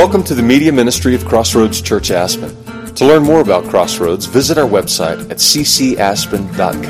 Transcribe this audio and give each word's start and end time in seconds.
Welcome 0.00 0.24
to 0.24 0.34
the 0.34 0.42
media 0.42 0.72
ministry 0.72 1.14
of 1.14 1.26
Crossroads 1.26 1.82
Church 1.82 2.10
Aspen. 2.10 2.56
To 2.94 3.04
learn 3.04 3.22
more 3.22 3.42
about 3.42 3.64
Crossroads, 3.64 4.24
visit 4.24 4.56
our 4.56 4.66
website 4.66 5.20
at 5.30 5.36
ccaspen.com. 5.36 6.86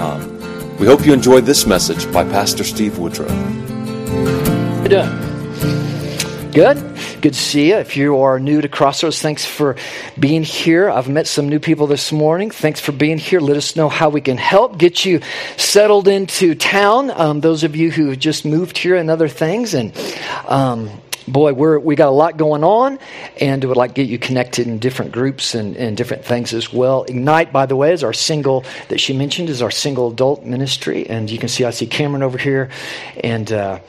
We 0.79 0.87
hope 0.87 1.05
you 1.05 1.13
enjoyed 1.13 1.45
this 1.45 1.67
message 1.67 2.11
by 2.13 2.23
Pastor 2.23 2.63
Steve 2.63 2.99
Woodrow. 3.01 3.27
How 3.27 4.83
you 4.85 4.89
doing? 4.89 6.53
Good? 6.53 6.77
Good 7.21 7.33
to 7.33 7.41
see 7.41 7.71
you. 7.71 7.79
If 7.79 7.97
you 7.97 8.17
are 8.21 8.39
new 8.39 8.61
to 8.61 8.69
Crossroads, 8.69 9.21
thanks 9.21 9.45
for 9.45 9.75
being 10.17 10.45
here. 10.45 10.89
I've 10.89 11.09
met 11.09 11.27
some 11.27 11.49
new 11.49 11.59
people 11.59 11.89
this 11.89 12.13
morning. 12.13 12.53
Thanks 12.53 12.79
for 12.79 12.93
being 12.93 13.19
here. 13.19 13.41
Let 13.41 13.57
us 13.57 13.75
know 13.75 13.89
how 13.89 14.09
we 14.09 14.21
can 14.21 14.37
help 14.37 14.79
get 14.79 15.05
you 15.05 15.21
settled 15.57 16.07
into 16.07 16.55
town. 16.55 17.11
Um, 17.11 17.41
those 17.41 17.65
of 17.65 17.75
you 17.75 17.91
who 17.91 18.11
have 18.11 18.21
just 18.21 18.45
moved 18.45 18.79
here 18.79 18.95
and 18.95 19.11
other 19.11 19.27
things. 19.27 19.75
And 19.75 19.93
um, 20.47 20.89
boy, 21.27 21.53
we're, 21.53 21.79
we 21.79 21.97
got 21.97 22.09
a 22.09 22.13
lot 22.13 22.37
going 22.37 22.65
on, 22.65 22.99
and 23.41 23.65
would 23.65 23.77
like 23.77 23.95
to 23.95 24.03
get 24.03 24.09
you 24.09 24.19
connected 24.19 24.67
in 24.67 24.79
different 24.79 25.13
groups 25.13 25.55
and, 25.55 25.77
and 25.77 25.97
different 25.97 26.25
things 26.25 26.53
as 26.53 26.73
well. 26.73 27.05
Ignite, 27.05 27.53
by 27.53 27.67
the 27.67 27.77
way, 27.77 27.93
is 27.93 28.05
our 28.05 28.13
single 28.13 28.65
that 28.89 29.01
she 29.01 29.13
mentioned 29.13 29.49
is 29.49 29.63
our 29.63 29.71
single 29.71 30.11
adult 30.11 30.45
ministry, 30.45 31.09
and 31.09 31.31
you 31.31 31.39
can 31.39 31.49
see 31.49 31.65
I 31.65 31.71
see 31.71 31.87
Cameron 31.87 32.23
over 32.23 32.39
here, 32.39 32.71
and 33.23 33.51
uh, 33.53 33.81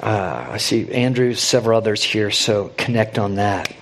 uh, 0.00 0.46
I 0.50 0.58
see 0.58 0.90
Andrew, 0.92 1.34
several 1.34 1.76
others 1.76 2.02
here, 2.02 2.30
so 2.30 2.72
connect 2.76 3.18
on 3.18 3.36
that. 3.36 3.72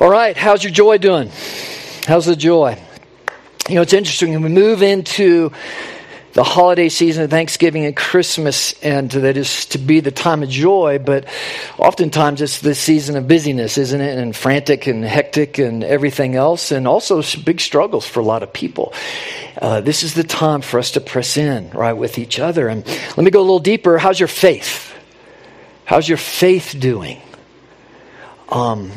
All 0.00 0.10
right, 0.10 0.36
how's 0.36 0.62
your 0.62 0.72
joy 0.72 0.98
doing? 0.98 1.30
How's 2.06 2.26
the 2.26 2.36
joy? 2.36 2.78
You 3.68 3.76
know, 3.76 3.82
it's 3.82 3.94
interesting. 3.94 4.32
When 4.32 4.42
we 4.42 4.50
move 4.50 4.82
into 4.82 5.52
the 6.34 6.42
holiday 6.42 6.88
season 6.88 7.22
of 7.22 7.30
Thanksgiving 7.30 7.84
and 7.84 7.96
Christmas, 7.96 8.72
and 8.82 9.08
that 9.12 9.36
is 9.36 9.66
to 9.66 9.78
be 9.78 10.00
the 10.00 10.10
time 10.10 10.42
of 10.42 10.48
joy, 10.48 10.98
but 10.98 11.26
oftentimes 11.78 12.42
it's 12.42 12.60
the 12.60 12.74
season 12.74 13.16
of 13.16 13.28
busyness, 13.28 13.78
isn't 13.78 14.00
it? 14.00 14.18
And 14.18 14.34
frantic 14.34 14.88
and 14.88 15.04
hectic 15.04 15.58
and 15.58 15.84
everything 15.84 16.34
else, 16.34 16.72
and 16.72 16.88
also 16.88 17.22
big 17.44 17.60
struggles 17.60 18.04
for 18.04 18.18
a 18.18 18.24
lot 18.24 18.42
of 18.42 18.52
people. 18.52 18.92
Uh, 19.62 19.80
this 19.80 20.02
is 20.02 20.14
the 20.14 20.24
time 20.24 20.60
for 20.60 20.80
us 20.80 20.90
to 20.92 21.00
press 21.00 21.36
in, 21.36 21.70
right, 21.70 21.92
with 21.92 22.18
each 22.18 22.40
other. 22.40 22.68
And 22.68 22.84
let 22.86 23.18
me 23.18 23.30
go 23.30 23.38
a 23.38 23.40
little 23.40 23.60
deeper. 23.60 23.96
How's 23.96 24.18
your 24.18 24.28
faith? 24.28 24.92
How's 25.84 26.08
your 26.08 26.18
faith 26.18 26.74
doing? 26.76 27.20
Um, 28.48 28.90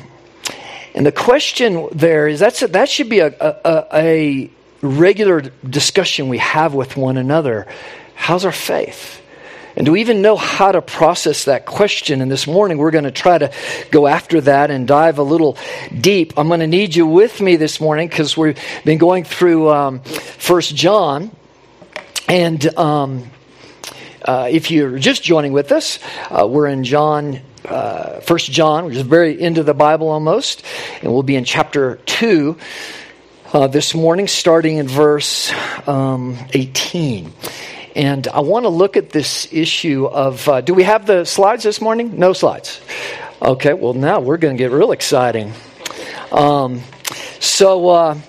and 0.96 1.06
the 1.06 1.12
question 1.12 1.88
there 1.92 2.28
is 2.28 2.40
that's 2.40 2.64
a, 2.64 2.68
that 2.70 2.90
should 2.90 3.10
be 3.10 3.20
a, 3.20 3.28
a, 3.28 3.88
a 3.94 4.52
regular 4.82 5.42
discussion 5.68 6.30
we 6.30 6.38
have 6.38 6.74
with 6.74 6.98
one 6.98 7.18
another. 7.18 7.68
How's 8.16 8.46
our 8.46 8.52
faith? 8.52 9.22
And 9.76 9.86
do 9.86 9.92
we 9.92 10.02
even 10.02 10.24
know 10.24 10.36
how 10.36 10.72
to 10.72 10.82
process 10.82 11.46
that 11.46 11.68
question? 11.68 12.22
And 12.22 12.32
this 12.32 12.48
morning 12.48 12.80
we're 12.80 12.90
going 12.90 13.04
to 13.04 13.12
try 13.12 13.38
to 13.38 13.54
go 13.92 14.08
after 14.08 14.42
that 14.42 14.72
and 14.72 14.88
dive 14.88 15.20
a 15.20 15.24
little 15.24 15.56
deep. 16.02 16.34
I'm 16.36 16.48
going 16.48 16.62
to 16.62 16.68
need 16.68 16.96
you 16.96 17.06
with 17.06 17.40
me 17.42 17.58
this 17.58 17.80
morning 17.80 18.08
because 18.08 18.36
we've 18.36 18.60
been 18.84 18.98
going 18.98 19.24
through 19.24 19.70
um, 19.70 20.00
First 20.00 20.76
John, 20.76 21.30
and 22.28 22.76
um, 22.76 23.30
uh, 24.26 24.50
if 24.52 24.72
you're 24.72 24.98
just 24.98 25.22
joining 25.22 25.54
with 25.54 25.72
us, 25.72 26.00
uh, 26.32 26.48
we're 26.48 26.68
in 26.68 26.84
John, 26.84 27.40
uh, 27.66 28.20
First 28.22 28.52
John, 28.52 28.86
which 28.86 28.96
is 28.96 29.04
very 29.04 29.40
into 29.40 29.62
the 29.62 29.76
Bible 29.76 30.10
almost, 30.10 30.64
and 31.04 31.14
we'll 31.14 31.22
be 31.22 31.36
in 31.36 31.46
chapter 31.46 31.98
two 32.08 32.58
uh, 33.54 33.68
this 33.68 33.96
morning, 33.96 34.28
starting 34.28 34.78
in 34.78 34.88
verse 34.88 35.52
um, 35.88 36.38
18. 36.54 37.32
And 37.96 38.28
I 38.28 38.42
want 38.42 38.66
to 38.66 38.70
look 38.70 38.98
at 38.98 39.10
this 39.10 39.52
issue 39.52 40.06
of 40.06 40.48
uh, 40.48 40.62
do 40.62 40.74
we 40.74 40.84
have 40.84 41.06
the 41.06 41.26
slides 41.26 41.64
this 41.64 41.82
morning? 41.82 42.20
No 42.20 42.34
slides. 42.34 42.82
Okay, 43.42 43.74
well, 43.74 43.94
now 43.94 44.20
we're 44.20 44.38
going 44.38 44.56
to 44.56 44.64
get 44.64 44.72
real 44.72 44.92
exciting. 44.92 45.54
Um, 46.32 46.82
so, 47.40 47.90
uh, 47.90 48.20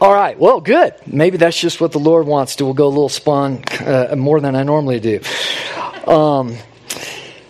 all 0.00 0.12
right. 0.12 0.38
Well, 0.38 0.60
good. 0.60 0.94
Maybe 1.06 1.36
that's 1.36 1.58
just 1.58 1.80
what 1.80 1.92
the 1.92 1.98
Lord 1.98 2.26
wants 2.26 2.56
to. 2.56 2.64
We'll 2.64 2.74
go 2.74 2.86
a 2.86 2.88
little 2.88 3.08
spun 3.08 3.64
uh, 3.80 4.14
more 4.16 4.40
than 4.40 4.54
I 4.56 4.62
normally 4.62 5.00
do. 5.00 5.20
Um, 6.06 6.56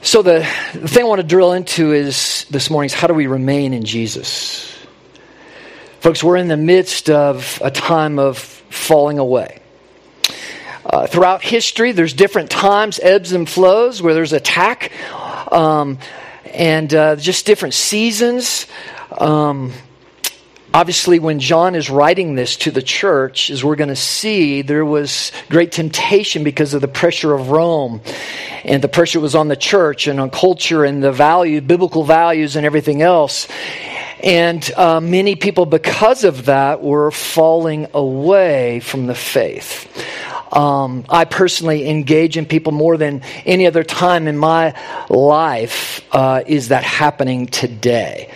so 0.03 0.23
the, 0.23 0.41
the 0.75 0.89
thing 0.89 1.05
I 1.05 1.09
want 1.09 1.21
to 1.21 1.27
drill 1.27 1.53
into 1.53 1.93
is 1.93 2.47
this 2.51 2.71
morning 2.71 2.87
is 2.87 2.95
how 2.95 3.07
do 3.07 3.15
we 3.15 3.27
remain 3.27 3.73
in 3.73 3.85
Jesus? 3.85 4.74
Folks, 6.05 6.23
we're 6.23 6.37
in 6.37 6.49
the 6.49 6.59
midst 6.59 7.09
of 7.09 7.59
a 7.65 7.71
time 7.71 8.19
of 8.19 8.37
falling 8.37 9.19
away. 9.19 9.63
Uh, 10.85 11.07
throughout 11.07 11.41
history, 11.41 11.93
there's 11.93 12.13
different 12.13 12.51
times, 12.51 13.01
ebbs 13.03 13.33
and 13.33 13.49
flows, 13.49 14.03
where 14.03 14.13
there's 14.13 14.35
attack, 14.35 14.93
um, 15.51 15.99
and 16.53 16.93
uh, 16.93 17.17
just 17.17 17.47
different 17.47 17.73
seasons. 17.73 18.67
Um, 19.17 19.73
obviously, 20.75 21.21
when 21.21 21.41
John 21.41 21.75
is 21.75 21.89
writing 21.89 22.35
this 22.35 22.59
to 22.59 22.71
the 22.71 22.83
church, 22.83 23.49
as 23.49 23.65
we're 23.65 23.75
going 23.75 23.89
to 23.89 23.97
see, 23.97 24.61
there 24.61 24.85
was 24.85 25.33
great 25.49 25.73
temptation 25.73 26.45
because 26.45 26.75
of 26.75 26.83
the 26.83 26.87
pressure 26.87 27.33
of 27.33 27.49
Rome. 27.49 28.03
And 28.63 28.85
the 28.85 28.89
pressure 28.89 29.21
was 29.21 29.35
on 29.35 29.49
the 29.49 29.57
church 29.57 30.07
and 30.07 30.21
on 30.21 30.29
culture 30.29 30.85
and 30.85 31.03
the 31.03 31.13
value, 31.13 31.63
biblical 31.63 32.05
values, 32.05 32.57
and 32.57 32.67
everything 32.67 33.01
else. 33.01 33.49
And 34.23 34.71
uh, 34.75 35.01
many 35.01 35.37
people, 35.37 35.67
because 35.67 36.25
of 36.25 36.47
that, 36.47 36.83
were 36.83 37.11
falling 37.11 37.89
away 37.93 38.81
from 38.81 39.07
the 39.07 39.15
faith. 39.15 39.91
Um, 40.53 41.05
I 41.09 41.25
personally 41.25 41.89
engage 41.89 42.37
in 42.37 42.47
people 42.47 42.73
more 42.73 42.97
than 42.97 43.23
any 43.45 43.67
other 43.67 43.83
time 43.83 44.29
in 44.29 44.39
my 44.39 44.79
life. 45.09 46.01
Uh, 46.13 46.43
is 46.47 46.69
that 46.69 46.85
happening 46.85 47.47
today? 47.47 48.31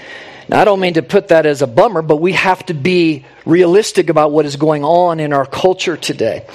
Now, 0.48 0.62
I 0.62 0.64
don't 0.64 0.81
mean 0.81 0.94
to 0.94 1.03
put 1.03 1.28
that 1.28 1.44
as 1.44 1.60
a 1.60 1.66
bummer, 1.66 2.00
but 2.00 2.16
we 2.16 2.32
have 2.32 2.64
to 2.66 2.75
be 2.75 3.26
realistic 3.44 4.09
about 4.09 4.32
what 4.32 4.47
is 4.47 4.56
going 4.56 4.82
on 4.82 5.20
in 5.20 5.32
our 5.32 5.44
culture 5.44 5.97
today 5.97 6.47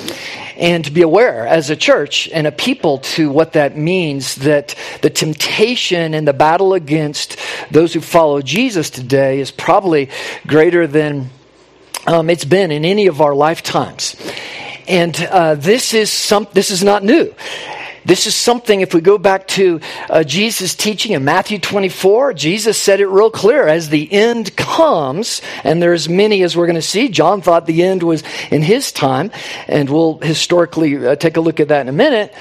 and 0.58 0.86
to 0.86 0.92
be 0.92 1.02
aware 1.02 1.46
as 1.46 1.70
a 1.70 1.76
church 1.76 2.28
and 2.30 2.48
a 2.48 2.52
people 2.52 3.00
to 3.00 3.30
what 3.30 3.54
that 3.54 3.78
means 3.78 4.36
that 4.36 4.76
the 5.02 5.10
temptation 5.10 6.14
and 6.14 6.28
the 6.28 6.34
battle 6.34 6.74
against 6.74 7.38
those 7.72 7.94
who 7.94 8.02
follow 8.02 8.42
Jesus 8.42 8.90
today 8.90 9.40
is 9.40 9.52
probably 9.52 10.10
greater 10.48 10.88
than 10.88 11.30
um, 12.08 12.30
it's 12.30 12.46
been 12.46 12.72
in 12.72 12.86
any 12.86 13.08
of 13.08 13.22
our 13.22 13.36
lifetimes. 13.36 14.16
And 14.88 15.16
uh, 15.30 15.56
this 15.56 15.94
is 15.94 16.12
some. 16.12 16.48
This 16.52 16.70
is 16.70 16.84
not 16.84 17.04
new. 17.04 17.34
This 18.06 18.28
is 18.28 18.36
something, 18.36 18.82
if 18.82 18.94
we 18.94 19.02
go 19.02 19.18
back 19.18 19.48
to 19.50 19.80
uh, 20.10 20.24
Jesus' 20.24 20.76
teaching 20.76 21.14
in 21.14 21.24
Matthew 21.24 21.60
24, 21.60 22.34
Jesus 22.34 22.78
said 22.78 23.00
it 23.00 23.08
real 23.08 23.32
clear. 23.32 23.68
As 23.68 23.90
the 23.90 24.12
end 24.12 24.56
comes, 24.56 25.42
and 25.64 25.82
there's 25.82 26.10
many 26.10 26.44
as 26.44 26.58
we're 26.58 26.66
going 26.66 26.76
to 26.76 26.82
see, 26.82 27.08
John 27.10 27.42
thought 27.42 27.66
the 27.66 27.84
end 27.84 28.04
was 28.04 28.24
in 28.52 28.62
his 28.62 28.92
time, 28.92 29.32
and 29.68 29.90
we'll 29.90 30.18
historically 30.20 31.06
uh, 31.06 31.16
take 31.16 31.38
a 31.38 31.42
look 31.42 31.60
at 31.60 31.70
that 31.70 31.82
in 31.82 31.90
a 31.90 31.94
minute 31.94 32.34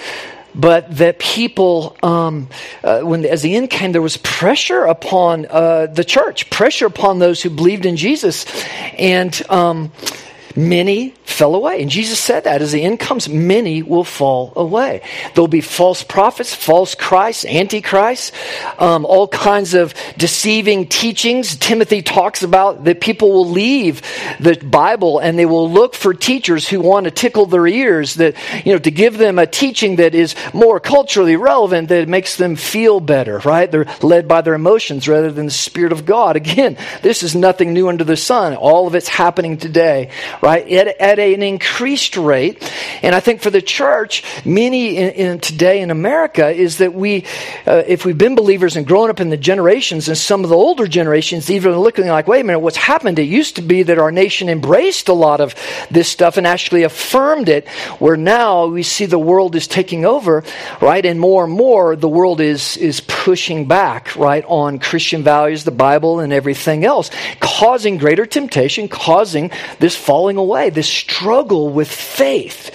but 0.55 0.95
that 0.97 1.19
people, 1.19 1.97
um, 2.03 2.49
uh, 2.85 3.01
when 3.01 3.25
as 3.25 3.43
the 3.43 3.57
end 3.57 3.71
came, 3.71 3.93
there 3.93 4.03
was 4.03 4.19
pressure 4.19 4.85
upon 4.85 5.47
uh, 5.49 5.87
the 5.87 6.05
church, 6.05 6.51
pressure 6.51 6.87
upon 6.87 7.19
those 7.19 7.43
who 7.43 7.51
believed 7.51 7.87
in 7.87 7.97
Jesus, 7.97 8.45
and 8.99 9.43
um, 9.49 9.91
many 10.57 11.15
fell 11.25 11.55
away. 11.55 11.83
And 11.83 11.91
Jesus 11.91 12.19
said 12.19 12.45
that 12.45 12.63
as 12.63 12.73
the 12.73 12.83
end 12.83 13.01
comes, 13.01 13.29
many 13.29 13.83
will 13.83 14.05
fall 14.05 14.53
away. 14.55 15.03
There'll 15.35 15.49
be 15.49 15.61
false 15.61 16.03
prophets, 16.03 16.55
false 16.55 16.95
Christ, 16.95 17.47
antichrist, 17.47 18.33
um, 18.79 19.05
all 19.05 19.29
kinds 19.29 19.75
of 19.75 19.95
deceiving 20.17 20.87
teachings. 20.87 21.57
Timothy 21.57 22.03
talks 22.03 22.43
about 22.43 22.85
that 22.85 23.01
people 23.01 23.33
will 23.33 23.49
leave 23.49 24.03
the 24.41 24.57
Bible 24.57 25.19
and 25.19 25.39
they 25.39 25.47
will 25.47 25.71
look 25.71 25.95
for 25.95 26.15
teachers 26.15 26.69
who 26.69 26.81
want 26.81 27.05
to 27.05 27.11
tickle 27.11 27.47
their 27.47 27.67
ears, 27.67 28.15
that, 28.15 28.37
you 28.65 28.73
know, 28.73 28.79
to 28.79 28.91
give 28.91 29.19
them 29.19 29.39
a 29.39 29.47
teaching 29.47 29.97
that 29.97 30.15
is 30.15 30.35
more 30.53 30.79
culturally 30.81 31.37
relevant, 31.37 31.89
that 31.89 32.09
makes 32.09 32.37
them 32.37 32.57
feel 32.57 33.01
better, 33.01 33.39
right? 33.39 33.71
They're 33.71 33.87
led 34.03 34.29
by 34.29 34.43
their 34.43 34.55
emotions 34.55 35.09
rather 35.09 35.33
than 35.33 35.47
the 35.47 35.51
Spirit 35.51 35.93
of 35.93 36.05
God. 36.05 36.37
Again, 36.37 36.77
this 37.03 37.23
is 37.23 37.35
nothing 37.35 37.73
new 37.73 37.89
under 37.89 38.05
the 38.05 38.17
sun. 38.17 38.55
All 38.55 38.87
of 38.87 38.95
it's 38.95 39.09
happening 39.09 39.57
today, 39.57 40.11
right? 40.43 40.69
At, 40.71 40.89
at 41.01 41.19
an 41.19 41.43
increased 41.43 42.17
rate. 42.17 42.71
And 43.03 43.15
I 43.15 43.21
think 43.21 43.41
for 43.41 43.51
the 43.51 43.63
church, 43.63 44.25
many 44.45 44.97
in, 44.97 45.11
in 45.11 45.41
today 45.41 45.81
in 45.81 45.91
America 45.91 46.51
is 46.51 46.79
that 46.79 46.93
we, 46.93 47.25
uh, 47.67 47.85
if 47.87 48.05
we've 48.05 48.19
been 48.19 48.35
believers 48.35 48.77
and 48.77 48.87
grown 48.87 49.09
up 49.09 49.21
in 49.21 49.31
the 49.31 49.37
generations, 49.37 50.09
and 50.09 50.19
some 50.19 50.43
of 50.43 50.51
the 50.51 50.57
older 50.57 50.87
generations 50.87 51.51
even 51.51 51.79
looking 51.79 52.09
like, 52.09 52.27
wait 52.27 52.41
a 52.41 52.45
minute, 52.45 52.59
what's 52.59 52.77
happened? 52.77 53.19
It 53.19 53.25
used 53.25 53.57
to 53.57 53.63
be 53.63 53.85
that 53.85 53.99
our 53.99 54.11
nation 54.11 54.49
embraced 54.49 55.09
a 55.09 55.13
lot 55.13 55.41
of 55.41 55.55
this 55.91 56.09
stuff 56.09 56.37
and 56.37 56.47
actually 56.47 56.83
affirmed 56.83 57.49
it, 57.49 57.69
where 57.99 58.17
now 58.17 58.67
we 58.67 58.83
see 58.83 59.07
the 59.07 59.19
world 59.19 59.55
is 59.55 59.69
taking 59.69 60.05
over, 60.05 60.43
right? 60.81 61.07
And 61.07 61.21
more 61.21 61.45
and 61.45 61.53
more, 61.53 61.95
the 61.95 62.09
world 62.09 62.41
is, 62.41 62.77
is 62.77 63.01
pushing 63.01 63.67
back, 63.67 64.17
right, 64.17 64.45
on 64.49 64.81
Christian 64.81 65.23
values, 65.23 65.63
the 65.63 65.71
Bible, 65.71 66.19
and 66.19 66.33
everything 66.33 66.85
else, 66.85 67.11
causing 67.39 67.97
greater 67.97 68.27
temptation, 68.27 68.89
causing 68.89 69.51
this 69.79 69.95
falling 69.95 70.32
away, 70.37 70.71
this 70.71 70.89
struggle 70.89 71.69
with 71.69 71.91
faith. 71.91 72.71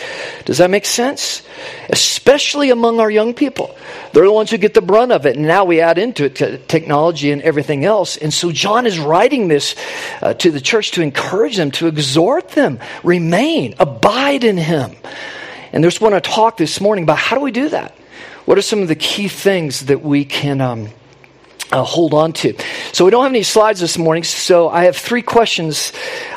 Does 0.45 0.59
that 0.59 0.69
make 0.69 0.85
sense? 0.85 1.41
Especially 1.89 2.69
among 2.69 2.99
our 2.99 3.09
young 3.09 3.33
people. 3.33 3.75
They're 4.13 4.25
the 4.25 4.31
ones 4.31 4.51
who 4.51 4.57
get 4.57 4.73
the 4.73 4.81
brunt 4.81 5.11
of 5.11 5.25
it. 5.25 5.35
And 5.35 5.45
now 5.45 5.65
we 5.65 5.81
add 5.81 5.97
into 5.97 6.25
it 6.25 6.67
technology 6.67 7.31
and 7.31 7.41
everything 7.41 7.85
else. 7.85 8.17
And 8.17 8.33
so 8.33 8.51
John 8.51 8.85
is 8.85 8.99
writing 8.99 9.47
this 9.47 9.75
uh, 10.21 10.33
to 10.35 10.51
the 10.51 10.61
church 10.61 10.91
to 10.91 11.01
encourage 11.01 11.57
them, 11.57 11.71
to 11.71 11.87
exhort 11.87 12.49
them, 12.49 12.79
remain, 13.03 13.75
abide 13.79 14.43
in 14.43 14.57
him. 14.57 14.95
And 15.73 15.83
there's 15.83 15.99
want 15.99 16.15
to 16.15 16.21
talk 16.21 16.57
this 16.57 16.79
morning 16.79 17.03
about 17.03 17.17
how 17.17 17.35
do 17.35 17.41
we 17.41 17.51
do 17.51 17.69
that? 17.69 17.95
What 18.45 18.57
are 18.57 18.61
some 18.61 18.81
of 18.81 18.87
the 18.87 18.95
key 18.95 19.27
things 19.27 19.87
that 19.87 20.01
we 20.01 20.23
can 20.23 20.61
um, 20.61 20.89
uh, 21.71 21.83
hold 21.83 22.13
on 22.13 22.33
to. 22.33 22.55
So, 22.93 23.05
we 23.05 23.11
don't 23.11 23.23
have 23.23 23.31
any 23.31 23.43
slides 23.43 23.79
this 23.79 23.97
morning, 23.97 24.23
so 24.23 24.69
I 24.69 24.85
have 24.85 24.95
three 24.95 25.21
questions 25.21 25.91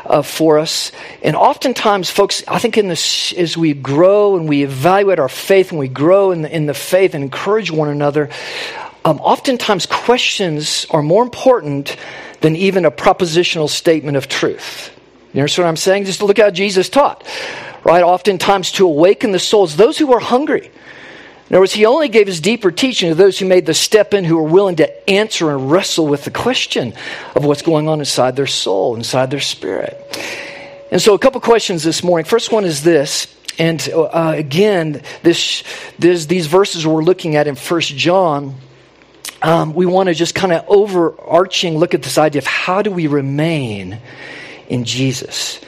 uh, 0.04 0.22
for 0.22 0.58
us. 0.58 0.92
And 1.22 1.36
oftentimes, 1.36 2.10
folks, 2.10 2.42
I 2.48 2.58
think 2.58 2.76
in 2.76 2.88
this, 2.88 3.32
as 3.34 3.56
we 3.56 3.74
grow 3.74 4.36
and 4.36 4.48
we 4.48 4.64
evaluate 4.64 5.18
our 5.18 5.28
faith 5.28 5.70
and 5.70 5.78
we 5.78 5.88
grow 5.88 6.32
in 6.32 6.42
the, 6.42 6.54
in 6.54 6.66
the 6.66 6.74
faith 6.74 7.14
and 7.14 7.22
encourage 7.22 7.70
one 7.70 7.88
another, 7.88 8.28
um, 9.04 9.18
oftentimes 9.20 9.86
questions 9.86 10.86
are 10.90 11.02
more 11.02 11.22
important 11.22 11.96
than 12.40 12.56
even 12.56 12.84
a 12.84 12.90
propositional 12.90 13.68
statement 13.68 14.16
of 14.16 14.28
truth. 14.28 14.94
You 15.32 15.40
understand 15.40 15.64
what 15.64 15.70
I'm 15.70 15.76
saying? 15.76 16.04
Just 16.04 16.22
look 16.22 16.38
how 16.38 16.50
Jesus 16.50 16.88
taught, 16.88 17.24
right? 17.84 18.02
Oftentimes, 18.02 18.72
to 18.72 18.86
awaken 18.86 19.30
the 19.30 19.38
souls, 19.38 19.76
those 19.76 19.96
who 19.96 20.12
are 20.12 20.20
hungry 20.20 20.70
in 21.50 21.56
other 21.56 21.62
words, 21.62 21.72
he 21.72 21.84
only 21.84 22.08
gave 22.08 22.28
his 22.28 22.40
deeper 22.40 22.70
teaching 22.70 23.08
to 23.08 23.16
those 23.16 23.40
who 23.40 23.44
made 23.44 23.66
the 23.66 23.74
step 23.74 24.14
in, 24.14 24.24
who 24.24 24.36
were 24.36 24.44
willing 24.44 24.76
to 24.76 25.10
answer 25.10 25.50
and 25.50 25.68
wrestle 25.68 26.06
with 26.06 26.24
the 26.24 26.30
question 26.30 26.94
of 27.34 27.44
what's 27.44 27.62
going 27.62 27.88
on 27.88 27.98
inside 27.98 28.36
their 28.36 28.46
soul, 28.46 28.94
inside 28.94 29.32
their 29.32 29.40
spirit. 29.40 29.96
And 30.92 31.02
so, 31.02 31.14
a 31.14 31.18
couple 31.18 31.40
questions 31.40 31.82
this 31.82 32.04
morning. 32.04 32.24
First 32.24 32.52
one 32.52 32.64
is 32.64 32.84
this. 32.84 33.36
And 33.58 33.86
uh, 33.92 34.32
again, 34.36 35.02
this, 35.24 35.64
this, 35.98 36.26
these 36.26 36.46
verses 36.46 36.86
we're 36.86 37.02
looking 37.02 37.34
at 37.34 37.48
in 37.48 37.56
First 37.56 37.96
John, 37.96 38.54
um, 39.42 39.74
we 39.74 39.86
want 39.86 40.08
to 40.08 40.14
just 40.14 40.36
kind 40.36 40.52
of 40.52 40.64
overarching 40.68 41.78
look 41.78 41.94
at 41.94 42.02
this 42.02 42.16
idea 42.16 42.38
of 42.38 42.46
how 42.46 42.80
do 42.80 42.92
we 42.92 43.08
remain 43.08 43.98
in 44.68 44.84
Jesus. 44.84 45.60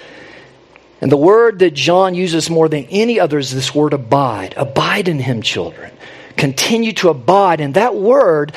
And 1.02 1.10
the 1.10 1.16
word 1.16 1.58
that 1.58 1.75
John 1.75 2.14
uses 2.14 2.49
more 2.49 2.69
than 2.69 2.84
any 2.84 3.19
other 3.19 3.37
is 3.37 3.52
this 3.52 3.75
word 3.75 3.93
abide. 3.93 4.54
Abide 4.56 5.08
in 5.08 5.19
him, 5.19 5.43
children. 5.43 5.90
Continue 6.37 6.93
to 6.94 7.08
abide. 7.08 7.60
And 7.60 7.75
that 7.75 7.96
word, 7.96 8.52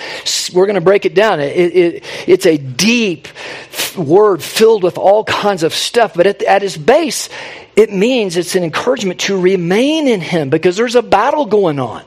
we're 0.53 0.68
going 0.68 0.75
to 0.75 0.81
break 0.81 1.06
it 1.06 1.15
down. 1.15 1.39
It, 1.39 1.75
it, 1.75 2.03
it's 2.27 2.45
a 2.45 2.57
deep 2.57 3.27
word 3.97 4.44
filled 4.44 4.83
with 4.83 5.00
all 5.00 5.24
kinds 5.24 5.63
of 5.63 5.74
stuff. 5.74 6.13
But 6.13 6.27
at, 6.27 6.44
at 6.44 6.62
its 6.62 6.77
base, 6.77 7.30
it 7.75 7.92
means 7.92 8.38
it's 8.38 8.56
an 8.56 8.63
encouragement 8.63 9.21
to 9.21 9.42
remain 9.42 10.07
in 10.07 10.21
him 10.21 10.51
because 10.51 10.77
there's 10.77 10.95
a 10.95 11.01
battle 11.01 11.47
going 11.47 11.80
on. 11.80 12.03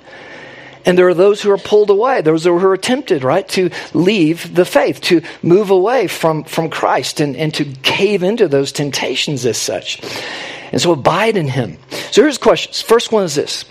And 0.88 0.96
there 0.96 1.06
are 1.06 1.12
those 1.12 1.42
who 1.42 1.50
are 1.50 1.58
pulled 1.58 1.90
away, 1.90 2.22
those 2.22 2.44
who 2.44 2.56
are 2.56 2.76
tempted, 2.78 3.22
right, 3.22 3.46
to 3.50 3.68
leave 3.92 4.54
the 4.54 4.64
faith, 4.64 5.02
to 5.02 5.20
move 5.42 5.68
away 5.68 6.06
from, 6.06 6.44
from 6.44 6.70
Christ 6.70 7.20
and, 7.20 7.36
and 7.36 7.52
to 7.56 7.66
cave 7.82 8.22
into 8.22 8.48
those 8.48 8.72
temptations 8.72 9.44
as 9.44 9.58
such. 9.58 10.00
And 10.72 10.80
so 10.80 10.92
abide 10.92 11.36
in 11.36 11.46
Him. 11.46 11.76
So 12.10 12.22
here's 12.22 12.38
questions. 12.38 12.80
First 12.80 13.12
one 13.12 13.24
is 13.24 13.34
this 13.34 13.66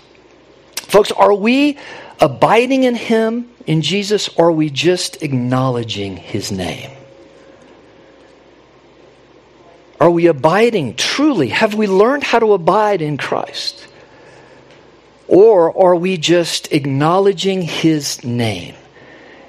Folks, 0.76 1.10
are 1.10 1.34
we 1.34 1.76
abiding 2.20 2.84
in 2.84 2.94
Him, 2.94 3.50
in 3.66 3.82
Jesus, 3.82 4.28
or 4.36 4.50
are 4.50 4.52
we 4.52 4.70
just 4.70 5.20
acknowledging 5.20 6.18
His 6.18 6.52
name? 6.52 6.92
Are 10.00 10.10
we 10.12 10.26
abiding 10.26 10.94
truly? 10.94 11.48
Have 11.48 11.74
we 11.74 11.88
learned 11.88 12.22
how 12.22 12.38
to 12.38 12.52
abide 12.52 13.02
in 13.02 13.16
Christ? 13.16 13.87
Or 15.28 15.78
are 15.78 15.94
we 15.94 16.16
just 16.16 16.72
acknowledging 16.72 17.62
his 17.62 18.24
name? 18.24 18.74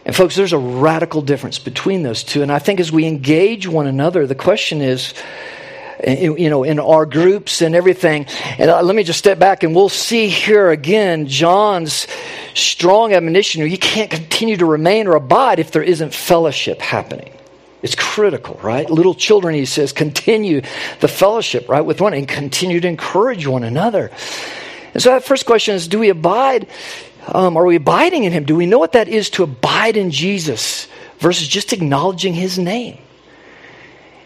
And, 0.06 0.16
folks, 0.16 0.36
there's 0.36 0.54
a 0.54 0.58
radical 0.58 1.22
difference 1.22 1.60
between 1.60 2.04
those 2.04 2.24
two. 2.24 2.42
And 2.42 2.52
I 2.52 2.60
think 2.60 2.80
as 2.80 2.92
we 2.92 3.06
engage 3.06 3.68
one 3.68 3.88
another, 3.88 4.28
the 4.28 4.36
question 4.36 4.81
is, 4.81 5.14
you 6.06 6.50
know, 6.50 6.64
in 6.64 6.80
our 6.80 7.06
groups 7.06 7.62
and 7.62 7.76
everything. 7.76 8.26
And 8.58 8.70
uh, 8.70 8.81
let 8.81 8.96
me 8.96 9.04
just 9.04 9.20
step 9.20 9.40
back 9.40 9.64
and 9.64 9.76
we'll 9.76 9.90
see 9.90 10.28
here 10.28 10.70
again 10.70 11.28
John's 11.28 12.08
strong 12.54 13.14
admonition. 13.14 13.70
You 13.70 13.78
can't 13.78 14.10
continue 14.10 14.58
to 14.58 14.66
remain 14.66 15.08
or 15.08 15.16
abide 15.16 15.60
if 15.60 15.72
there 15.72 15.84
isn't 15.84 16.14
fellowship 16.14 16.81
happening. 16.81 17.31
It's 17.81 17.96
critical, 17.96 18.60
right? 18.62 18.90
Little 18.90 19.14
children, 19.14 19.56
he 19.56 19.66
says, 19.66 19.94
continue 19.94 20.62
the 21.00 21.08
fellowship, 21.08 21.70
right, 21.70 21.81
with 21.81 22.02
one 22.02 22.14
and 22.14 22.28
continue 22.28 22.80
to 22.81 22.88
encourage 22.88 23.48
one 23.48 23.64
another. 23.64 24.12
And 24.94 25.02
so 25.02 25.12
that 25.12 25.24
first 25.24 25.46
question 25.46 25.76
is 25.76 25.88
do 25.88 26.00
we 26.00 26.10
abide? 26.10 26.68
Um, 27.28 27.58
are 27.58 27.66
we 27.66 27.76
abiding 27.76 28.24
in 28.24 28.32
Him? 28.32 28.46
Do 28.46 28.56
we 28.56 28.66
know 28.66 28.80
what 28.80 28.94
that 28.94 29.08
is 29.08 29.30
to 29.32 29.44
abide 29.44 29.98
in 29.98 30.12
Jesus 30.12 30.88
versus 31.20 31.48
just 31.48 31.74
acknowledging 31.74 32.34
His 32.34 32.58
name? 32.58 32.98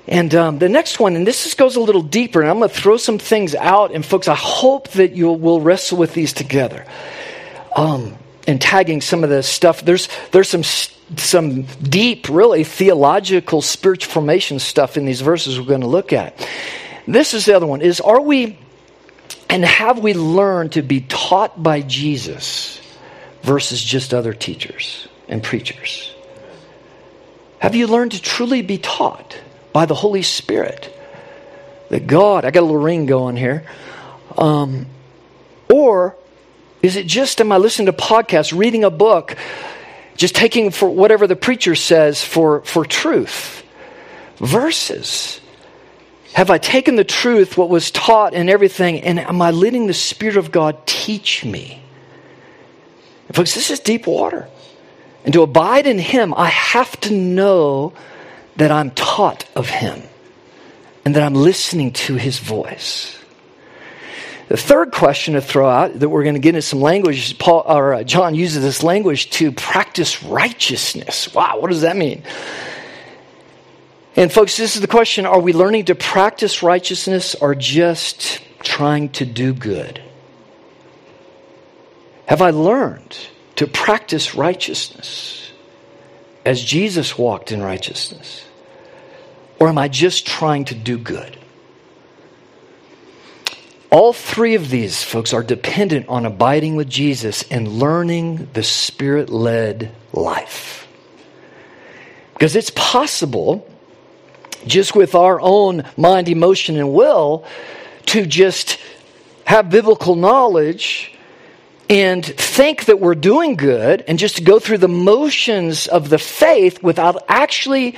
And 0.07 0.35
um, 0.35 0.59
the 0.59 0.69
next 0.69 0.99
one, 0.99 1.15
and 1.15 1.25
this 1.25 1.53
goes 1.53 1.75
a 1.75 1.79
little 1.79 2.01
deeper, 2.01 2.41
and 2.41 2.49
I'm 2.49 2.59
going 2.59 2.69
to 2.69 2.75
throw 2.75 2.97
some 2.97 3.17
things 3.17 3.55
out, 3.55 3.93
and 3.93 4.05
folks, 4.05 4.27
I 4.27 4.35
hope 4.35 4.89
that 4.91 5.13
you 5.13 5.31
will 5.31 5.61
wrestle 5.61 5.97
with 5.97 6.13
these 6.13 6.33
together. 6.33 6.85
Um, 7.75 8.17
and 8.45 8.61
tagging 8.61 8.99
some 8.99 9.23
of 9.23 9.29
the 9.29 9.41
stuff, 9.41 9.83
there's 9.83 10.09
there's 10.31 10.49
some 10.49 10.63
some 11.17 11.63
deep, 11.81 12.27
really 12.27 12.65
theological, 12.65 13.61
spiritual 13.61 14.11
formation 14.11 14.59
stuff 14.59 14.97
in 14.97 15.05
these 15.05 15.21
verses 15.21 15.57
we're 15.57 15.65
going 15.65 15.81
to 15.81 15.87
look 15.87 16.11
at. 16.11 16.47
This 17.07 17.33
is 17.33 17.45
the 17.45 17.55
other 17.55 17.65
one: 17.65 17.81
is 17.81 18.01
are 18.01 18.19
we 18.19 18.57
and 19.49 19.63
have 19.63 19.99
we 19.99 20.13
learned 20.13 20.73
to 20.73 20.81
be 20.81 21.01
taught 21.01 21.61
by 21.61 21.81
Jesus 21.81 22.81
versus 23.41 23.81
just 23.81 24.13
other 24.13 24.33
teachers 24.33 25.07
and 25.27 25.43
preachers? 25.43 26.13
Have 27.59 27.75
you 27.75 27.87
learned 27.87 28.13
to 28.13 28.21
truly 28.21 28.61
be 28.61 28.77
taught 28.77 29.39
by 29.71 29.85
the 29.85 29.93
Holy 29.93 30.21
Spirit? 30.21 30.89
That 31.89 32.07
God, 32.07 32.45
I 32.45 32.51
got 32.51 32.61
a 32.61 32.65
little 32.65 32.81
ring 32.81 33.05
going 33.05 33.37
here. 33.37 33.65
Um, 34.37 34.87
or 35.71 36.15
is 36.81 36.95
it 36.95 37.07
just, 37.07 37.39
am 37.39 37.51
I 37.51 37.57
listening 37.57 37.85
to 37.85 37.93
podcasts, 37.93 38.57
reading 38.57 38.83
a 38.83 38.89
book, 38.89 39.37
just 40.17 40.35
taking 40.35 40.71
for 40.71 40.89
whatever 40.89 41.27
the 41.27 41.35
preacher 41.35 41.75
says 41.75 42.23
for, 42.23 42.61
for 42.61 42.85
truth? 42.85 43.63
Verses 44.37 45.39
have 46.33 46.49
I 46.49 46.57
taken 46.57 46.95
the 46.95 47.03
truth, 47.03 47.57
what 47.57 47.69
was 47.69 47.91
taught 47.91 48.33
and 48.33 48.49
everything, 48.49 49.01
and 49.01 49.19
am 49.19 49.41
I 49.41 49.51
letting 49.51 49.87
the 49.87 49.93
Spirit 49.93 50.37
of 50.37 50.51
God 50.51 50.85
teach 50.85 51.45
me? 51.45 51.81
Folks, 53.31 53.55
this 53.55 53.71
is 53.71 53.79
deep 53.79 54.05
water. 54.05 54.47
And 55.23 55.33
to 55.33 55.41
abide 55.41 55.87
in 55.87 55.97
Him, 55.97 56.33
I 56.35 56.47
have 56.47 56.99
to 57.01 57.13
know 57.13 57.93
that 58.57 58.71
I'm 58.71 58.91
taught 58.91 59.47
of 59.55 59.69
Him 59.69 60.03
and 61.05 61.15
that 61.15 61.23
I'm 61.23 61.33
listening 61.33 61.93
to 61.93 62.15
His 62.15 62.39
voice. 62.39 63.17
The 64.49 64.57
third 64.57 64.91
question 64.91 65.35
to 65.35 65.41
throw 65.41 65.67
out 65.67 65.99
that 65.99 66.09
we're 66.09 66.23
going 66.23 66.35
to 66.35 66.41
get 66.41 66.49
into 66.49 66.61
some 66.61 66.81
language, 66.81 67.39
Paul 67.39 67.63
or 67.65 67.93
uh, 67.93 68.03
John 68.03 68.35
uses 68.35 68.61
this 68.61 68.83
language 68.83 69.29
to 69.31 69.51
practice 69.51 70.21
righteousness. 70.23 71.33
Wow, 71.33 71.59
what 71.59 71.71
does 71.71 71.81
that 71.81 71.95
mean? 71.95 72.23
And, 74.15 74.31
folks, 74.31 74.57
this 74.57 74.75
is 74.75 74.81
the 74.81 74.87
question 74.87 75.25
are 75.25 75.39
we 75.39 75.53
learning 75.53 75.85
to 75.85 75.95
practice 75.95 76.61
righteousness 76.61 77.35
or 77.35 77.55
just 77.55 78.41
trying 78.59 79.09
to 79.09 79.25
do 79.25 79.53
good? 79.53 80.01
Have 82.27 82.41
I 82.41 82.51
learned 82.51 83.17
to 83.55 83.67
practice 83.67 84.35
righteousness 84.35 85.51
as 86.45 86.63
Jesus 86.63 87.17
walked 87.17 87.51
in 87.51 87.61
righteousness? 87.61 88.45
Or 89.59 89.67
am 89.69 89.77
I 89.77 89.87
just 89.87 90.27
trying 90.27 90.65
to 90.65 90.75
do 90.75 90.97
good? 90.97 91.37
All 93.89 94.13
three 94.13 94.55
of 94.55 94.69
these, 94.69 95.03
folks, 95.03 95.33
are 95.33 95.43
dependent 95.43 96.09
on 96.09 96.25
abiding 96.25 96.75
with 96.75 96.89
Jesus 96.89 97.43
and 97.51 97.67
learning 97.67 98.49
the 98.53 98.63
Spirit 98.63 99.29
led 99.29 99.93
life. 100.11 100.87
Because 102.33 102.55
it's 102.55 102.71
possible 102.71 103.69
just 104.67 104.95
with 104.95 105.15
our 105.15 105.39
own 105.41 105.83
mind, 105.97 106.29
emotion, 106.29 106.77
and 106.77 106.93
will 106.93 107.45
to 108.07 108.25
just 108.25 108.79
have 109.45 109.69
biblical 109.69 110.15
knowledge 110.15 111.13
and 111.89 112.25
think 112.25 112.85
that 112.85 112.99
we're 112.99 113.15
doing 113.15 113.55
good 113.55 114.03
and 114.07 114.17
just 114.17 114.37
to 114.37 114.43
go 114.43 114.59
through 114.59 114.77
the 114.77 114.87
motions 114.87 115.87
of 115.87 116.09
the 116.09 116.17
faith 116.17 116.81
without 116.81 117.23
actually 117.27 117.97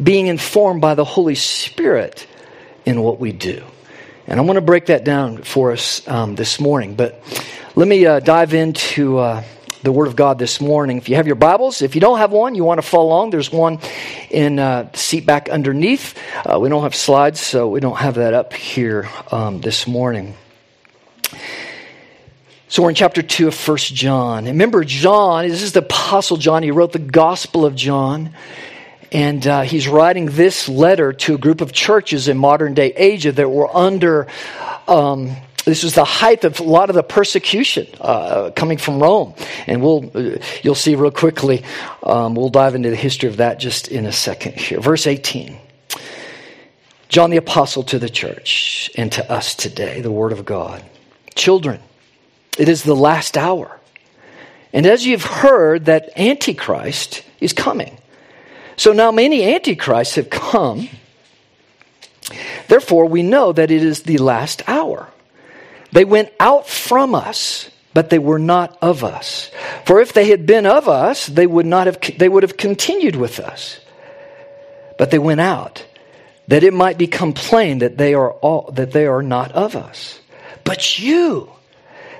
being 0.00 0.26
informed 0.26 0.80
by 0.80 0.94
the 0.94 1.04
Holy 1.04 1.34
Spirit 1.34 2.26
in 2.84 3.02
what 3.02 3.18
we 3.18 3.32
do. 3.32 3.64
And 4.26 4.40
I 4.40 4.42
want 4.42 4.56
to 4.56 4.62
break 4.62 4.86
that 4.86 5.04
down 5.04 5.42
for 5.42 5.72
us 5.72 6.06
um, 6.08 6.34
this 6.34 6.60
morning. 6.60 6.94
But 6.94 7.22
let 7.74 7.86
me 7.86 8.06
uh, 8.06 8.20
dive 8.20 8.54
into 8.54 9.18
uh, 9.18 9.42
the 9.86 9.92
Word 9.92 10.08
of 10.08 10.16
God 10.16 10.40
this 10.40 10.60
morning. 10.60 10.96
If 10.96 11.08
you 11.08 11.14
have 11.14 11.28
your 11.28 11.36
Bibles, 11.36 11.80
if 11.80 11.94
you 11.94 12.00
don't 12.00 12.18
have 12.18 12.32
one, 12.32 12.56
you 12.56 12.64
want 12.64 12.78
to 12.78 12.82
follow 12.82 13.06
along, 13.06 13.30
there's 13.30 13.52
one 13.52 13.78
in 14.30 14.58
uh, 14.58 14.88
the 14.90 14.98
seat 14.98 15.24
back 15.24 15.48
underneath. 15.48 16.18
Uh, 16.44 16.58
we 16.58 16.68
don't 16.68 16.82
have 16.82 16.96
slides, 16.96 17.38
so 17.38 17.68
we 17.68 17.78
don't 17.78 17.98
have 17.98 18.16
that 18.16 18.34
up 18.34 18.52
here 18.52 19.08
um, 19.30 19.60
this 19.60 19.86
morning. 19.86 20.34
So 22.66 22.82
we're 22.82 22.88
in 22.88 22.96
chapter 22.96 23.22
2 23.22 23.46
of 23.46 23.54
First 23.54 23.94
John. 23.94 24.46
remember, 24.46 24.82
John, 24.82 25.46
this 25.46 25.62
is 25.62 25.70
the 25.70 25.82
Apostle 25.82 26.36
John. 26.36 26.64
He 26.64 26.72
wrote 26.72 26.90
the 26.90 26.98
Gospel 26.98 27.64
of 27.64 27.76
John. 27.76 28.34
And 29.12 29.46
uh, 29.46 29.62
he's 29.62 29.86
writing 29.86 30.26
this 30.26 30.68
letter 30.68 31.12
to 31.12 31.36
a 31.36 31.38
group 31.38 31.60
of 31.60 31.72
churches 31.72 32.26
in 32.26 32.36
modern 32.36 32.74
day 32.74 32.92
Asia 32.96 33.30
that 33.30 33.48
were 33.48 33.74
under 33.74 34.26
um, 34.88 35.36
this 35.66 35.82
was 35.82 35.94
the 35.94 36.04
height 36.04 36.44
of 36.44 36.60
a 36.60 36.62
lot 36.62 36.88
of 36.88 36.96
the 36.96 37.02
persecution 37.02 37.86
uh, 38.00 38.50
coming 38.52 38.78
from 38.78 39.02
Rome, 39.02 39.34
and 39.66 39.82
we'll 39.82 40.10
uh, 40.14 40.38
you'll 40.62 40.74
see 40.74 40.94
real 40.94 41.10
quickly. 41.10 41.64
Um, 42.02 42.34
we'll 42.34 42.48
dive 42.48 42.74
into 42.74 42.88
the 42.88 42.96
history 42.96 43.28
of 43.28 43.36
that 43.36 43.58
just 43.58 43.88
in 43.88 44.06
a 44.06 44.12
second 44.12 44.54
here. 44.54 44.80
Verse 44.80 45.06
eighteen. 45.06 45.58
John 47.08 47.30
the 47.30 47.36
apostle 47.36 47.82
to 47.84 47.98
the 47.98 48.08
church 48.08 48.90
and 48.96 49.12
to 49.12 49.30
us 49.30 49.54
today, 49.54 50.00
the 50.00 50.10
word 50.10 50.32
of 50.32 50.44
God. 50.44 50.82
Children, 51.34 51.80
it 52.58 52.68
is 52.68 52.82
the 52.82 52.96
last 52.96 53.36
hour. 53.36 53.78
And 54.72 54.86
as 54.86 55.06
you've 55.06 55.24
heard 55.24 55.84
that 55.84 56.10
Antichrist 56.16 57.22
is 57.40 57.52
coming. 57.52 57.98
So 58.76 58.92
now 58.92 59.10
many 59.12 59.42
Antichrists 59.54 60.16
have 60.16 60.30
come. 60.30 60.88
Therefore, 62.68 63.06
we 63.06 63.22
know 63.22 63.52
that 63.52 63.70
it 63.70 63.82
is 63.82 64.02
the 64.02 64.18
last 64.18 64.62
hour. 64.68 65.08
They 65.92 66.04
went 66.04 66.32
out 66.40 66.68
from 66.68 67.14
us, 67.14 67.70
but 67.94 68.10
they 68.10 68.18
were 68.18 68.38
not 68.38 68.76
of 68.82 69.04
us. 69.04 69.50
For 69.84 70.00
if 70.00 70.12
they 70.12 70.28
had 70.28 70.46
been 70.46 70.66
of 70.66 70.88
us, 70.88 71.26
they 71.26 71.46
would 71.46 71.66
not 71.66 71.86
have 71.86 72.00
they 72.18 72.28
would 72.28 72.42
have 72.42 72.56
continued 72.56 73.16
with 73.16 73.40
us. 73.40 73.80
But 74.98 75.10
they 75.10 75.18
went 75.18 75.40
out 75.40 75.86
that 76.48 76.62
it 76.62 76.74
might 76.74 76.98
become 76.98 77.32
plain 77.32 77.78
that 77.78 77.98
they 77.98 78.14
are 78.14 78.32
all 78.32 78.70
that 78.72 78.92
they 78.92 79.06
are 79.06 79.22
not 79.22 79.52
of 79.52 79.76
us. 79.76 80.20
But 80.64 80.98
you 80.98 81.50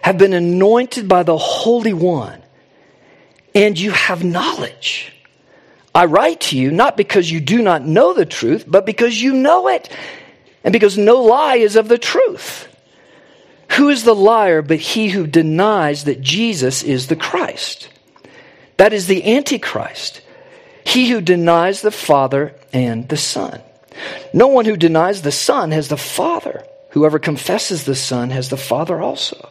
have 0.02 0.18
been 0.18 0.32
anointed 0.32 1.08
by 1.08 1.24
the 1.24 1.36
Holy 1.36 1.92
One, 1.92 2.42
and 3.54 3.78
you 3.78 3.90
have 3.90 4.24
knowledge. 4.24 5.12
I 5.94 6.04
write 6.04 6.40
to 6.42 6.58
you 6.58 6.70
not 6.70 6.96
because 6.96 7.30
you 7.30 7.40
do 7.40 7.62
not 7.62 7.82
know 7.82 8.12
the 8.12 8.26
truth, 8.26 8.64
but 8.66 8.86
because 8.86 9.20
you 9.20 9.32
know 9.32 9.68
it, 9.68 9.88
and 10.62 10.72
because 10.72 10.98
no 10.98 11.22
lie 11.22 11.56
is 11.56 11.76
of 11.76 11.88
the 11.88 11.98
truth. 11.98 12.68
Who 13.72 13.88
is 13.88 14.04
the 14.04 14.14
liar 14.14 14.62
but 14.62 14.78
he 14.78 15.08
who 15.08 15.26
denies 15.26 16.04
that 16.04 16.20
Jesus 16.20 16.82
is 16.82 17.08
the 17.08 17.16
Christ? 17.16 17.88
That 18.76 18.92
is 18.92 19.06
the 19.06 19.36
Antichrist, 19.36 20.20
he 20.84 21.08
who 21.08 21.20
denies 21.20 21.82
the 21.82 21.90
Father 21.90 22.54
and 22.72 23.08
the 23.08 23.16
Son. 23.16 23.60
No 24.32 24.48
one 24.48 24.66
who 24.66 24.76
denies 24.76 25.22
the 25.22 25.32
Son 25.32 25.70
has 25.70 25.88
the 25.88 25.96
Father. 25.96 26.64
Whoever 26.90 27.18
confesses 27.18 27.84
the 27.84 27.94
Son 27.94 28.30
has 28.30 28.48
the 28.48 28.56
Father 28.56 29.00
also. 29.00 29.50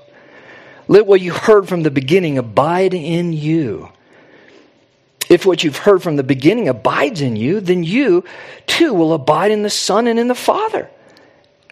Let 0.87 1.07
what 1.07 1.21
you 1.21 1.33
heard 1.33 1.67
from 1.67 1.83
the 1.83 1.91
beginning 1.91 2.37
abide 2.37 2.93
in 2.93 3.33
you. 3.33 3.89
If 5.29 5.45
what 5.45 5.63
you've 5.63 5.77
heard 5.77 6.03
from 6.03 6.15
the 6.15 6.23
beginning 6.23 6.69
abides 6.69 7.21
in 7.21 7.35
you, 7.35 7.59
then 7.59 7.83
you 7.83 8.23
too 8.67 8.93
will 8.93 9.13
abide 9.13 9.51
in 9.51 9.63
the 9.63 9.69
Son 9.69 10.07
and 10.07 10.19
in 10.19 10.27
the 10.27 10.35
Father. 10.35 10.89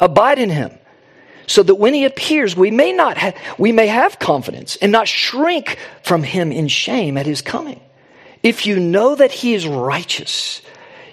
Abide 0.00 0.38
in 0.38 0.50
him. 0.50 0.70
So 1.46 1.62
that 1.62 1.74
when 1.74 1.94
he 1.94 2.04
appears 2.04 2.56
we 2.56 2.70
may 2.70 2.92
not 2.92 3.18
ha- 3.18 3.34
we 3.58 3.72
may 3.72 3.86
have 3.86 4.18
confidence 4.18 4.76
and 4.76 4.90
not 4.90 5.08
shrink 5.08 5.78
from 6.02 6.22
him 6.22 6.50
in 6.50 6.68
shame 6.68 7.16
at 7.18 7.26
his 7.26 7.42
coming. 7.42 7.80
If 8.42 8.66
you 8.66 8.80
know 8.80 9.14
that 9.14 9.32
he 9.32 9.54
is 9.54 9.66
righteous 9.66 10.62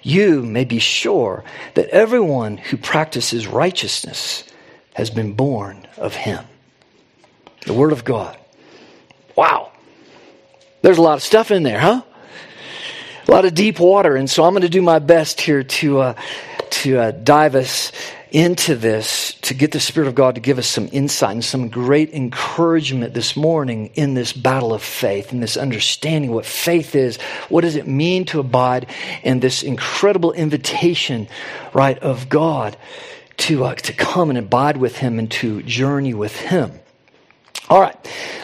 you 0.03 0.41
may 0.41 0.65
be 0.65 0.79
sure 0.79 1.43
that 1.75 1.89
everyone 1.89 2.57
who 2.57 2.77
practices 2.77 3.47
righteousness 3.47 4.43
has 4.93 5.09
been 5.09 5.33
born 5.33 5.87
of 5.97 6.15
him. 6.15 6.43
The 7.65 7.73
word 7.73 7.91
of 7.91 8.03
god. 8.03 8.37
Wow. 9.35 9.71
There's 10.81 10.97
a 10.97 11.01
lot 11.01 11.15
of 11.15 11.23
stuff 11.23 11.51
in 11.51 11.63
there 11.63 11.79
huh? 11.79 12.01
A 13.27 13.31
lot 13.31 13.45
of 13.45 13.53
deep 13.53 13.79
water. 13.79 14.15
And 14.15 14.29
so 14.29 14.43
i'm 14.43 14.53
going 14.53 14.63
to 14.63 14.69
do 14.69 14.81
my 14.81 14.99
best 14.99 15.39
here 15.39 15.63
to 15.63 15.99
uh, 15.99 16.13
to 16.71 16.97
uh, 16.97 17.11
dive 17.11 17.55
us 17.55 17.91
into 18.31 18.75
this 18.75 19.33
to 19.41 19.53
get 19.53 19.71
the 19.71 19.79
Spirit 19.79 20.07
of 20.07 20.15
God 20.15 20.35
to 20.35 20.41
give 20.41 20.57
us 20.57 20.67
some 20.67 20.87
insight 20.91 21.33
and 21.33 21.43
some 21.43 21.67
great 21.67 22.13
encouragement 22.13 23.13
this 23.13 23.35
morning 23.35 23.91
in 23.95 24.13
this 24.13 24.33
battle 24.33 24.73
of 24.73 24.81
faith, 24.81 25.31
and 25.31 25.43
this 25.43 25.57
understanding 25.57 26.31
what 26.31 26.45
faith 26.45 26.95
is, 26.95 27.17
what 27.49 27.61
does 27.61 27.75
it 27.75 27.87
mean 27.87 28.25
to 28.25 28.39
abide, 28.39 28.87
and 29.23 29.41
this 29.41 29.63
incredible 29.63 30.31
invitation, 30.31 31.27
right, 31.73 31.99
of 31.99 32.29
God 32.29 32.77
to, 33.37 33.65
uh, 33.65 33.75
to 33.75 33.93
come 33.93 34.29
and 34.29 34.39
abide 34.39 34.77
with 34.77 34.97
Him 34.97 35.19
and 35.19 35.29
to 35.31 35.61
journey 35.63 36.13
with 36.13 36.35
Him. 36.35 36.80
All 37.71 37.79
right, 37.79 37.95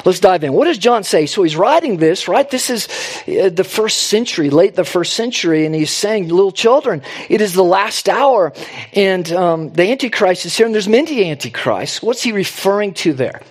let's 0.06 0.22
dive 0.22 0.46
in. 0.46 0.54
What 0.54 0.68
does 0.68 0.78
John 0.78 1.04
say? 1.04 1.26
So 1.26 1.44
he's 1.44 1.58
writing 1.58 1.98
this, 1.98 2.30
right? 2.30 2.50
This 2.50 2.70
is 2.70 2.88
uh, 3.28 3.50
the 3.50 3.66
first 3.66 4.04
century, 4.04 4.50
late 4.50 4.76
the 4.76 4.86
first 4.86 5.16
century, 5.16 5.66
and 5.66 5.76
he's 5.76 5.92
saying, 5.92 6.30
little 6.30 6.54
children, 6.54 7.02
it 7.28 7.42
is 7.42 7.52
the 7.52 7.62
last 7.62 8.08
hour, 8.08 8.54
and 8.94 9.30
um, 9.34 9.74
the 9.74 9.92
Antichrist 9.92 10.46
is 10.46 10.56
here, 10.56 10.66
and 10.66 10.74
there's 10.74 10.88
many 10.88 11.30
Antichrists. 11.30 12.02
What's 12.02 12.24
he 12.24 12.32
referring 12.32 12.94
to 12.94 13.12
there? 13.12 13.42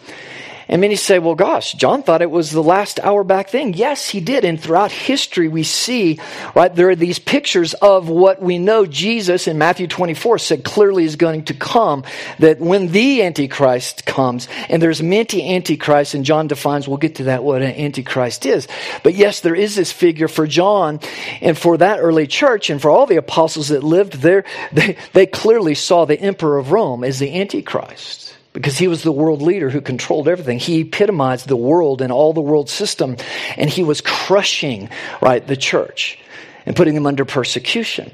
And 0.69 0.81
many 0.81 0.97
say, 0.97 1.21
well, 1.21 1.37
gosh, 1.37 1.75
John 1.75 2.03
thought 2.03 2.23
it 2.23 2.31
was 2.31 2.51
the 2.51 2.63
last 2.63 2.99
hour 3.01 3.23
back 3.23 3.51
then. 3.51 3.73
Yes, 3.73 4.09
he 4.09 4.21
did. 4.21 4.45
And 4.45 4.61
throughout 4.61 4.91
history, 4.91 5.47
we 5.47 5.63
see, 5.63 6.19
right, 6.57 6.75
there 6.75 6.89
are 6.89 6.97
these 6.97 7.21
pictures 7.21 7.75
of 7.75 8.09
what 8.09 8.43
we 8.43 8.59
know 8.59 8.85
Jesus 8.85 9.47
in 9.47 9.59
Matthew 9.59 9.87
24 9.87 10.39
said 10.39 10.65
clearly 10.65 11.05
is 11.05 11.15
going 11.15 11.45
to 11.45 11.55
come. 11.55 12.03
That 12.41 12.59
when 12.59 12.89
the 12.89 13.23
Antichrist 13.23 14.07
comes, 14.07 14.49
and 14.69 14.83
there's 14.83 15.01
many 15.01 15.55
Antichrists, 15.55 16.15
and 16.15 16.25
John 16.25 16.49
defines, 16.49 16.89
we'll 16.89 16.97
get 16.97 17.17
to 17.17 17.25
that, 17.25 17.45
what 17.45 17.63
an 17.63 17.75
Antichrist 17.75 18.45
is. 18.45 18.67
But 19.05 19.15
yes, 19.15 19.41
there 19.41 19.55
is 19.55 19.77
this 19.77 19.93
figure 19.93 20.29
for 20.29 20.49
John 20.49 20.99
and 21.41 21.57
for 21.57 21.77
that 21.77 22.01
early 22.01 22.27
church 22.27 22.71
and 22.71 22.83
for 22.83 22.91
all 22.91 23.07
the 23.07 23.17
apostles 23.17 23.69
that 23.69 23.85
lived 23.85 24.15
there, 24.15 24.45
they, 24.73 24.97
they 25.13 25.27
clearly 25.27 25.77
saw 25.77 26.05
the 26.05 26.21
emperor 26.21 26.59
of 26.59 26.73
Rome 26.73 27.05
as 27.05 27.21
the 27.21 27.41
Antichrist 27.41 28.26
because 28.57 28.79
he 28.79 28.89
was 28.89 29.03
the 29.03 29.13
world 29.13 29.43
leader 29.43 29.69
who 29.69 29.83
controlled 29.83 30.29
everything. 30.29 30.59
He 30.59 30.81
epitomized 30.81 31.47
the 31.47 31.59
world 31.59 32.01
and 32.01 32.11
all 32.11 32.33
the 32.33 32.41
world 32.41 32.71
system, 32.71 33.19
and 33.59 33.69
he 33.69 33.85
was 33.85 34.01
crushing, 34.01 34.89
right, 35.21 35.47
the 35.47 35.59
church 35.59 36.19
and 36.67 36.75
putting 36.75 36.95
them 36.95 37.07
under 37.07 37.25
persecution. 37.25 38.11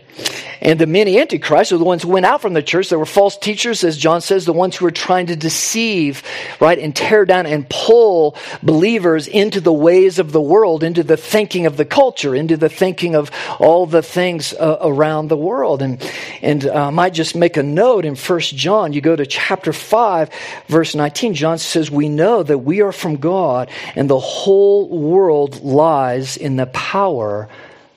And 0.61 0.78
the 0.78 0.87
many 0.87 1.18
antichrists 1.18 1.73
are 1.73 1.78
the 1.78 1.85
ones 1.85 2.02
who 2.02 2.11
went 2.11 2.26
out 2.26 2.42
from 2.42 2.52
the 2.52 2.62
church. 2.62 2.90
There 2.90 2.99
were 2.99 3.06
false 3.06 3.37
teachers, 3.37 3.82
as 3.82 3.97
John 3.97 4.21
says, 4.21 4.44
the 4.44 4.52
ones 4.52 4.76
who 4.76 4.85
were 4.85 4.92
trying 4.92 5.26
to 5.26 5.37
deceive, 5.37 6.23
right, 6.61 6.78
and 6.78 6.94
tear 6.94 7.25
down 7.25 7.47
and 7.47 7.68
pull 7.68 8.37
believers 8.62 9.26
into 9.26 9.61
the 9.61 9.73
ways 9.73 10.18
of 10.18 10.30
the 10.30 10.40
world, 10.40 10.85
into 10.85 11.02
the 11.02 11.16
thinking 11.16 11.66
of 11.66 11.78
the 11.78 11.85
culture, 11.85 12.35
into 12.35 12.56
the 12.56 12.68
thinking 12.68 13.16
of 13.16 13.30
all 13.59 13.87
the 13.87 14.02
things 14.02 14.52
uh, 14.52 14.78
around 14.82 15.28
the 15.28 15.37
world. 15.37 15.82
And, 15.82 16.00
and 16.42 16.66
uh, 16.66 16.88
I 16.88 16.90
might 16.90 17.14
just 17.14 17.35
make 17.35 17.56
a 17.56 17.62
note 17.62 18.04
in 18.04 18.14
First 18.14 18.54
John, 18.54 18.92
you 18.92 19.00
go 19.00 19.16
to 19.16 19.26
chapter 19.26 19.73
5, 19.73 20.30
verse 20.68 20.94
19, 20.94 21.35
John 21.35 21.59
says, 21.59 21.90
We 21.90 22.09
know 22.09 22.42
that 22.42 22.59
we 22.59 22.82
are 22.82 22.92
from 22.92 23.16
God, 23.16 23.71
and 23.97 24.09
the 24.09 24.21
whole 24.21 24.88
world 24.88 25.62
lies 25.62 26.37
in 26.37 26.56
the 26.56 26.66
power 26.66 27.49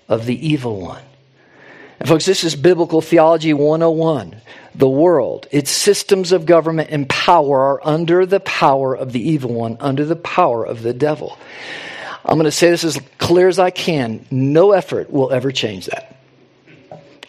of 0.07 0.25
the 0.25 0.47
evil 0.47 0.81
one. 0.81 1.03
And 1.99 2.09
folks, 2.09 2.25
this 2.25 2.43
is 2.43 2.55
biblical 2.55 3.01
theology 3.01 3.53
101. 3.53 4.41
The 4.75 4.89
world, 4.89 5.47
its 5.51 5.71
systems 5.71 6.31
of 6.31 6.45
government 6.45 6.89
and 6.91 7.07
power 7.07 7.59
are 7.59 7.81
under 7.83 8.25
the 8.25 8.41
power 8.41 8.95
of 8.95 9.13
the 9.13 9.29
evil 9.29 9.53
one, 9.53 9.77
under 9.79 10.03
the 10.03 10.17
power 10.17 10.65
of 10.65 10.81
the 10.81 10.93
devil. 10.93 11.37
I'm 12.25 12.37
going 12.37 12.45
to 12.45 12.51
say 12.51 12.69
this 12.69 12.83
as 12.83 12.99
clear 13.17 13.47
as 13.47 13.59
I 13.59 13.69
can. 13.69 14.25
No 14.31 14.71
effort 14.71 15.09
will 15.09 15.31
ever 15.31 15.51
change 15.51 15.85
that 15.85 16.17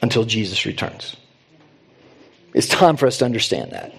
until 0.02 0.25
Jesus 0.25 0.66
returns. 0.66 1.16
It's 2.54 2.68
time 2.68 2.97
for 2.97 3.06
us 3.06 3.18
to 3.18 3.25
understand 3.25 3.73
that. 3.73 3.95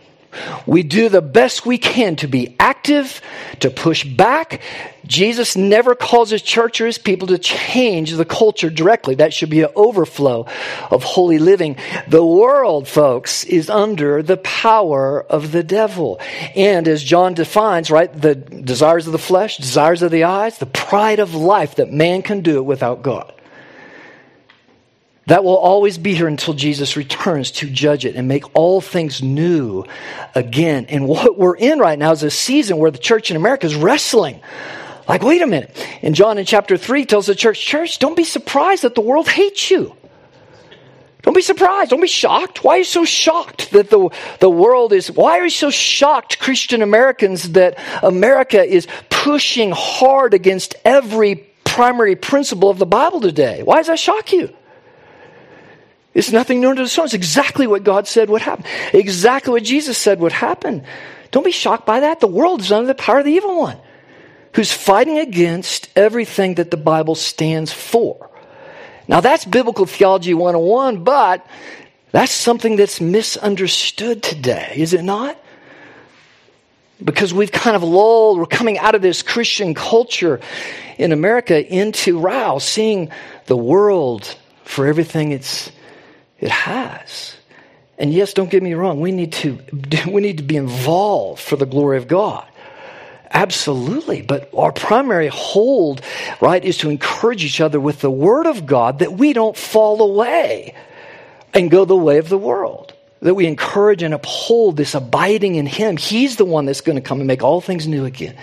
We 0.66 0.84
do 0.84 1.10
the 1.10 1.22
best 1.22 1.66
we 1.66 1.78
can 1.78 2.16
to 2.18 2.28
be 2.28 2.56
active, 2.60 3.22
to 3.60 3.70
push 3.70 4.04
back. 4.04 4.62
Jesus 5.06 5.56
never 5.56 5.96
calls 5.96 6.30
his 6.30 6.42
church 6.42 6.82
or 6.82 6.86
his 6.86 6.98
people 6.98 7.30
to 7.30 7.38
change 7.38 8.12
the 8.12 8.26
culture 8.26 8.70
directly. 8.70 9.16
That 9.16 9.34
should 9.34 9.50
be 9.50 9.62
an 9.62 9.70
overflow 9.76 10.46
of 10.92 11.04
holy 11.04 11.40
living. 11.40 11.78
The 12.08 12.26
world, 12.26 12.88
folks, 12.88 13.44
is 13.46 13.70
under 13.70 14.22
the 14.22 14.38
power 14.38 15.24
of 15.24 15.52
the 15.52 15.64
devil. 15.64 16.20
And 16.56 16.88
as 16.88 17.04
John 17.04 17.34
defines, 17.34 17.90
right, 17.90 18.12
the 18.14 18.36
desires 18.36 19.08
of 19.08 19.14
the 19.14 19.18
flesh, 19.18 19.58
desires 19.58 20.02
of 20.02 20.12
the 20.12 20.26
eyes, 20.26 20.58
the 20.58 20.66
pride 20.66 21.20
of 21.20 21.34
life 21.34 21.76
that 21.76 21.92
man 21.92 22.22
can 22.22 22.42
do 22.42 22.58
it 22.58 22.66
without 22.66 23.02
God. 23.02 23.34
That 25.28 25.44
will 25.44 25.58
always 25.58 25.98
be 25.98 26.16
here 26.16 26.28
until 26.28 26.54
Jesus 26.54 26.96
returns 26.96 27.52
to 27.52 27.70
judge 27.70 28.06
it 28.06 28.16
and 28.16 28.30
make 28.30 28.56
all 28.56 28.80
things 28.80 29.22
new 29.22 29.84
again. 30.34 30.86
And 30.86 31.06
what 31.06 31.38
we're 31.38 31.58
in 31.58 31.80
right 31.80 32.00
now 32.00 32.14
is 32.14 32.24
a 32.24 32.32
season 32.32 32.78
where 32.78 32.92
the 32.92 32.98
church 32.98 33.30
in 33.30 33.36
America 33.36 33.66
is 33.66 33.76
wrestling. 33.76 34.40
Like, 35.08 35.24
wait 35.24 35.42
a 35.42 35.48
minute. 35.48 35.86
And 36.02 36.16
John 36.16 36.38
in 36.38 36.46
chapter 36.46 36.78
3 36.78 37.06
tells 37.06 37.28
the 37.28 37.36
church, 37.36 37.60
Church, 37.60 38.00
don't 38.00 38.16
be 38.16 38.24
surprised 38.24 38.84
that 38.84 38.96
the 38.96 39.02
world 39.02 39.28
hates 39.28 39.70
you. 39.70 39.94
Don't 41.24 41.34
be 41.34 41.42
surprised. 41.42 41.90
Don't 41.90 42.00
be 42.00 42.08
shocked. 42.08 42.64
Why 42.64 42.76
are 42.76 42.78
you 42.80 42.84
so 42.86 43.04
shocked 43.04 43.72
that 43.72 43.90
the, 43.90 44.10
the 44.40 44.50
world 44.50 44.94
is, 44.94 45.12
why 45.12 45.40
are 45.40 45.44
you 45.44 45.50
so 45.50 45.70
shocked, 45.70 46.40
Christian 46.40 46.82
Americans, 46.82 47.52
that 47.52 47.78
America 48.02 48.64
is 48.64 48.88
pushing 49.10 49.74
hard 49.76 50.34
against 50.34 50.76
every 50.86 51.36
primary 51.66 52.16
principle 52.16 52.70
of 52.70 52.80
the 52.80 52.86
Bible 52.86 53.20
today? 53.20 53.62
Why 53.62 53.76
does 53.76 53.88
that 53.88 54.00
shock 54.00 54.32
you? 54.32 54.54
It's 56.18 56.32
nothing 56.32 56.62
new 56.62 56.72
under 56.72 56.82
the 56.82 56.90
sun. 56.90 57.06
It's 57.06 57.14
exactly 57.14 57.68
what 57.68 57.84
God 57.84 58.08
said 58.08 58.32
would 58.32 58.42
happen. 58.42 58.66
Exactly 58.92 59.52
what 59.52 59.64
Jesus 59.64 60.00
said 60.00 60.20
would 60.20 60.32
happen. 60.32 60.84
Don't 61.30 61.46
be 61.46 61.52
shocked 61.52 61.86
by 61.86 62.00
that. 62.00 62.22
The 62.22 62.28
world 62.28 62.62
is 62.62 62.72
under 62.72 62.88
the 62.88 62.96
power 62.96 63.20
of 63.20 63.26
the 63.26 63.34
evil 63.34 63.60
one 63.60 63.78
who's 64.56 64.74
fighting 64.74 65.20
against 65.20 65.90
everything 65.96 66.56
that 66.56 66.72
the 66.72 66.78
Bible 66.78 67.14
stands 67.14 67.72
for. 67.72 68.32
Now, 69.08 69.22
that's 69.22 69.46
biblical 69.46 69.86
theology 69.86 70.34
101, 70.34 71.04
but 71.04 71.46
that's 72.12 72.32
something 72.32 72.78
that's 72.78 73.00
misunderstood 73.00 74.24
today, 74.24 74.74
is 74.76 74.94
it 74.94 75.04
not? 75.04 75.38
Because 77.04 77.32
we've 77.32 77.52
kind 77.52 77.76
of 77.76 77.84
lulled, 77.84 78.40
we're 78.40 78.48
coming 78.48 78.80
out 78.80 78.96
of 78.96 79.04
this 79.04 79.22
Christian 79.22 79.76
culture 79.76 80.42
in 80.98 81.12
America 81.12 81.64
into, 81.64 82.18
wow, 82.18 82.58
seeing 82.58 83.12
the 83.46 83.56
world 83.56 84.36
for 84.64 84.88
everything 84.88 85.32
it's 85.32 85.72
it 86.40 86.50
has. 86.50 87.36
And 87.98 88.14
yes, 88.14 88.34
don't 88.34 88.50
get 88.50 88.62
me 88.62 88.74
wrong, 88.74 89.00
we 89.00 89.12
need 89.12 89.34
to, 89.34 89.60
we 90.08 90.22
need 90.22 90.38
to 90.38 90.44
be 90.44 90.56
involved 90.56 91.42
for 91.42 91.56
the 91.56 91.66
glory 91.66 91.98
of 91.98 92.08
God. 92.08 92.48
Absolutely. 93.32 94.22
But 94.22 94.50
our 94.54 94.72
primary 94.72 95.28
hold, 95.28 96.02
right, 96.40 96.64
is 96.64 96.78
to 96.80 96.90
encourage 96.90 97.44
each 97.44 97.60
other 97.60 97.80
with 97.80 98.00
the 98.02 98.12
Word 98.12 98.46
of 98.46 98.66
God 98.66 99.00
that 99.00 99.14
we 99.14 99.34
don't 99.34 99.58
fall 99.58 100.02
away 100.02 100.74
and 101.54 101.70
go 101.70 101.86
the 101.86 101.96
way 101.96 102.20
of 102.20 102.30
the 102.30 102.38
world. 102.38 102.94
That 103.22 103.34
we 103.34 103.48
encourage 103.48 104.04
and 104.04 104.14
uphold 104.14 104.78
this 104.78 104.94
abiding 104.94 105.56
in 105.56 105.66
Him. 105.66 105.98
He's 105.98 106.36
the 106.38 106.46
one 106.46 106.66
that's 106.66 106.82
going 106.82 106.96
to 106.96 107.02
come 107.02 107.20
and 107.20 107.28
make 107.28 107.44
all 107.44 107.62
things 107.62 107.88
new 107.88 108.06
again. 108.06 108.36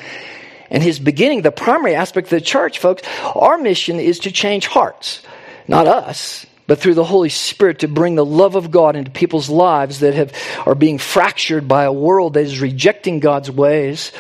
And 0.68 0.82
His 0.82 0.98
beginning, 0.98 1.42
the 1.42 1.52
primary 1.52 1.94
aspect 1.94 2.26
of 2.26 2.30
the 2.30 2.40
church, 2.40 2.78
folks, 2.78 3.02
our 3.34 3.56
mission 3.56 4.00
is 4.00 4.18
to 4.20 4.32
change 4.32 4.66
hearts, 4.66 5.22
not 5.68 5.86
us 5.86 6.44
but 6.66 6.78
through 6.78 6.94
the 6.94 7.04
Holy 7.04 7.28
Spirit 7.28 7.80
to 7.80 7.88
bring 7.88 8.14
the 8.14 8.25
love 8.25 8.54
of 8.54 8.71
God 8.71 8.97
into 8.97 9.11
people's 9.11 9.49
lives 9.49 10.00
that 10.00 10.14
have, 10.14 10.33
are 10.66 10.75
being 10.75 10.99
fractured 10.99 11.68
by 11.68 11.85
a 11.85 11.92
world 11.92 12.35
that 12.35 12.44
is 12.44 12.61
rejecting 12.61 13.21
God's 13.21 13.50
ways, 13.50 14.12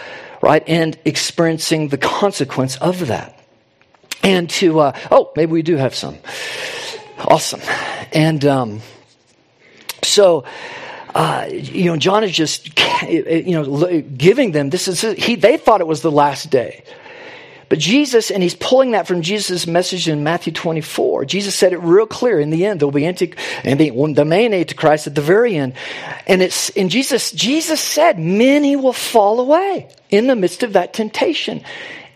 right, 0.42 0.62
and 0.66 0.98
experiencing 1.04 1.88
the 1.88 1.98
consequence 1.98 2.76
of 2.76 3.06
that. 3.06 3.38
And 4.22 4.48
to, 4.50 4.80
uh, 4.80 4.98
oh, 5.10 5.32
maybe 5.36 5.52
we 5.52 5.62
do 5.62 5.76
have 5.76 5.94
some. 5.94 6.18
Awesome. 7.18 7.60
And 8.12 8.44
um, 8.44 8.80
so, 10.02 10.44
uh, 11.14 11.46
you 11.50 11.86
know, 11.86 11.96
John 11.96 12.24
is 12.24 12.32
just, 12.32 12.78
you 13.08 13.52
know, 13.52 14.00
giving 14.00 14.52
them 14.52 14.70
this 14.70 14.88
is 14.88 15.00
he. 15.00 15.36
They 15.36 15.56
thought 15.56 15.80
it 15.80 15.86
was 15.86 16.02
the 16.02 16.10
last 16.10 16.50
day. 16.50 16.84
But 17.74 17.80
Jesus, 17.80 18.30
and 18.30 18.40
he's 18.40 18.54
pulling 18.54 18.92
that 18.92 19.08
from 19.08 19.20
Jesus' 19.20 19.66
message 19.66 20.08
in 20.08 20.22
Matthew 20.22 20.52
24. 20.52 21.24
Jesus 21.24 21.56
said 21.56 21.72
it 21.72 21.78
real 21.78 22.06
clear 22.06 22.38
in 22.38 22.50
the 22.50 22.66
end. 22.66 22.78
There'll 22.78 22.92
be 22.92 23.04
anti, 23.04 23.34
and 23.64 23.80
the, 23.80 23.90
the 24.12 24.24
main 24.24 24.54
antichrist 24.54 25.08
at 25.08 25.16
the 25.16 25.20
very 25.20 25.56
end. 25.56 25.72
And 26.28 26.40
it's, 26.40 26.70
and 26.70 26.88
Jesus, 26.88 27.32
Jesus 27.32 27.80
said 27.80 28.16
many 28.16 28.76
will 28.76 28.92
fall 28.92 29.40
away 29.40 29.88
in 30.08 30.28
the 30.28 30.36
midst 30.36 30.62
of 30.62 30.74
that 30.74 30.92
temptation. 30.92 31.64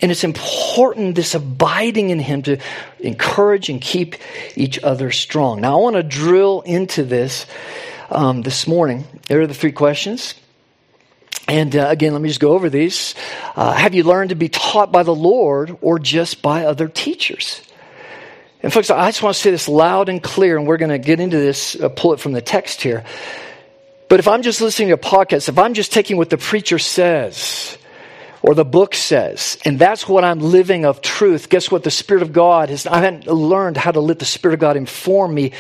And 0.01 0.13
it's 0.13 0.23
important, 0.23 1.17
this 1.17 1.35
abiding 1.35 2.11
in 2.11 2.21
Him, 2.21 2.43
to 2.43 2.59
encourage 3.01 3.69
and 3.69 3.81
keep 3.81 4.15
each 4.55 4.81
other 4.85 5.11
strong. 5.11 5.61
Now, 5.61 5.77
I 5.77 5.83
want 5.83 5.97
to 5.97 6.05
drill 6.05 6.61
into 6.61 7.03
this 7.03 7.47
um, 8.11 8.43
this 8.43 8.69
morning. 8.69 9.07
There 9.27 9.41
are 9.41 9.49
the 9.49 9.55
three 9.55 9.73
questions. 9.73 10.35
And 11.49 11.75
uh, 11.75 11.87
again, 11.89 12.13
let 12.13 12.21
me 12.21 12.29
just 12.29 12.41
go 12.41 12.53
over 12.53 12.69
these. 12.69 13.15
Uh, 13.57 13.73
have 13.73 13.95
you 13.95 14.03
learned 14.03 14.31
to 14.31 14.37
be 14.37 14.51
taught 14.51 14.93
by 14.93 15.03
the 15.03 15.15
Lord 15.15 15.79
or 15.81 15.99
just 15.99 16.43
by 16.43 16.67
other 16.67 16.89
teachers? 16.89 17.63
And 18.63 18.73
folks, 18.73 18.91
I 18.91 19.09
just 19.09 19.23
want 19.23 19.37
to 19.37 19.41
say 19.41 19.51
this 19.51 19.69
loud 19.69 20.09
and 20.09 20.23
clear, 20.23 20.59
and 20.59 20.67
we're 20.67 20.77
going 20.79 20.91
to 20.91 20.99
get 20.99 21.21
into 21.21 21.39
this, 21.39 21.75
uh, 21.77 21.89
pull 21.89 22.13
it 22.13 22.21
from 22.21 22.33
the 22.33 22.43
text 22.43 22.83
here. 22.83 23.05
But 24.09 24.21
if 24.21 24.29
I'm 24.29 24.43
just 24.43 24.61
listening 24.61 24.89
to 24.89 24.95
a 24.95 24.99
podcast, 24.99 25.49
if 25.49 25.59
I'm 25.59 25.75
just 25.75 25.93
taking 25.93 26.17
what 26.17 26.29
the 26.29 26.39
preacher 26.39 26.79
says 26.79 27.79
or 28.43 28.55
the 28.55 28.65
book 28.65 28.95
says, 28.95 29.59
and 29.65 29.79
that's 29.79 30.09
what 30.09 30.25
I'm 30.25 30.41
living 30.41 30.85
of 30.85 31.01
truth, 31.01 31.49
guess 31.49 31.71
what? 31.71 31.85
The 31.85 31.91
Spirit 31.91 32.23
of 32.23 32.33
God 32.33 32.69
has, 32.69 32.87
I 32.87 32.99
haven't 32.99 33.27
learned 33.27 33.77
how 33.77 33.93
to 33.93 34.01
let 34.01 34.19
the 34.19 34.25
Spirit 34.25 34.55
of 34.55 34.61
God 34.61 34.77
inform 34.77 35.35
me 35.35 35.53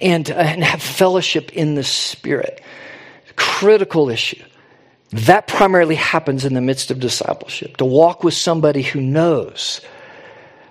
and, 0.00 0.30
uh, 0.30 0.34
and 0.34 0.62
have 0.62 0.82
fellowship 0.82 1.52
in 1.54 1.76
the 1.76 1.84
Spirit. 1.84 2.60
Critical 3.36 4.10
issue. 4.10 4.42
That 5.14 5.46
primarily 5.46 5.94
happens 5.94 6.44
in 6.44 6.54
the 6.54 6.60
midst 6.60 6.90
of 6.90 6.98
discipleship. 6.98 7.76
To 7.76 7.84
walk 7.84 8.24
with 8.24 8.34
somebody 8.34 8.82
who 8.82 9.00
knows 9.00 9.80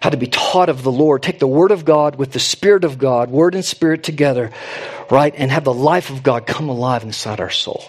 how 0.02 0.10
to 0.10 0.18
be 0.18 0.28
taught 0.28 0.68
of 0.68 0.84
the 0.84 0.92
Lord, 0.92 1.24
take 1.24 1.40
the 1.40 1.48
Word 1.48 1.72
of 1.72 1.86
God 1.86 2.18
with 2.18 2.34
the 2.34 2.42
Spirit 2.42 2.84
of 2.84 2.98
God, 2.98 3.32
Word 3.32 3.56
and 3.56 3.64
Spirit 3.64 4.04
together, 4.04 4.52
right, 5.10 5.34
and 5.38 5.50
have 5.50 5.64
the 5.64 5.74
life 5.74 6.10
of 6.10 6.24
God 6.24 6.46
come 6.46 6.68
alive 6.68 7.04
inside 7.04 7.40
our 7.40 7.50
soul. 7.50 7.86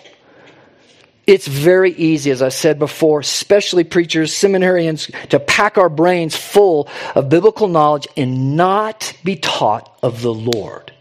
It's 1.27 1.49
very 1.49 1.91
easy, 1.91 2.31
as 2.31 2.41
I 2.41 2.51
said 2.51 2.79
before, 2.79 3.19
especially 3.19 3.83
preachers, 3.83 4.33
seminarians, 4.33 5.13
to 5.31 5.41
pack 5.41 5.77
our 5.77 5.89
brains 5.89 6.37
full 6.37 6.89
of 7.17 7.29
biblical 7.29 7.67
knowledge 7.67 8.07
and 8.17 8.57
not 8.57 9.13
be 9.25 9.35
taught 9.35 9.99
of 10.05 10.23
the 10.23 10.33
Lord. 10.33 10.93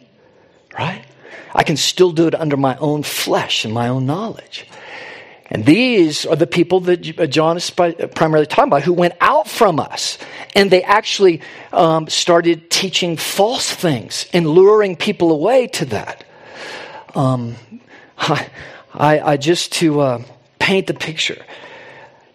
Right? 0.76 1.06
I 1.54 1.62
can 1.62 1.78
still 1.78 2.12
do 2.12 2.26
it 2.26 2.34
under 2.34 2.58
my 2.58 2.76
own 2.78 3.04
flesh 3.04 3.66
and 3.66 3.74
my 3.74 3.90
own 3.90 4.08
knowledge. 4.08 4.66
And 5.54 5.64
these 5.64 6.26
are 6.26 6.36
the 6.36 6.48
people 6.48 6.80
that 6.82 7.20
uh, 7.20 7.28
John 7.28 7.58
is 7.58 7.70
primarily 7.70 8.48
talking 8.48 8.70
about 8.70 8.82
who 8.82 8.92
went 8.92 9.14
out 9.22 9.48
from 9.48 9.80
us. 9.80 10.18
And 10.56 10.72
they 10.72 10.82
actually 10.82 11.42
um, 11.72 12.08
started 12.08 12.72
teaching 12.72 13.18
false 13.18 13.72
things 13.72 14.26
and 14.34 14.48
luring 14.48 14.96
people 14.96 15.32
away 15.32 15.68
to 15.68 15.86
that. 15.86 16.26
Um, 17.14 17.56
I, 18.18 18.50
I, 18.96 19.38
just 19.38 19.74
to 19.74 20.02
uh, 20.02 20.24
paint 20.58 20.88
the 20.88 20.96
picture, 20.96 21.46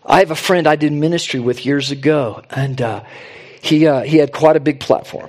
I 0.06 0.20
have 0.20 0.30
a 0.30 0.36
friend 0.36 0.68
I 0.68 0.76
did 0.76 0.92
ministry 0.92 1.40
with 1.40 1.66
years 1.66 1.90
ago, 1.90 2.42
and 2.50 2.80
uh, 2.80 3.02
he, 3.60 3.88
uh, 3.88 4.02
he 4.02 4.18
had 4.18 4.32
quite 4.32 4.54
a 4.54 4.60
big 4.60 4.78
platform. 4.78 5.28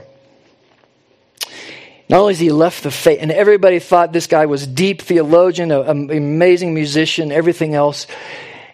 Not 2.09 2.21
only 2.21 2.33
has 2.33 2.39
he 2.39 2.51
left 2.51 2.81
the 2.81 2.91
faith, 2.91 3.19
and 3.21 3.31
everybody 3.31 3.77
thought 3.77 4.11
this 4.11 4.25
guy 4.25 4.47
was 4.47 4.65
deep 4.65 5.03
theologian, 5.03 5.71
an 5.71 6.09
amazing 6.09 6.73
musician, 6.73 7.31
everything 7.31 7.75
else. 7.75 8.07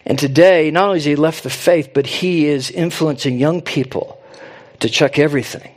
And 0.06 0.18
today, 0.18 0.70
not 0.70 0.86
only 0.86 0.98
has 0.98 1.04
he 1.04 1.16
left 1.16 1.42
the 1.42 1.50
faith, 1.50 1.90
but 1.92 2.06
he 2.06 2.46
is 2.46 2.70
influencing 2.70 3.38
young 3.38 3.60
people 3.60 4.22
to 4.80 4.88
chuck 4.88 5.18
everything 5.18 5.70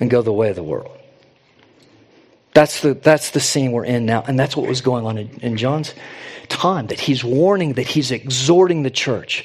and 0.00 0.08
go 0.08 0.22
the 0.22 0.32
way 0.32 0.48
of 0.48 0.56
the 0.56 0.62
world. 0.62 0.90
That's 2.54 2.80
the, 2.80 2.94
that's 2.94 3.32
the 3.32 3.40
scene 3.40 3.72
we're 3.72 3.84
in 3.84 4.06
now. 4.06 4.24
And 4.26 4.38
that's 4.38 4.56
what 4.56 4.66
was 4.66 4.80
going 4.80 5.04
on 5.04 5.18
in, 5.18 5.28
in 5.42 5.56
John's 5.58 5.92
time, 6.48 6.86
that 6.86 7.00
he's 7.00 7.22
warning, 7.22 7.74
that 7.74 7.86
he's 7.86 8.10
exhorting 8.10 8.82
the 8.82 8.90
church. 8.90 9.44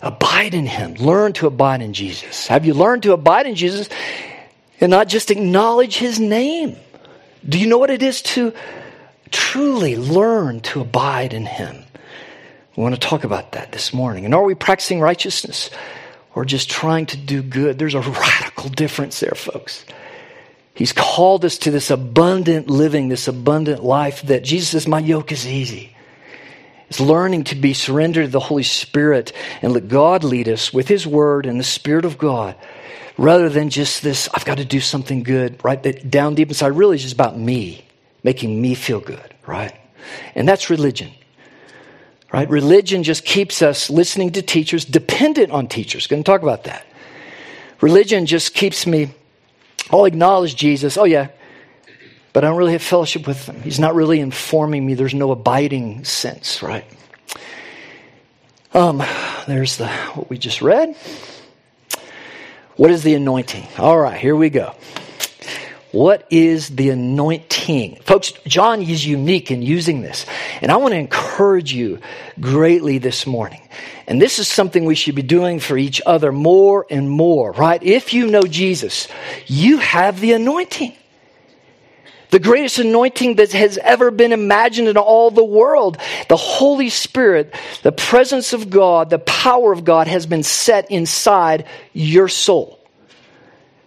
Abide 0.00 0.54
in 0.54 0.66
him. 0.66 0.94
Learn 0.94 1.32
to 1.34 1.48
abide 1.48 1.82
in 1.82 1.92
Jesus. 1.94 2.46
Have 2.46 2.64
you 2.64 2.74
learned 2.74 3.02
to 3.04 3.12
abide 3.12 3.46
in 3.46 3.56
Jesus 3.56 3.88
and 4.80 4.90
not 4.90 5.08
just 5.08 5.32
acknowledge 5.32 5.96
his 5.96 6.20
name? 6.20 6.76
Do 7.48 7.58
you 7.58 7.66
know 7.66 7.78
what 7.78 7.90
it 7.90 8.02
is 8.02 8.22
to 8.22 8.52
truly 9.30 9.96
learn 9.96 10.60
to 10.60 10.80
abide 10.80 11.34
in 11.34 11.46
Him? 11.46 11.84
We 12.76 12.82
want 12.82 12.94
to 12.94 13.00
talk 13.00 13.24
about 13.24 13.52
that 13.52 13.72
this 13.72 13.92
morning. 13.92 14.24
And 14.24 14.34
are 14.34 14.44
we 14.44 14.54
practicing 14.54 15.00
righteousness 15.00 15.70
or 16.34 16.44
just 16.44 16.70
trying 16.70 17.06
to 17.06 17.16
do 17.16 17.42
good? 17.42 17.78
There's 17.78 17.94
a 17.94 18.00
radical 18.00 18.70
difference 18.70 19.20
there, 19.20 19.34
folks. 19.34 19.84
He's 20.74 20.92
called 20.92 21.44
us 21.44 21.58
to 21.58 21.70
this 21.70 21.90
abundant 21.90 22.70
living, 22.70 23.08
this 23.08 23.28
abundant 23.28 23.84
life 23.84 24.22
that 24.22 24.42
Jesus 24.42 24.70
says, 24.70 24.88
My 24.88 25.00
yoke 25.00 25.30
is 25.30 25.46
easy 25.46 25.94
It's 26.88 26.98
learning 26.98 27.44
to 27.44 27.56
be 27.56 27.74
surrendered 27.74 28.26
to 28.26 28.30
the 28.30 28.40
Holy 28.40 28.62
Spirit 28.62 29.32
and 29.60 29.72
let 29.72 29.88
God 29.88 30.24
lead 30.24 30.48
us 30.48 30.72
with 30.72 30.88
His 30.88 31.06
Word 31.06 31.44
and 31.44 31.60
the 31.60 31.64
Spirit 31.64 32.06
of 32.06 32.16
God 32.16 32.56
rather 33.16 33.48
than 33.48 33.70
just 33.70 34.02
this, 34.02 34.28
I've 34.34 34.44
got 34.44 34.58
to 34.58 34.64
do 34.64 34.80
something 34.80 35.22
good, 35.22 35.62
right? 35.64 35.82
That 35.82 36.10
down 36.10 36.34
deep 36.34 36.48
inside 36.48 36.68
really 36.68 36.96
is 36.96 37.02
just 37.02 37.14
about 37.14 37.38
me, 37.38 37.84
making 38.22 38.60
me 38.60 38.74
feel 38.74 39.00
good, 39.00 39.34
right? 39.46 39.74
And 40.34 40.48
that's 40.48 40.70
religion. 40.70 41.12
Right? 42.32 42.48
Religion 42.48 43.02
just 43.02 43.26
keeps 43.26 43.60
us 43.60 43.90
listening 43.90 44.32
to 44.32 44.42
teachers, 44.42 44.86
dependent 44.86 45.52
on 45.52 45.68
teachers. 45.68 46.06
Going 46.06 46.22
to 46.22 46.26
talk 46.26 46.42
about 46.42 46.64
that. 46.64 46.86
Religion 47.82 48.24
just 48.24 48.54
keeps 48.54 48.86
me, 48.86 49.10
I'll 49.90 50.06
acknowledge 50.06 50.56
Jesus. 50.56 50.96
Oh, 50.96 51.04
yeah. 51.04 51.28
But 52.32 52.44
I 52.44 52.48
don't 52.48 52.56
really 52.56 52.72
have 52.72 52.82
fellowship 52.82 53.26
with 53.26 53.44
him. 53.44 53.60
He's 53.60 53.78
not 53.78 53.94
really 53.94 54.18
informing 54.18 54.86
me. 54.86 54.94
There's 54.94 55.12
no 55.12 55.30
abiding 55.30 56.04
sense, 56.04 56.62
right? 56.62 56.86
Um, 58.72 59.02
there's 59.46 59.76
the 59.76 59.88
what 60.14 60.30
we 60.30 60.38
just 60.38 60.62
read. 60.62 60.96
What 62.76 62.90
is 62.90 63.02
the 63.02 63.14
anointing? 63.14 63.66
All 63.78 63.98
right, 63.98 64.18
here 64.18 64.36
we 64.36 64.50
go. 64.50 64.74
What 65.92 66.26
is 66.30 66.70
the 66.70 66.88
anointing? 66.88 67.96
Folks, 67.96 68.32
John 68.46 68.80
is 68.80 69.06
unique 69.06 69.50
in 69.50 69.60
using 69.60 70.00
this. 70.00 70.24
And 70.62 70.72
I 70.72 70.76
want 70.76 70.92
to 70.92 70.98
encourage 70.98 71.74
you 71.74 71.98
greatly 72.40 72.96
this 72.96 73.26
morning. 73.26 73.60
And 74.06 74.20
this 74.20 74.38
is 74.38 74.48
something 74.48 74.86
we 74.86 74.94
should 74.94 75.14
be 75.14 75.22
doing 75.22 75.60
for 75.60 75.76
each 75.76 76.00
other 76.06 76.32
more 76.32 76.86
and 76.88 77.10
more, 77.10 77.52
right? 77.52 77.82
If 77.82 78.14
you 78.14 78.26
know 78.26 78.42
Jesus, 78.42 79.06
you 79.46 79.78
have 79.78 80.20
the 80.20 80.32
anointing. 80.32 80.94
The 82.32 82.40
greatest 82.40 82.78
anointing 82.78 83.36
that 83.36 83.52
has 83.52 83.76
ever 83.76 84.10
been 84.10 84.32
imagined 84.32 84.88
in 84.88 84.96
all 84.96 85.30
the 85.30 85.44
world. 85.44 85.98
The 86.28 86.36
Holy 86.36 86.88
Spirit, 86.88 87.54
the 87.82 87.92
presence 87.92 88.54
of 88.54 88.70
God, 88.70 89.10
the 89.10 89.18
power 89.18 89.70
of 89.70 89.84
God 89.84 90.06
has 90.06 90.24
been 90.24 90.42
set 90.42 90.90
inside 90.90 91.66
your 91.92 92.28
soul 92.28 92.80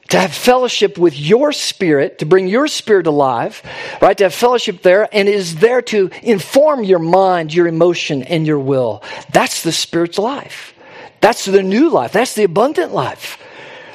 to 0.09 0.19
have 0.19 0.31
fellowship 0.31 0.99
with 0.99 1.17
your 1.19 1.51
spirit, 1.51 2.19
to 2.19 2.27
bring 2.27 2.47
your 2.47 2.67
spirit 2.67 3.07
alive, 3.07 3.63
right? 3.99 4.15
To 4.19 4.25
have 4.25 4.33
fellowship 4.35 4.83
there 4.83 5.09
and 5.11 5.27
is 5.27 5.55
there 5.55 5.81
to 5.81 6.11
inform 6.21 6.83
your 6.83 6.99
mind, 6.99 7.51
your 7.51 7.65
emotion, 7.65 8.21
and 8.21 8.45
your 8.45 8.59
will. 8.59 9.01
That's 9.33 9.63
the 9.63 9.71
spirit's 9.71 10.19
life. 10.19 10.75
That's 11.19 11.45
the 11.45 11.63
new 11.63 11.89
life. 11.89 12.11
That's 12.11 12.35
the 12.35 12.43
abundant 12.43 12.93
life. 12.93 13.39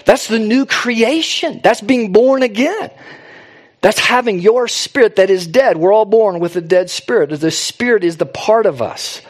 That's 0.04 0.26
the 0.26 0.40
new 0.40 0.66
creation. 0.66 1.60
That's 1.62 1.80
being 1.80 2.10
born 2.10 2.42
again. 2.42 2.90
That's 3.80 3.98
having 3.98 4.40
your 4.40 4.68
spirit 4.68 5.16
that 5.16 5.30
is 5.30 5.46
dead. 5.46 5.76
We're 5.76 5.92
all 5.92 6.04
born 6.04 6.38
with 6.38 6.56
a 6.56 6.60
dead 6.60 6.90
spirit. 6.90 7.30
The 7.40 7.50
spirit 7.50 8.04
is 8.04 8.18
the 8.18 8.26
part 8.26 8.66
of 8.66 8.82
us 8.82 9.22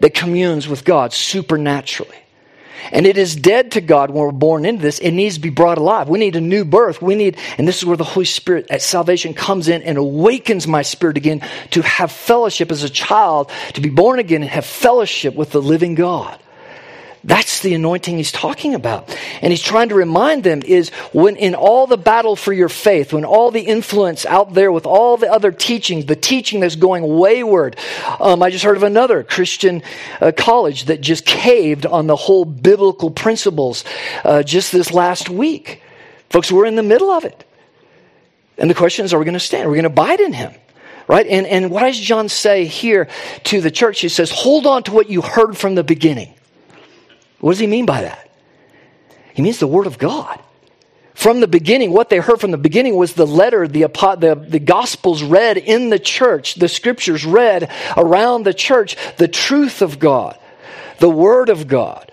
that 0.00 0.14
communes 0.14 0.66
with 0.66 0.84
God 0.84 1.12
supernaturally. 1.12 2.16
And 2.92 3.06
it 3.06 3.18
is 3.18 3.36
dead 3.36 3.72
to 3.72 3.80
God 3.80 4.10
when 4.10 4.24
we're 4.24 4.32
born 4.32 4.64
into 4.64 4.82
this. 4.82 4.98
It 4.98 5.12
needs 5.12 5.36
to 5.36 5.40
be 5.40 5.50
brought 5.50 5.78
alive. 5.78 6.08
We 6.08 6.18
need 6.18 6.34
a 6.34 6.40
new 6.40 6.64
birth. 6.64 7.00
We 7.00 7.14
need, 7.14 7.36
and 7.58 7.68
this 7.68 7.78
is 7.78 7.84
where 7.84 7.96
the 7.96 8.04
Holy 8.04 8.24
Spirit 8.24 8.66
at 8.70 8.82
salvation 8.82 9.34
comes 9.34 9.68
in 9.68 9.82
and 9.82 9.98
awakens 9.98 10.66
my 10.66 10.82
spirit 10.82 11.16
again 11.16 11.42
to 11.72 11.82
have 11.82 12.10
fellowship 12.10 12.72
as 12.72 12.82
a 12.82 12.90
child, 12.90 13.50
to 13.74 13.80
be 13.80 13.90
born 13.90 14.18
again 14.18 14.42
and 14.42 14.50
have 14.50 14.66
fellowship 14.66 15.34
with 15.34 15.52
the 15.52 15.62
living 15.62 15.94
God. 15.94 16.40
That's 17.22 17.60
the 17.60 17.74
anointing 17.74 18.16
he's 18.16 18.32
talking 18.32 18.74
about. 18.74 19.14
And 19.42 19.52
he's 19.52 19.62
trying 19.62 19.90
to 19.90 19.94
remind 19.94 20.42
them 20.42 20.62
is 20.64 20.88
when 21.12 21.36
in 21.36 21.54
all 21.54 21.86
the 21.86 21.98
battle 21.98 22.34
for 22.34 22.52
your 22.52 22.70
faith, 22.70 23.12
when 23.12 23.26
all 23.26 23.50
the 23.50 23.60
influence 23.60 24.24
out 24.24 24.54
there 24.54 24.72
with 24.72 24.86
all 24.86 25.18
the 25.18 25.30
other 25.30 25.52
teachings, 25.52 26.06
the 26.06 26.16
teaching 26.16 26.60
that's 26.60 26.76
going 26.76 27.18
wayward. 27.18 27.76
Um, 28.18 28.42
I 28.42 28.48
just 28.48 28.64
heard 28.64 28.76
of 28.78 28.84
another 28.84 29.22
Christian 29.22 29.82
uh, 30.20 30.32
college 30.34 30.84
that 30.86 31.02
just 31.02 31.26
caved 31.26 31.84
on 31.84 32.06
the 32.06 32.16
whole 32.16 32.46
biblical 32.46 33.10
principles 33.10 33.84
uh, 34.24 34.42
just 34.42 34.72
this 34.72 34.90
last 34.90 35.28
week. 35.28 35.82
Folks, 36.30 36.50
we're 36.50 36.66
in 36.66 36.76
the 36.76 36.82
middle 36.82 37.10
of 37.10 37.24
it. 37.24 37.44
And 38.56 38.70
the 38.70 38.74
question 38.74 39.04
is, 39.04 39.12
are 39.12 39.18
we 39.18 39.24
going 39.24 39.34
to 39.34 39.40
stand? 39.40 39.66
Are 39.66 39.70
we 39.70 39.76
going 39.76 39.84
to 39.84 39.90
abide 39.90 40.20
in 40.20 40.32
him? 40.32 40.54
Right? 41.06 41.26
And, 41.26 41.46
and 41.46 41.70
what 41.70 41.82
does 41.82 41.98
John 41.98 42.28
say 42.28 42.64
here 42.64 43.08
to 43.44 43.60
the 43.60 43.70
church? 43.70 44.00
He 44.00 44.08
says, 44.08 44.30
hold 44.30 44.66
on 44.66 44.84
to 44.84 44.92
what 44.92 45.10
you 45.10 45.22
heard 45.22 45.56
from 45.56 45.74
the 45.74 45.84
beginning. 45.84 46.34
What 47.40 47.52
does 47.52 47.58
he 47.58 47.66
mean 47.66 47.86
by 47.86 48.02
that? 48.02 48.30
He 49.34 49.42
means 49.42 49.58
the 49.58 49.66
Word 49.66 49.86
of 49.86 49.98
God. 49.98 50.40
From 51.14 51.40
the 51.40 51.48
beginning, 51.48 51.92
what 51.92 52.08
they 52.08 52.18
heard 52.18 52.40
from 52.40 52.50
the 52.50 52.58
beginning 52.58 52.96
was 52.96 53.12
the 53.12 53.26
letter, 53.26 53.68
the, 53.68 53.82
the, 53.82 54.46
the 54.48 54.58
Gospels 54.58 55.22
read 55.22 55.58
in 55.58 55.90
the 55.90 55.98
church, 55.98 56.54
the 56.54 56.68
Scriptures 56.68 57.26
read 57.26 57.70
around 57.96 58.44
the 58.44 58.54
church, 58.54 58.96
the 59.16 59.28
truth 59.28 59.82
of 59.82 59.98
God, 59.98 60.38
the 60.98 61.10
Word 61.10 61.48
of 61.48 61.68
God. 61.68 62.10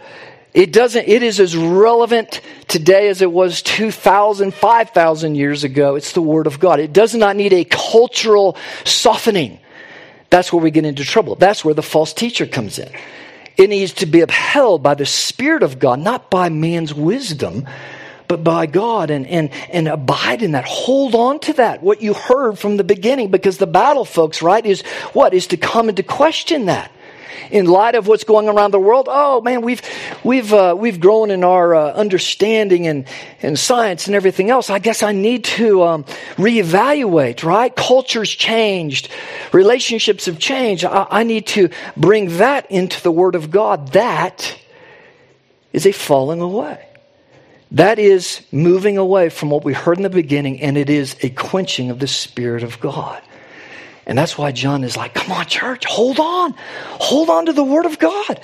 It 0.54 0.74
doesn't, 0.74 1.08
it 1.08 1.22
is 1.24 1.40
as 1.40 1.56
relevant 1.56 2.42
today 2.68 3.10
as 3.10 3.22
it 3.22 3.32
was 3.32 3.62
2,000, 3.62 4.54
5,000 4.54 5.36
years 5.36 5.64
ago. 5.64 5.96
It's 5.96 6.14
the 6.14 6.22
Word 6.22 6.48
of 6.48 6.60
God. 6.60 6.80
It 6.80 6.94
does 6.94 7.14
not 7.14 7.36
need 7.36 7.54
a 7.54 7.64
cultural 7.64 8.58
softening. 8.84 9.60
That's 10.30 10.52
where 10.52 10.62
we 10.62 10.72
get 10.72 10.84
into 10.84 11.06
trouble. 11.06 11.36
That's 11.36 11.64
where 11.64 11.76
the 11.76 11.84
false 11.84 12.12
teacher 12.12 12.46
comes 12.46 12.80
in. 12.80 12.92
It 13.58 13.70
needs 13.70 13.94
to 13.94 14.06
be 14.06 14.22
upheld 14.22 14.84
by 14.84 14.94
the 14.94 15.06
Spirit 15.06 15.64
of 15.64 15.80
God, 15.80 16.00
not 16.00 16.30
by 16.30 16.50
man's 16.50 16.94
wisdom, 16.94 17.68
but 18.28 18.44
by 18.44 18.66
God 18.66 19.10
and, 19.10 19.26
and, 19.26 19.50
and 19.72 19.88
abide 19.88 20.44
in 20.44 20.52
that. 20.52 20.66
Hold 20.66 21.16
on 21.16 21.40
to 21.42 21.54
that, 21.54 21.82
what 21.82 22.02
you 22.02 22.14
heard 22.14 22.60
from 22.60 22.78
the 22.78 22.84
beginning, 22.84 23.32
because 23.32 23.58
the 23.58 23.68
battle, 23.68 24.06
folks, 24.06 24.42
right, 24.42 24.66
is 24.66 24.82
what? 25.14 25.34
Is 25.34 25.48
to 25.48 25.58
come 25.58 25.90
into 25.90 26.04
question 26.04 26.66
that 26.66 26.92
in 27.52 27.66
light 27.66 27.96
of 27.96 28.08
what's 28.08 28.24
going 28.24 28.48
around 28.48 28.72
the 28.72 28.80
world, 28.80 29.08
oh 29.10 29.42
man, 29.42 29.62
we've 29.62 29.82
we've 30.24 30.54
uh, 30.54 30.76
we've 30.78 31.00
grown 31.00 31.32
in 31.32 31.44
our 31.44 31.76
uh, 31.76 31.92
understanding 31.94 32.88
and 32.88 33.06
and 33.42 33.58
science 33.58 34.08
and 34.08 34.16
everything 34.16 34.50
else. 34.50 34.70
I 34.70 34.80
guess 34.80 35.04
I 35.04 35.12
need 35.12 35.44
to 35.46 35.84
um, 35.84 36.04
reevaluate. 36.36 37.44
Right? 37.44 37.76
Culture's 37.76 38.30
changed, 38.30 39.10
relationships 39.52 40.26
have 40.26 40.40
changed. 40.40 40.86
I, 40.86 41.08
I 41.10 41.24
need 41.24 41.48
to 41.48 41.70
bring 41.96 42.38
that 42.38 42.70
into 42.72 43.02
the 43.02 43.12
Word 43.12 43.36
of 43.36 43.52
God. 43.52 43.94
That 43.94 44.58
is 45.74 45.86
a 45.86 45.92
falling 45.92 46.42
away. 46.42 46.84
That 47.72 48.00
is 48.00 48.42
moving 48.52 48.98
away 48.98 49.30
from 49.30 49.50
what 49.50 49.66
we 49.66 49.74
heard 49.74 49.98
in 49.98 50.04
the 50.04 50.10
beginning, 50.10 50.62
and 50.62 50.78
it 50.78 50.90
is 50.90 51.18
a 51.22 51.30
quenching 51.30 51.90
of 51.90 52.00
the 52.00 52.08
Spirit 52.08 52.64
of 52.64 52.80
God. 52.80 53.22
And 54.08 54.18
that's 54.18 54.38
why 54.38 54.54
John 54.54 54.86
is 54.86 54.96
like, 54.96 55.14
come 55.14 55.34
on, 55.34 55.46
church, 55.46 55.86
hold 55.86 56.18
on. 56.20 56.56
Hold 56.92 57.30
on 57.30 57.46
to 57.48 57.54
the 57.54 57.64
Word 57.64 57.86
of 57.86 58.00
God. 58.00 58.40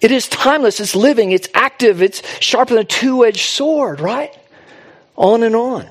It 0.00 0.10
is 0.10 0.28
timeless, 0.28 0.80
it's 0.80 0.96
living, 0.96 1.30
it's 1.32 1.48
active, 1.52 2.00
it's 2.00 2.22
sharper 2.40 2.74
than 2.74 2.82
a 2.82 2.86
two 2.86 3.24
edged 3.24 3.50
sword, 3.50 4.00
right? 4.00 4.34
On 5.14 5.42
and 5.42 5.54
on. 5.54 5.88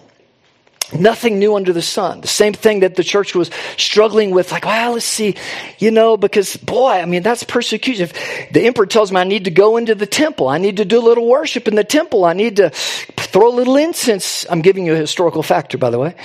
Nothing 0.94 1.38
new 1.38 1.56
under 1.56 1.74
the 1.74 1.82
sun. 1.82 2.22
The 2.22 2.28
same 2.28 2.54
thing 2.54 2.80
that 2.80 2.96
the 2.96 3.04
church 3.04 3.36
was 3.36 3.52
struggling 3.76 4.32
with, 4.32 4.54
like, 4.54 4.64
well, 4.64 4.94
let's 4.94 5.06
see, 5.06 5.36
you 5.80 5.92
know, 5.92 6.16
because 6.16 6.56
boy, 6.56 6.92
I 6.92 7.06
mean, 7.06 7.24
that's 7.24 7.44
persecution. 7.44 8.04
If 8.04 8.52
the 8.54 8.62
emperor 8.62 8.86
tells 8.86 9.12
me 9.12 9.20
I 9.20 9.26
need 9.26 9.46
to 9.46 9.52
go 9.52 9.76
into 9.76 9.96
the 9.96 10.06
temple, 10.06 10.48
I 10.48 10.60
need 10.60 10.78
to 10.78 10.86
do 10.86 11.00
a 11.00 11.04
little 11.04 11.28
worship 11.28 11.68
in 11.68 11.76
the 11.76 11.84
temple, 11.84 12.24
I 12.24 12.32
need 12.32 12.56
to 12.58 12.70
throw 12.70 13.50
a 13.50 13.56
little 13.56 13.76
incense. 13.76 14.46
I'm 14.50 14.62
giving 14.62 14.86
you 14.86 14.94
a 14.94 14.98
historical 14.98 15.44
factor, 15.44 15.78
by 15.78 15.90
the 15.90 16.00
way. 16.00 16.16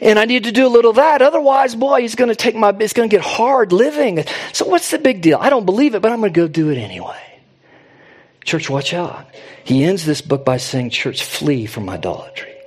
And 0.00 0.18
I 0.18 0.24
need 0.24 0.44
to 0.44 0.52
do 0.52 0.66
a 0.66 0.68
little 0.68 0.94
that. 0.94 1.22
Otherwise, 1.22 1.76
boy, 1.76 2.00
he's 2.00 2.16
going 2.16 2.28
to 2.28 2.36
take 2.36 2.56
my, 2.56 2.76
it's 2.80 2.92
going 2.92 3.08
to 3.08 3.14
get 3.14 3.24
hard 3.24 3.72
living. 3.72 4.24
So 4.52 4.66
what's 4.66 4.90
the 4.90 4.98
big 4.98 5.20
deal? 5.20 5.38
I 5.40 5.48
don't 5.48 5.64
believe 5.64 5.94
it, 5.94 6.02
but 6.02 6.10
I'm 6.10 6.18
going 6.18 6.32
to 6.32 6.40
go 6.40 6.48
do 6.48 6.70
it 6.70 6.78
anyway. 6.78 7.22
Church, 8.44 8.68
watch 8.68 8.94
out. 8.94 9.28
He 9.62 9.84
ends 9.84 10.04
this 10.04 10.22
book 10.22 10.44
by 10.44 10.56
saying, 10.56 10.90
Church, 10.90 11.22
flee 11.22 11.66
from 11.66 11.88
idolatry. 11.88 12.57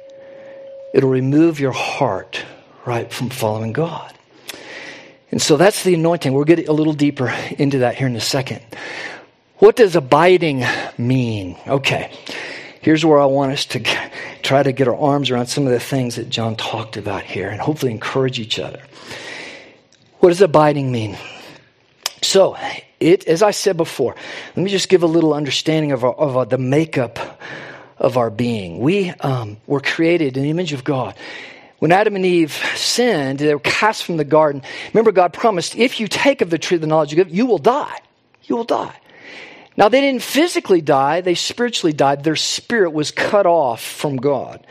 It'll 0.94 1.10
remove 1.10 1.60
your 1.60 1.72
heart, 1.72 2.44
right, 2.86 3.12
from 3.12 3.30
following 3.30 3.74
God. 3.74 4.14
And 5.32 5.42
so 5.42 5.56
that's 5.56 5.84
the 5.84 5.94
anointing. 5.94 6.34
We'll 6.34 6.44
get 6.44 6.68
a 6.68 6.74
little 6.74 6.94
deeper 6.94 7.34
into 7.58 7.80
that 7.80 7.96
here 7.96 8.08
in 8.08 8.16
a 8.16 8.22
second. 8.22 8.62
What 9.58 9.78
does 9.78 9.96
abiding 9.96 10.66
mean? 10.98 11.58
Okay. 11.68 12.12
Here's 12.82 13.06
where 13.06 13.20
I 13.20 13.26
want 13.26 13.52
us 13.54 13.66
to 13.68 13.80
try 14.42 14.64
to 14.64 14.72
get 14.72 14.88
our 14.88 14.96
arms 14.96 15.30
around 15.30 15.46
some 15.46 15.66
of 15.66 15.72
the 15.72 15.80
things 15.80 16.16
that 16.16 16.30
John 16.30 16.56
talked 16.56 16.98
about 16.98 17.24
here 17.24 17.48
and 17.48 17.62
hopefully 17.62 17.92
encourage 17.92 18.40
each 18.40 18.60
other. 18.60 18.82
What 20.20 20.30
does 20.30 20.42
abiding 20.42 20.92
mean? 20.92 21.18
So, 22.22 22.58
it, 23.00 23.28
as 23.28 23.42
I 23.42 23.52
said 23.52 23.78
before, 23.78 24.16
let 24.56 24.64
me 24.64 24.70
just 24.70 24.90
give 24.90 25.04
a 25.04 25.08
little 25.08 25.34
understanding 25.34 25.92
of, 25.92 26.04
our, 26.04 26.14
of 26.14 26.38
our, 26.38 26.46
the 26.46 26.58
makeup 26.58 27.40
of 28.02 28.18
our 28.18 28.30
being. 28.30 28.80
We 28.80 29.12
um, 29.12 29.58
were 29.68 29.80
created 29.80 30.36
in 30.36 30.44
the 30.44 30.50
image 30.50 30.74
of 30.74 30.84
God. 30.84 31.16
When 31.78 31.92
Adam 31.92 32.16
and 32.16 32.26
Eve 32.26 32.52
sinned, 32.76 33.40
they 33.40 33.54
were 33.54 33.60
cast 33.60 34.04
from 34.04 34.18
the 34.18 34.26
garden. 34.26 34.64
Remember, 34.94 35.12
God 35.12 35.34
promised, 35.34 35.76
if 35.76 36.00
you 36.00 36.08
take 36.08 36.42
of 36.42 36.50
the 36.50 36.58
tree 36.58 36.76
of 36.76 36.82
the 36.82 36.88
knowledge 36.88 37.14
of 37.14 37.18
good, 37.18 37.32
you 37.32 37.46
will 37.46 37.60
die. 37.60 38.00
You 38.44 38.58
will 38.58 38.66
die. 38.66 38.96
Now, 39.78 39.88
they 39.88 40.02
didn't 40.02 40.24
physically 40.24 40.82
die, 40.82 41.22
they 41.22 41.36
spiritually 41.36 41.94
died. 41.94 42.24
Their 42.24 42.36
spirit 42.36 42.92
was 42.92 43.12
cut 43.12 43.46
off 43.46 43.82
from 43.82 44.18
God. 44.18 44.66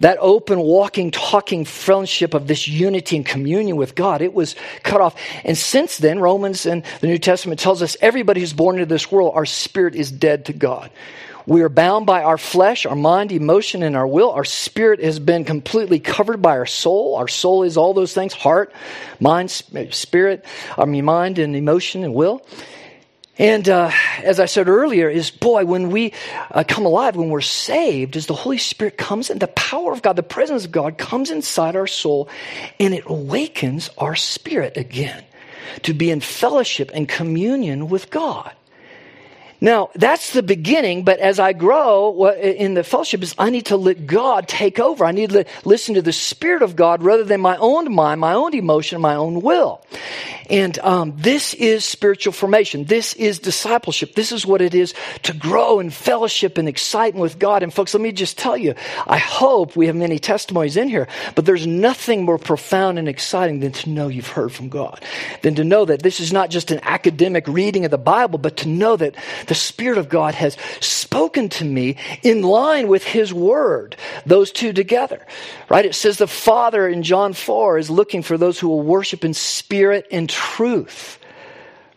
that 0.00 0.18
open, 0.20 0.60
walking, 0.60 1.10
talking 1.10 1.64
friendship 1.64 2.34
of 2.34 2.46
this 2.46 2.68
unity 2.68 3.16
and 3.16 3.26
communion 3.26 3.76
with 3.76 3.94
God, 3.94 4.22
it 4.22 4.32
was 4.32 4.54
cut 4.82 5.00
off. 5.00 5.16
And 5.44 5.56
since 5.58 5.98
then, 5.98 6.20
Romans 6.20 6.66
and 6.66 6.84
the 7.00 7.08
New 7.08 7.18
Testament 7.18 7.60
tells 7.60 7.82
us 7.82 7.96
everybody 8.00 8.40
who's 8.40 8.52
born 8.52 8.76
into 8.76 8.86
this 8.86 9.10
world, 9.10 9.32
our 9.34 9.46
spirit 9.46 9.94
is 9.94 10.10
dead 10.10 10.46
to 10.46 10.52
God. 10.52 10.90
We 11.48 11.62
are 11.62 11.70
bound 11.70 12.04
by 12.04 12.24
our 12.24 12.36
flesh, 12.36 12.84
our 12.84 12.94
mind, 12.94 13.32
emotion, 13.32 13.82
and 13.82 13.96
our 13.96 14.06
will. 14.06 14.32
Our 14.32 14.44
spirit 14.44 15.02
has 15.02 15.18
been 15.18 15.46
completely 15.46 15.98
covered 15.98 16.42
by 16.42 16.58
our 16.58 16.66
soul. 16.66 17.14
Our 17.14 17.26
soul 17.26 17.62
is 17.62 17.78
all 17.78 17.94
those 17.94 18.12
things 18.12 18.34
heart, 18.34 18.70
mind, 19.18 19.50
spirit, 19.50 20.44
I 20.76 20.84
mean, 20.84 21.06
mind 21.06 21.38
and 21.38 21.56
emotion 21.56 22.04
and 22.04 22.12
will. 22.12 22.46
And 23.38 23.66
uh, 23.66 23.90
as 24.22 24.40
I 24.40 24.44
said 24.44 24.68
earlier, 24.68 25.08
is 25.08 25.30
boy, 25.30 25.64
when 25.64 25.90
we 25.90 26.12
uh, 26.50 26.64
come 26.68 26.84
alive, 26.84 27.16
when 27.16 27.30
we're 27.30 27.40
saved, 27.40 28.18
as 28.18 28.26
the 28.26 28.34
Holy 28.34 28.58
Spirit 28.58 28.98
comes 28.98 29.30
in, 29.30 29.38
the 29.38 29.46
power 29.46 29.90
of 29.90 30.02
God, 30.02 30.16
the 30.16 30.22
presence 30.22 30.66
of 30.66 30.70
God 30.70 30.98
comes 30.98 31.30
inside 31.30 31.76
our 31.76 31.86
soul 31.86 32.28
and 32.78 32.92
it 32.92 33.04
awakens 33.06 33.88
our 33.96 34.16
spirit 34.16 34.76
again 34.76 35.24
to 35.84 35.94
be 35.94 36.10
in 36.10 36.20
fellowship 36.20 36.90
and 36.92 37.08
communion 37.08 37.88
with 37.88 38.10
God. 38.10 38.52
Now, 39.60 39.90
that's 39.94 40.32
the 40.32 40.42
beginning, 40.42 41.02
but 41.02 41.18
as 41.18 41.40
I 41.40 41.52
grow 41.52 42.28
in 42.30 42.74
the 42.74 42.84
fellowship, 42.84 43.22
is 43.22 43.34
I 43.38 43.50
need 43.50 43.66
to 43.66 43.76
let 43.76 44.06
God 44.06 44.46
take 44.46 44.78
over. 44.78 45.04
I 45.04 45.12
need 45.12 45.30
to 45.30 45.44
listen 45.64 45.94
to 45.94 46.02
the 46.02 46.12
Spirit 46.12 46.62
of 46.62 46.76
God 46.76 47.02
rather 47.02 47.24
than 47.24 47.40
my 47.40 47.56
own 47.56 47.92
mind, 47.92 48.20
my 48.20 48.34
own 48.34 48.54
emotion, 48.54 49.00
my 49.00 49.16
own 49.16 49.42
will. 49.42 49.84
And 50.48 50.78
um, 50.78 51.14
this 51.16 51.52
is 51.54 51.84
spiritual 51.84 52.32
formation. 52.32 52.84
This 52.84 53.12
is 53.14 53.38
discipleship. 53.38 54.14
This 54.14 54.32
is 54.32 54.46
what 54.46 54.62
it 54.62 54.74
is 54.74 54.94
to 55.24 55.34
grow 55.34 55.78
in 55.80 55.90
fellowship 55.90 56.56
and 56.56 56.68
excitement 56.68 57.20
with 57.20 57.38
God. 57.38 57.62
And 57.62 57.72
folks, 57.72 57.92
let 57.92 58.00
me 58.00 58.12
just 58.12 58.38
tell 58.38 58.56
you, 58.56 58.74
I 59.06 59.18
hope 59.18 59.76
we 59.76 59.88
have 59.88 59.96
many 59.96 60.18
testimonies 60.18 60.76
in 60.76 60.88
here, 60.88 61.06
but 61.34 61.44
there's 61.44 61.66
nothing 61.66 62.24
more 62.24 62.38
profound 62.38 62.98
and 62.98 63.08
exciting 63.08 63.60
than 63.60 63.72
to 63.72 63.90
know 63.90 64.08
you've 64.08 64.28
heard 64.28 64.52
from 64.52 64.68
God, 64.68 65.04
than 65.42 65.54
to 65.56 65.64
know 65.64 65.84
that 65.84 66.02
this 66.02 66.20
is 66.20 66.32
not 66.32 66.48
just 66.48 66.70
an 66.70 66.80
academic 66.82 67.46
reading 67.46 67.84
of 67.84 67.90
the 67.90 67.98
Bible, 67.98 68.38
but 68.38 68.58
to 68.58 68.68
know 68.68 68.96
that 68.96 69.16
the 69.48 69.54
Spirit 69.54 69.98
of 69.98 70.08
God 70.08 70.34
has 70.34 70.56
spoken 70.80 71.48
to 71.50 71.64
me 71.64 71.96
in 72.22 72.42
line 72.42 72.88
with 72.88 73.04
His 73.04 73.32
Word. 73.32 73.96
Those 74.24 74.52
two 74.52 74.72
together, 74.72 75.26
right? 75.68 75.84
It 75.84 75.94
says 75.94 76.18
the 76.18 76.26
Father 76.26 76.88
in 76.88 77.02
John 77.02 77.32
4 77.32 77.78
is 77.78 77.90
looking 77.90 78.22
for 78.22 78.38
those 78.38 78.58
who 78.58 78.68
will 78.68 78.82
worship 78.82 79.24
in 79.24 79.34
spirit 79.34 80.06
and 80.10 80.28
truth. 80.28 81.18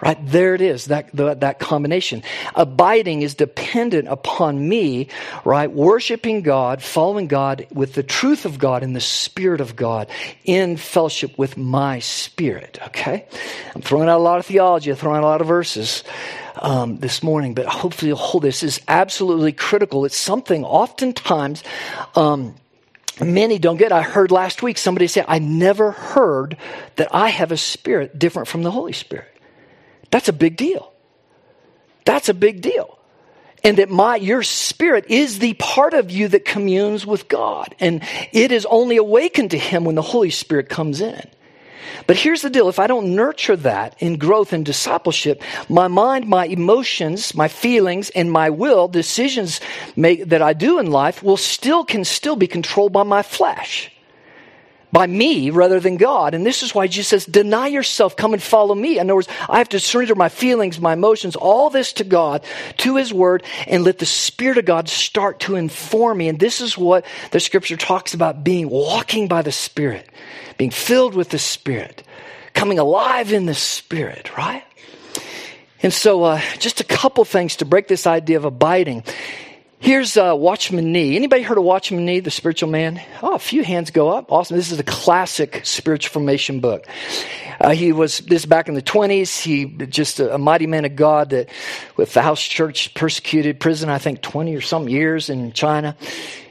Right 0.01 0.17
there 0.25 0.55
it 0.55 0.61
is, 0.61 0.85
that, 0.85 1.11
that 1.13 1.59
combination. 1.59 2.23
Abiding 2.55 3.21
is 3.21 3.35
dependent 3.35 4.07
upon 4.07 4.67
me, 4.67 5.09
right? 5.45 5.71
Worshiping 5.71 6.41
God, 6.41 6.81
following 6.81 7.27
God 7.27 7.67
with 7.71 7.93
the 7.93 8.01
truth 8.01 8.45
of 8.45 8.57
God 8.57 8.81
and 8.81 8.95
the 8.95 8.99
Spirit 8.99 9.61
of 9.61 9.75
God 9.75 10.09
in 10.43 10.75
fellowship 10.75 11.37
with 11.37 11.55
my 11.55 11.99
spirit, 11.99 12.79
okay? 12.87 13.27
I'm 13.75 13.83
throwing 13.83 14.09
out 14.09 14.17
a 14.17 14.23
lot 14.23 14.39
of 14.39 14.47
theology, 14.47 14.89
I'm 14.89 14.97
throwing 14.97 15.17
out 15.17 15.23
a 15.23 15.27
lot 15.27 15.41
of 15.41 15.47
verses 15.47 16.03
um, 16.61 16.97
this 16.97 17.23
morning, 17.23 17.53
but 17.53 17.65
hopefully 17.65 18.09
you'll 18.09 18.17
hold 18.17 18.43
this 18.43 18.63
is 18.63 18.79
absolutely 18.87 19.51
critical. 19.51 20.05
It's 20.05 20.17
something 20.17 20.63
oftentimes 20.63 21.63
um, 22.15 22.55
many 23.19 23.59
don't 23.59 23.77
get. 23.77 23.91
I 23.91 24.01
heard 24.03 24.31
last 24.31 24.63
week 24.63 24.77
somebody 24.77 25.07
say, 25.07 25.25
I 25.27 25.39
never 25.39 25.91
heard 25.91 26.57
that 26.95 27.13
I 27.13 27.29
have 27.29 27.51
a 27.51 27.57
spirit 27.57 28.17
different 28.17 28.47
from 28.47 28.63
the 28.63 28.71
Holy 28.71 28.93
Spirit. 28.93 29.27
That's 30.11 30.29
a 30.29 30.33
big 30.33 30.57
deal. 30.57 30.91
That's 32.05 32.29
a 32.29 32.33
big 32.33 32.61
deal. 32.61 32.97
And 33.63 33.77
that 33.77 33.89
my, 33.89 34.15
your 34.15 34.41
spirit 34.41 35.05
is 35.09 35.39
the 35.39 35.53
part 35.53 35.93
of 35.93 36.09
you 36.09 36.27
that 36.29 36.45
communes 36.45 37.05
with 37.05 37.27
God. 37.27 37.75
And 37.79 38.03
it 38.31 38.51
is 38.51 38.65
only 38.65 38.97
awakened 38.97 39.51
to 39.51 39.57
Him 39.57 39.85
when 39.85 39.95
the 39.95 40.01
Holy 40.01 40.31
Spirit 40.31 40.67
comes 40.67 40.99
in. 40.99 41.29
But 42.07 42.17
here's 42.17 42.41
the 42.41 42.49
deal 42.49 42.69
if 42.69 42.79
I 42.79 42.87
don't 42.87 43.15
nurture 43.15 43.55
that 43.57 43.95
in 43.99 44.17
growth 44.17 44.53
and 44.53 44.65
discipleship, 44.65 45.41
my 45.69 45.87
mind, 45.87 46.27
my 46.27 46.45
emotions, 46.45 47.33
my 47.35 47.47
feelings, 47.47 48.09
and 48.11 48.31
my 48.31 48.49
will, 48.49 48.87
decisions 48.87 49.59
make, 49.95 50.25
that 50.25 50.41
I 50.41 50.53
do 50.53 50.79
in 50.79 50.91
life, 50.91 51.23
will 51.23 51.37
still 51.37 51.83
can 51.83 52.03
still 52.05 52.35
be 52.35 52.47
controlled 52.47 52.93
by 52.93 53.03
my 53.03 53.21
flesh. 53.21 53.91
By 54.91 55.07
me 55.07 55.49
rather 55.51 55.79
than 55.79 55.97
God. 55.97 56.33
And 56.33 56.45
this 56.45 56.63
is 56.63 56.75
why 56.75 56.87
Jesus 56.87 57.07
says, 57.07 57.25
deny 57.25 57.67
yourself, 57.67 58.17
come 58.17 58.33
and 58.33 58.43
follow 58.43 58.75
me. 58.75 58.99
In 58.99 59.07
other 59.07 59.15
words, 59.15 59.29
I 59.47 59.59
have 59.59 59.69
to 59.69 59.79
surrender 59.79 60.15
my 60.15 60.27
feelings, 60.27 60.81
my 60.81 60.93
emotions, 60.93 61.35
all 61.35 61.69
this 61.69 61.93
to 61.93 62.03
God, 62.03 62.43
to 62.77 62.97
His 62.97 63.13
Word, 63.13 63.43
and 63.67 63.83
let 63.85 63.99
the 63.99 64.05
Spirit 64.05 64.57
of 64.57 64.65
God 64.65 64.89
start 64.89 65.39
to 65.41 65.55
inform 65.55 66.17
me. 66.17 66.27
And 66.27 66.39
this 66.39 66.59
is 66.59 66.77
what 66.77 67.05
the 67.31 67.39
scripture 67.39 67.77
talks 67.77 68.13
about 68.13 68.43
being 68.43 68.69
walking 68.69 69.27
by 69.27 69.41
the 69.41 69.51
Spirit 69.51 70.09
being 70.61 70.69
filled 70.69 71.15
with 71.15 71.29
the 71.29 71.39
Spirit, 71.39 72.03
coming 72.53 72.77
alive 72.77 73.33
in 73.33 73.47
the 73.47 73.55
Spirit, 73.55 74.37
right? 74.37 74.63
And 75.81 75.91
so, 75.91 76.23
uh, 76.23 76.41
just 76.59 76.79
a 76.79 76.83
couple 76.83 77.25
things 77.25 77.55
to 77.55 77.65
break 77.65 77.87
this 77.87 78.05
idea 78.05 78.37
of 78.37 78.45
abiding. 78.45 79.03
Here's 79.81 80.15
uh, 80.15 80.35
Watchman 80.37 80.91
Nee. 80.91 81.15
Anybody 81.15 81.41
heard 81.41 81.57
of 81.57 81.63
Watchman 81.63 82.05
Nee, 82.05 82.19
the 82.19 82.29
spiritual 82.29 82.69
man? 82.69 83.01
Oh, 83.23 83.33
a 83.33 83.39
few 83.39 83.63
hands 83.63 83.89
go 83.89 84.09
up. 84.09 84.31
Awesome. 84.31 84.55
This 84.55 84.71
is 84.71 84.77
a 84.77 84.83
classic 84.83 85.61
spiritual 85.63 86.13
formation 86.13 86.59
book. 86.59 86.85
Uh, 87.59 87.71
he 87.71 87.91
was 87.91 88.19
this 88.19 88.45
back 88.45 88.67
in 88.67 88.75
the 88.75 88.83
20s. 88.83 89.41
He 89.41 89.65
just 89.87 90.19
a, 90.19 90.35
a, 90.35 90.37
mighty 90.37 90.67
man 90.67 90.85
of 90.85 90.95
God 90.95 91.31
that 91.31 91.49
with 91.97 92.13
the 92.13 92.21
house 92.21 92.43
church 92.43 92.93
persecuted 92.93 93.59
prison, 93.59 93.89
I 93.89 93.97
think 93.97 94.21
20 94.21 94.55
or 94.55 94.61
some 94.61 94.87
years 94.87 95.31
in 95.31 95.51
China. 95.51 95.97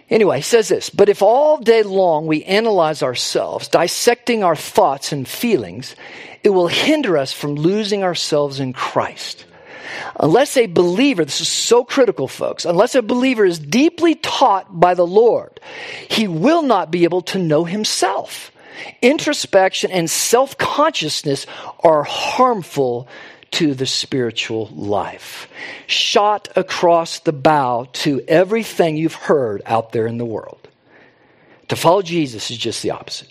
Anyway, 0.09 0.39
he 0.39 0.43
says 0.43 0.67
this 0.67 0.91
But 0.91 1.09
if 1.09 1.23
all 1.23 1.59
day 1.59 1.85
long 1.85 2.27
we 2.27 2.43
analyze 2.43 3.01
ourselves, 3.01 3.69
dissecting 3.69 4.43
our 4.43 4.57
thoughts 4.57 5.13
and 5.13 5.27
feelings, 5.27 5.95
it 6.43 6.51
will 6.51 6.67
hinder 6.67 7.17
us 7.17 7.33
from 7.33 7.55
losing 7.55 8.03
ourselves 8.03 8.59
in 8.59 8.73
Christ. 8.73 9.45
Unless 10.19 10.57
a 10.57 10.67
believer, 10.67 11.25
this 11.25 11.41
is 11.41 11.49
so 11.49 11.85
critical, 11.85 12.29
folks, 12.29 12.65
unless 12.65 12.95
a 12.95 13.03
believer 13.03 13.45
is 13.45 13.59
deeply 13.59 14.15
taught 14.15 14.79
by 14.79 14.95
the 14.95 15.07
Lord, 15.07 15.61
he 16.09 16.29
will 16.29 16.63
not 16.63 16.91
be 16.91 17.05
able 17.05 17.23
to 17.23 17.39
know 17.39 17.65
himself. 17.65 18.53
Introspection 19.03 19.91
and 19.91 20.09
self 20.09 20.57
consciousness 20.59 21.47
are 21.81 22.03
harmful 22.03 23.09
to 23.53 23.75
the 23.75 23.87
spiritual 23.87 24.69
life. 24.69 25.49
Shot 25.87 26.49
across 26.57 27.21
the 27.21 27.33
bow 27.33 27.89
to 27.93 28.23
everything 28.29 28.97
you've 28.97 29.15
heard 29.15 29.63
out 29.67 29.93
there 29.93 30.07
in 30.07 30.19
the 30.19 30.25
world. 30.25 30.69
To 31.69 31.77
follow 31.77 32.03
Jesus 32.03 32.51
is 32.51 32.59
just 32.59 32.83
the 32.83 32.93
opposite. 32.93 33.31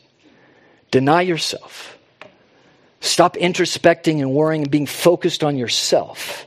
Deny 0.92 1.22
yourself. 1.22 1.98
Stop 3.02 3.36
introspecting 3.36 4.20
and 4.20 4.34
worrying 4.34 4.64
and 4.64 4.72
being 4.72 4.86
focused 4.86 5.44
on 5.44 5.58
yourself. 5.58 6.46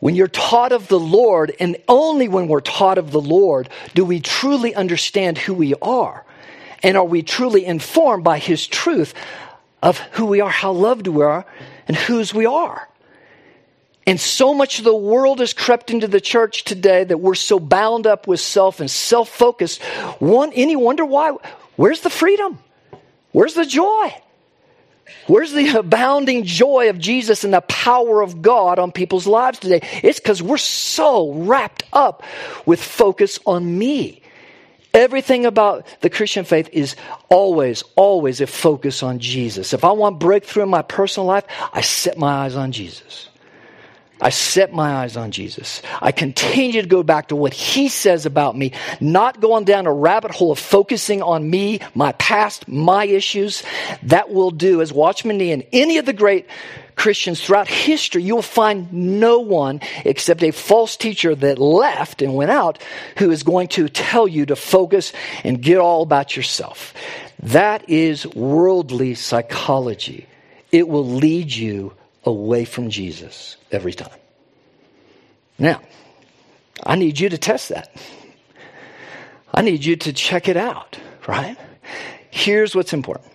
When 0.00 0.16
you're 0.16 0.28
taught 0.28 0.72
of 0.72 0.88
the 0.88 0.98
Lord, 0.98 1.54
and 1.60 1.76
only 1.86 2.26
when 2.26 2.48
we're 2.48 2.60
taught 2.60 2.98
of 2.98 3.12
the 3.12 3.20
Lord, 3.20 3.68
do 3.94 4.04
we 4.04 4.20
truly 4.20 4.74
understand 4.74 5.38
who 5.38 5.54
we 5.54 5.74
are. 5.80 6.24
And 6.82 6.96
are 6.96 7.04
we 7.04 7.22
truly 7.22 7.66
informed 7.66 8.24
by 8.24 8.38
His 8.38 8.66
truth 8.66 9.12
of 9.82 9.98
who 9.98 10.26
we 10.26 10.40
are, 10.40 10.50
how 10.50 10.72
loved 10.72 11.06
we 11.06 11.22
are, 11.22 11.44
and 11.86 11.96
whose 11.96 12.32
we 12.32 12.46
are. 12.46 12.88
And 14.06 14.18
so 14.18 14.54
much 14.54 14.78
of 14.78 14.84
the 14.84 14.96
world 14.96 15.40
has 15.40 15.52
crept 15.52 15.90
into 15.90 16.08
the 16.08 16.20
church 16.20 16.64
today 16.64 17.04
that 17.04 17.18
we're 17.18 17.34
so 17.34 17.60
bound 17.60 18.06
up 18.06 18.26
with 18.26 18.40
self 18.40 18.80
and 18.80 18.90
self 18.90 19.28
focused. 19.28 19.82
One, 20.18 20.52
any 20.54 20.76
wonder 20.76 21.04
why? 21.04 21.36
Where's 21.76 22.00
the 22.00 22.10
freedom? 22.10 22.58
Where's 23.32 23.54
the 23.54 23.66
joy? 23.66 24.14
Where's 25.26 25.52
the 25.52 25.78
abounding 25.78 26.44
joy 26.44 26.90
of 26.90 26.98
Jesus 26.98 27.44
and 27.44 27.54
the 27.54 27.60
power 27.62 28.22
of 28.22 28.42
God 28.42 28.78
on 28.78 28.92
people's 28.92 29.26
lives 29.26 29.58
today? 29.58 29.80
It's 30.02 30.20
because 30.20 30.42
we're 30.42 30.56
so 30.56 31.32
wrapped 31.32 31.84
up 31.92 32.22
with 32.66 32.82
focus 32.82 33.38
on 33.46 33.78
me. 33.78 34.22
Everything 34.92 35.46
about 35.46 35.86
the 36.00 36.10
Christian 36.10 36.44
faith 36.44 36.68
is 36.72 36.96
always, 37.28 37.84
always 37.94 38.40
a 38.40 38.46
focus 38.46 39.02
on 39.02 39.20
Jesus. 39.20 39.72
If 39.72 39.84
I 39.84 39.92
want 39.92 40.18
breakthrough 40.18 40.64
in 40.64 40.68
my 40.68 40.82
personal 40.82 41.26
life, 41.26 41.44
I 41.72 41.80
set 41.80 42.18
my 42.18 42.44
eyes 42.44 42.56
on 42.56 42.72
Jesus. 42.72 43.29
I 44.20 44.30
set 44.30 44.72
my 44.72 44.96
eyes 44.96 45.16
on 45.16 45.30
Jesus. 45.30 45.80
I 46.00 46.12
continue 46.12 46.82
to 46.82 46.88
go 46.88 47.02
back 47.02 47.28
to 47.28 47.36
what 47.36 47.54
he 47.54 47.88
says 47.88 48.26
about 48.26 48.56
me, 48.56 48.72
not 49.00 49.40
going 49.40 49.64
down 49.64 49.86
a 49.86 49.92
rabbit 49.92 50.30
hole 50.30 50.52
of 50.52 50.58
focusing 50.58 51.22
on 51.22 51.48
me, 51.48 51.80
my 51.94 52.12
past, 52.12 52.68
my 52.68 53.04
issues. 53.06 53.62
That 54.02 54.30
will 54.30 54.50
do, 54.50 54.82
as 54.82 54.92
Watchman 54.92 55.38
Nee 55.38 55.52
and 55.52 55.66
any 55.72 55.98
of 55.98 56.06
the 56.06 56.12
great 56.12 56.46
Christians 56.96 57.42
throughout 57.42 57.66
history, 57.66 58.22
you 58.22 58.34
will 58.34 58.42
find 58.42 58.92
no 58.92 59.40
one 59.40 59.80
except 60.04 60.42
a 60.42 60.50
false 60.50 60.98
teacher 60.98 61.34
that 61.34 61.58
left 61.58 62.20
and 62.20 62.34
went 62.34 62.50
out 62.50 62.82
who 63.16 63.30
is 63.30 63.42
going 63.42 63.68
to 63.68 63.88
tell 63.88 64.28
you 64.28 64.44
to 64.44 64.54
focus 64.54 65.14
and 65.42 65.62
get 65.62 65.78
all 65.78 66.02
about 66.02 66.36
yourself. 66.36 66.92
That 67.42 67.88
is 67.88 68.26
worldly 68.26 69.14
psychology. 69.14 70.26
It 70.70 70.88
will 70.88 71.06
lead 71.06 71.52
you 71.54 71.94
away 72.24 72.64
from 72.64 72.90
Jesus 72.90 73.56
every 73.70 73.92
time. 73.92 74.18
Now, 75.58 75.80
I 76.84 76.96
need 76.96 77.18
you 77.18 77.28
to 77.28 77.38
test 77.38 77.68
that. 77.68 77.94
I 79.52 79.62
need 79.62 79.84
you 79.84 79.96
to 79.96 80.12
check 80.12 80.48
it 80.48 80.56
out, 80.56 80.98
right? 81.26 81.56
Here's 82.30 82.74
what's 82.74 82.92
important. 82.92 83.29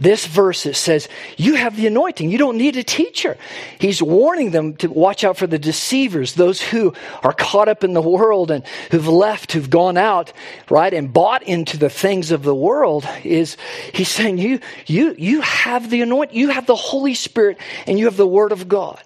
This 0.00 0.26
verse, 0.26 0.64
it 0.64 0.76
says, 0.76 1.08
You 1.36 1.54
have 1.54 1.76
the 1.76 1.86
anointing. 1.86 2.30
You 2.30 2.38
don't 2.38 2.56
need 2.56 2.76
a 2.76 2.82
teacher. 2.82 3.36
He's 3.78 4.02
warning 4.02 4.50
them 4.50 4.74
to 4.76 4.88
watch 4.88 5.24
out 5.24 5.36
for 5.36 5.46
the 5.46 5.58
deceivers, 5.58 6.34
those 6.34 6.60
who 6.60 6.94
are 7.22 7.34
caught 7.34 7.68
up 7.68 7.84
in 7.84 7.92
the 7.92 8.00
world 8.00 8.50
and 8.50 8.66
who've 8.90 9.06
left, 9.06 9.52
who've 9.52 9.68
gone 9.68 9.98
out, 9.98 10.32
right, 10.70 10.92
and 10.92 11.12
bought 11.12 11.42
into 11.42 11.76
the 11.76 11.90
things 11.90 12.30
of 12.30 12.42
the 12.42 12.54
world. 12.54 13.06
Is 13.24 13.58
he's 13.92 14.08
saying, 14.08 14.38
You, 14.38 14.60
you, 14.86 15.14
you 15.18 15.42
have 15.42 15.90
the 15.90 16.00
anointing, 16.00 16.36
you 16.36 16.48
have 16.48 16.64
the 16.64 16.76
Holy 16.76 17.14
Spirit, 17.14 17.58
and 17.86 17.98
you 17.98 18.06
have 18.06 18.16
the 18.16 18.26
Word 18.26 18.52
of 18.52 18.68
God. 18.68 19.02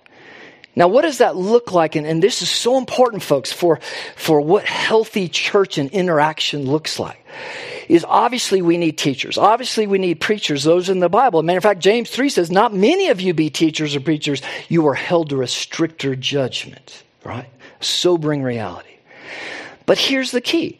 Now, 0.77 0.89
what 0.89 1.03
does 1.03 1.19
that 1.19 1.37
look 1.37 1.73
like? 1.73 1.95
And, 1.95 2.07
and, 2.07 2.23
this 2.23 2.43
is 2.43 2.51
so 2.51 2.79
important, 2.79 3.23
folks, 3.23 3.53
for, 3.53 3.81
for 4.17 4.41
what 4.41 4.65
healthy 4.65 5.29
church 5.29 5.79
and 5.79 5.91
interaction 5.91 6.65
looks 6.67 6.99
like. 6.99 7.25
Is 7.89 8.05
obviously 8.09 8.63
we 8.63 8.79
need 8.79 8.97
teachers. 8.97 9.37
Obviously 9.37 9.87
we 9.87 9.99
need 9.99 10.21
preachers, 10.21 10.65
those 10.65 10.89
in 10.89 11.01
the 11.01 11.11
Bible. 11.11 11.43
Matter 11.43 11.59
of 11.59 11.63
fact, 11.63 11.81
James 11.81 12.09
3 12.09 12.31
says, 12.31 12.51
Not 12.51 12.75
many 12.75 13.09
of 13.09 13.21
you 13.21 13.35
be 13.35 13.51
teachers 13.51 13.95
or 13.95 14.01
preachers. 14.01 14.41
You 14.69 14.87
are 14.89 14.95
held 14.95 15.29
to 15.31 15.43
a 15.43 15.47
stricter 15.47 16.17
judgment, 16.17 17.03
right? 17.25 17.49
Sobering 17.81 18.43
reality. 18.43 18.89
But 19.87 19.99
here's 19.99 20.31
the 20.31 20.41
key. 20.41 20.79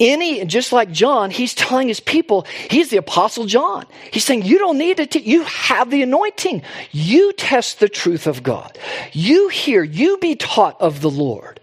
Any, 0.00 0.44
just 0.44 0.72
like 0.72 0.90
John, 0.90 1.30
he's 1.30 1.54
telling 1.54 1.88
his 1.88 2.00
people, 2.00 2.46
he's 2.68 2.90
the 2.90 2.96
apostle 2.96 3.46
John. 3.46 3.86
He's 4.12 4.24
saying, 4.24 4.42
you 4.42 4.58
don't 4.58 4.78
need 4.78 4.98
it. 4.98 5.14
You 5.14 5.44
have 5.44 5.90
the 5.90 6.02
anointing. 6.02 6.62
You 6.90 7.32
test 7.32 7.80
the 7.80 7.88
truth 7.88 8.26
of 8.26 8.42
God. 8.42 8.76
You 9.12 9.48
hear, 9.48 9.82
you 9.82 10.18
be 10.18 10.34
taught 10.34 10.80
of 10.80 11.00
the 11.00 11.10
Lord. 11.10 11.60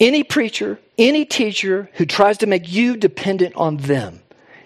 Any 0.00 0.24
preacher, 0.24 0.80
any 0.98 1.24
teacher 1.24 1.88
who 1.94 2.04
tries 2.04 2.38
to 2.38 2.46
make 2.46 2.70
you 2.70 2.96
dependent 2.96 3.54
on 3.54 3.76
them 3.76 4.20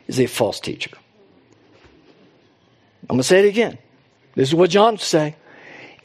is 0.06 0.18
a 0.18 0.26
false 0.26 0.60
teacher. 0.60 0.96
I'm 3.02 3.16
going 3.16 3.20
to 3.20 3.24
say 3.24 3.44
it 3.44 3.48
again. 3.48 3.78
This 4.34 4.48
is 4.48 4.54
what 4.54 4.70
John 4.70 4.98
say. 4.98 5.36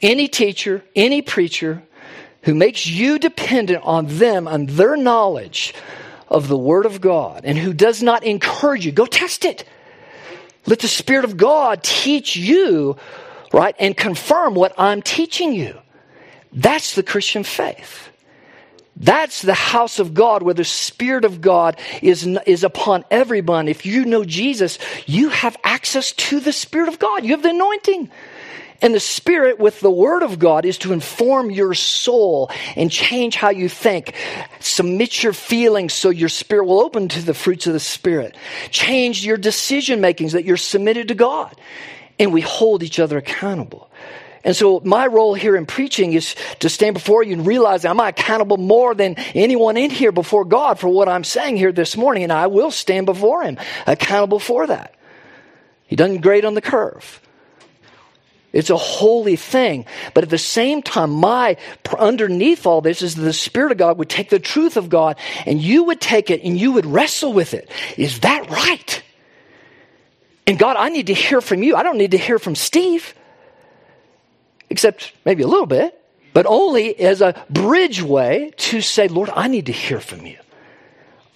Any 0.02 0.28
teacher, 0.28 0.84
any 0.94 1.22
preacher 1.22 1.82
who 2.42 2.54
makes 2.54 2.86
you 2.86 3.18
dependent 3.18 3.82
on 3.84 4.06
them 4.06 4.46
and 4.46 4.68
their 4.68 4.96
knowledge 4.96 5.74
of 6.28 6.48
the 6.48 6.56
Word 6.56 6.86
of 6.86 7.00
God 7.00 7.42
and 7.44 7.58
who 7.58 7.72
does 7.72 8.02
not 8.02 8.24
encourage 8.24 8.84
you, 8.86 8.92
go 8.92 9.06
test 9.06 9.44
it. 9.44 9.64
Let 10.66 10.80
the 10.80 10.88
Spirit 10.88 11.24
of 11.24 11.36
God 11.36 11.82
teach 11.82 12.36
you, 12.36 12.96
right, 13.52 13.74
and 13.78 13.96
confirm 13.96 14.54
what 14.54 14.72
I'm 14.78 15.02
teaching 15.02 15.52
you. 15.52 15.78
That's 16.52 16.94
the 16.94 17.02
Christian 17.02 17.44
faith. 17.44 18.08
That's 18.96 19.42
the 19.42 19.54
house 19.54 19.98
of 19.98 20.14
God 20.14 20.42
where 20.42 20.54
the 20.54 20.64
Spirit 20.64 21.24
of 21.24 21.40
God 21.40 21.78
is, 22.02 22.26
is 22.46 22.62
upon 22.62 23.04
everyone. 23.10 23.68
If 23.68 23.86
you 23.86 24.04
know 24.04 24.24
Jesus, 24.24 24.78
you 25.06 25.30
have 25.30 25.56
access 25.64 26.12
to 26.12 26.40
the 26.40 26.52
Spirit 26.52 26.88
of 26.88 26.98
God. 26.98 27.24
You 27.24 27.30
have 27.30 27.42
the 27.42 27.50
anointing. 27.50 28.10
And 28.82 28.92
the 28.92 29.00
Spirit 29.00 29.60
with 29.60 29.78
the 29.80 29.90
Word 29.90 30.24
of 30.24 30.40
God 30.40 30.66
is 30.66 30.76
to 30.78 30.92
inform 30.92 31.52
your 31.52 31.72
soul 31.72 32.50
and 32.74 32.90
change 32.90 33.36
how 33.36 33.50
you 33.50 33.68
think. 33.68 34.14
Submit 34.58 35.22
your 35.22 35.32
feelings 35.32 35.94
so 35.94 36.10
your 36.10 36.28
spirit 36.28 36.64
will 36.64 36.80
open 36.80 37.08
to 37.08 37.22
the 37.22 37.32
fruits 37.32 37.68
of 37.68 37.72
the 37.72 37.80
Spirit. 37.80 38.36
Change 38.70 39.24
your 39.24 39.36
decision 39.36 40.00
makings 40.00 40.32
that 40.32 40.44
you're 40.44 40.56
submitted 40.56 41.08
to 41.08 41.14
God. 41.14 41.58
And 42.18 42.32
we 42.32 42.40
hold 42.40 42.82
each 42.82 42.98
other 42.98 43.18
accountable. 43.18 43.88
And 44.44 44.56
so 44.56 44.80
my 44.84 45.06
role 45.06 45.34
here 45.34 45.54
in 45.54 45.66
preaching 45.66 46.14
is 46.14 46.34
to 46.58 46.68
stand 46.68 46.94
before 46.94 47.22
you 47.22 47.34
and 47.34 47.46
realize 47.46 47.84
I'm 47.84 48.00
accountable 48.00 48.56
more 48.56 48.94
than 48.94 49.14
anyone 49.34 49.76
in 49.76 49.90
here 49.90 50.10
before 50.10 50.44
God 50.44 50.80
for 50.80 50.88
what 50.88 51.08
I'm 51.08 51.22
saying 51.22 51.56
here 51.56 51.70
this 51.70 51.96
morning, 51.96 52.24
and 52.24 52.32
I 52.32 52.48
will 52.48 52.72
stand 52.72 53.06
before 53.06 53.44
Him 53.44 53.58
accountable 53.86 54.40
for 54.40 54.66
that. 54.66 54.96
He 55.86 55.94
doesn't 55.94 56.22
grade 56.22 56.44
on 56.44 56.54
the 56.54 56.60
curve. 56.60 57.20
It's 58.52 58.70
a 58.70 58.76
holy 58.76 59.36
thing. 59.36 59.86
But 60.14 60.24
at 60.24 60.30
the 60.30 60.38
same 60.38 60.82
time, 60.82 61.10
my 61.10 61.56
underneath 61.98 62.66
all 62.66 62.80
this 62.80 63.02
is 63.02 63.14
the 63.14 63.32
Spirit 63.32 63.72
of 63.72 63.78
God 63.78 63.98
would 63.98 64.10
take 64.10 64.28
the 64.28 64.38
truth 64.38 64.76
of 64.76 64.90
God 64.90 65.16
and 65.46 65.60
you 65.60 65.84
would 65.84 66.00
take 66.00 66.30
it 66.30 66.42
and 66.42 66.58
you 66.58 66.72
would 66.72 66.86
wrestle 66.86 67.32
with 67.32 67.54
it. 67.54 67.70
Is 67.96 68.20
that 68.20 68.50
right? 68.50 69.02
And 70.46 70.58
God, 70.58 70.76
I 70.76 70.90
need 70.90 71.06
to 71.06 71.14
hear 71.14 71.40
from 71.40 71.62
you. 71.62 71.76
I 71.76 71.82
don't 71.82 71.98
need 71.98 72.10
to 72.10 72.18
hear 72.18 72.38
from 72.38 72.54
Steve 72.54 73.14
except 74.72 75.12
maybe 75.26 75.42
a 75.42 75.46
little 75.46 75.66
bit, 75.66 75.98
but 76.32 76.46
only 76.46 76.98
as 76.98 77.20
a 77.20 77.44
bridge 77.50 78.02
way 78.02 78.52
to 78.56 78.80
say, 78.80 79.06
Lord, 79.06 79.30
I 79.34 79.46
need 79.48 79.66
to 79.66 79.72
hear 79.72 80.00
from 80.00 80.26
you. 80.26 80.38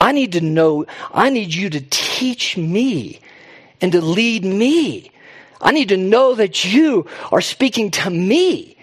I 0.00 0.12
need 0.12 0.32
to 0.32 0.40
know, 0.40 0.86
I 1.12 1.30
need 1.30 1.54
you 1.54 1.68
to 1.70 1.80
teach 1.80 2.56
me 2.56 3.20
and 3.80 3.92
to 3.92 4.00
lead 4.00 4.44
me. 4.44 5.10
I 5.66 5.72
need 5.72 5.88
to 5.88 5.96
know 5.96 6.36
that 6.36 6.64
you 6.64 7.06
are 7.32 7.40
speaking 7.40 7.90
to 7.90 8.08
me. 8.08 8.76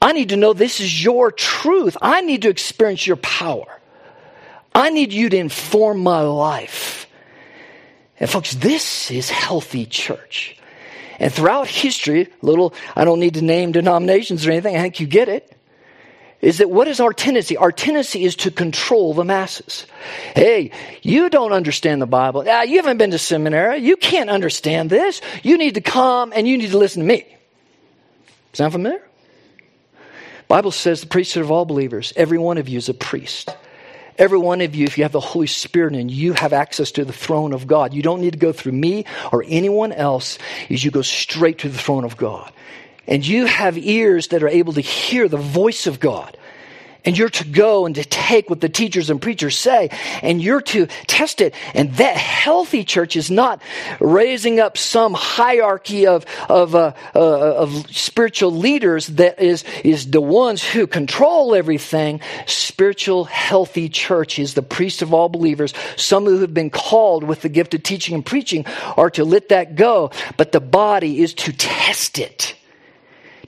I 0.00 0.12
need 0.12 0.28
to 0.28 0.36
know 0.36 0.52
this 0.52 0.78
is 0.78 1.02
your 1.02 1.32
truth. 1.32 1.96
I 2.00 2.20
need 2.20 2.42
to 2.42 2.48
experience 2.48 3.04
your 3.04 3.16
power. 3.16 3.66
I 4.72 4.90
need 4.90 5.12
you 5.12 5.28
to 5.28 5.36
inform 5.36 5.98
my 6.04 6.20
life. 6.20 7.08
And 8.20 8.30
folks, 8.30 8.54
this 8.54 9.10
is 9.10 9.28
healthy 9.28 9.86
church. 9.86 10.56
And 11.18 11.32
throughout 11.32 11.66
history, 11.66 12.28
little, 12.42 12.74
I 12.94 13.04
don't 13.04 13.18
need 13.18 13.34
to 13.34 13.42
name 13.42 13.72
denominations 13.72 14.46
or 14.46 14.52
anything, 14.52 14.76
I 14.76 14.82
think 14.82 15.00
you 15.00 15.08
get 15.08 15.28
it. 15.28 15.59
Is 16.40 16.58
that 16.58 16.70
what 16.70 16.88
is 16.88 17.00
our 17.00 17.12
tendency? 17.12 17.56
Our 17.56 17.70
tendency 17.70 18.24
is 18.24 18.36
to 18.36 18.50
control 18.50 19.12
the 19.12 19.24
masses. 19.24 19.86
Hey, 20.34 20.70
you 21.02 21.28
don't 21.28 21.52
understand 21.52 22.00
the 22.00 22.06
Bible. 22.06 22.44
Ah, 22.48 22.62
you 22.62 22.76
haven't 22.76 22.96
been 22.96 23.10
to 23.10 23.18
seminary. 23.18 23.78
You 23.78 23.96
can't 23.96 24.30
understand 24.30 24.88
this. 24.88 25.20
You 25.42 25.58
need 25.58 25.74
to 25.74 25.82
come 25.82 26.32
and 26.34 26.48
you 26.48 26.56
need 26.56 26.70
to 26.70 26.78
listen 26.78 27.02
to 27.02 27.06
me. 27.06 27.26
Sound 28.54 28.72
familiar? 28.72 29.02
Bible 30.48 30.72
says 30.72 31.02
the 31.02 31.06
priesthood 31.06 31.44
of 31.44 31.50
all 31.50 31.64
believers, 31.64 32.12
every 32.16 32.38
one 32.38 32.58
of 32.58 32.68
you 32.68 32.78
is 32.78 32.88
a 32.88 32.94
priest. 32.94 33.54
Every 34.18 34.38
one 34.38 34.60
of 34.60 34.74
you, 34.74 34.84
if 34.84 34.98
you 34.98 35.04
have 35.04 35.12
the 35.12 35.20
Holy 35.20 35.46
Spirit 35.46 35.94
and 35.94 36.10
you 36.10 36.32
have 36.32 36.52
access 36.52 36.90
to 36.92 37.04
the 37.04 37.12
throne 37.12 37.52
of 37.52 37.66
God, 37.66 37.94
you 37.94 38.02
don't 38.02 38.20
need 38.20 38.32
to 38.32 38.38
go 38.38 38.52
through 38.52 38.72
me 38.72 39.04
or 39.32 39.44
anyone 39.46 39.92
else, 39.92 40.38
is 40.68 40.84
you 40.84 40.90
go 40.90 41.02
straight 41.02 41.58
to 41.58 41.68
the 41.68 41.78
throne 41.78 42.04
of 42.04 42.16
God. 42.16 42.52
And 43.10 43.26
you 43.26 43.46
have 43.46 43.76
ears 43.76 44.28
that 44.28 44.44
are 44.44 44.48
able 44.48 44.72
to 44.74 44.80
hear 44.80 45.28
the 45.28 45.36
voice 45.36 45.88
of 45.88 45.98
God. 45.98 46.36
And 47.02 47.16
you're 47.16 47.30
to 47.30 47.44
go 47.44 47.86
and 47.86 47.94
to 47.94 48.04
take 48.04 48.50
what 48.50 48.60
the 48.60 48.68
teachers 48.68 49.08
and 49.08 49.22
preachers 49.22 49.56
say, 49.56 49.88
and 50.22 50.40
you're 50.40 50.60
to 50.60 50.86
test 51.06 51.40
it. 51.40 51.54
And 51.72 51.94
that 51.94 52.16
healthy 52.16 52.84
church 52.84 53.16
is 53.16 53.30
not 53.30 53.62
raising 54.00 54.60
up 54.60 54.76
some 54.76 55.14
hierarchy 55.14 56.06
of, 56.06 56.26
of, 56.50 56.74
uh, 56.74 56.92
uh, 57.14 57.54
of 57.56 57.90
spiritual 57.90 58.52
leaders 58.52 59.06
that 59.06 59.40
is, 59.40 59.64
is 59.82 60.10
the 60.10 60.20
ones 60.20 60.62
who 60.62 60.86
control 60.86 61.54
everything. 61.54 62.20
Spiritual, 62.46 63.24
healthy 63.24 63.88
church 63.88 64.38
is 64.38 64.52
the 64.52 64.62
priest 64.62 65.00
of 65.00 65.14
all 65.14 65.30
believers. 65.30 65.72
Some 65.96 66.26
who 66.26 66.40
have 66.40 66.52
been 66.52 66.70
called 66.70 67.24
with 67.24 67.40
the 67.40 67.48
gift 67.48 67.72
of 67.72 67.82
teaching 67.82 68.14
and 68.14 68.26
preaching 68.26 68.66
are 68.98 69.10
to 69.10 69.24
let 69.24 69.48
that 69.48 69.74
go, 69.74 70.10
but 70.36 70.52
the 70.52 70.60
body 70.60 71.22
is 71.22 71.32
to 71.32 71.52
test 71.54 72.18
it 72.18 72.56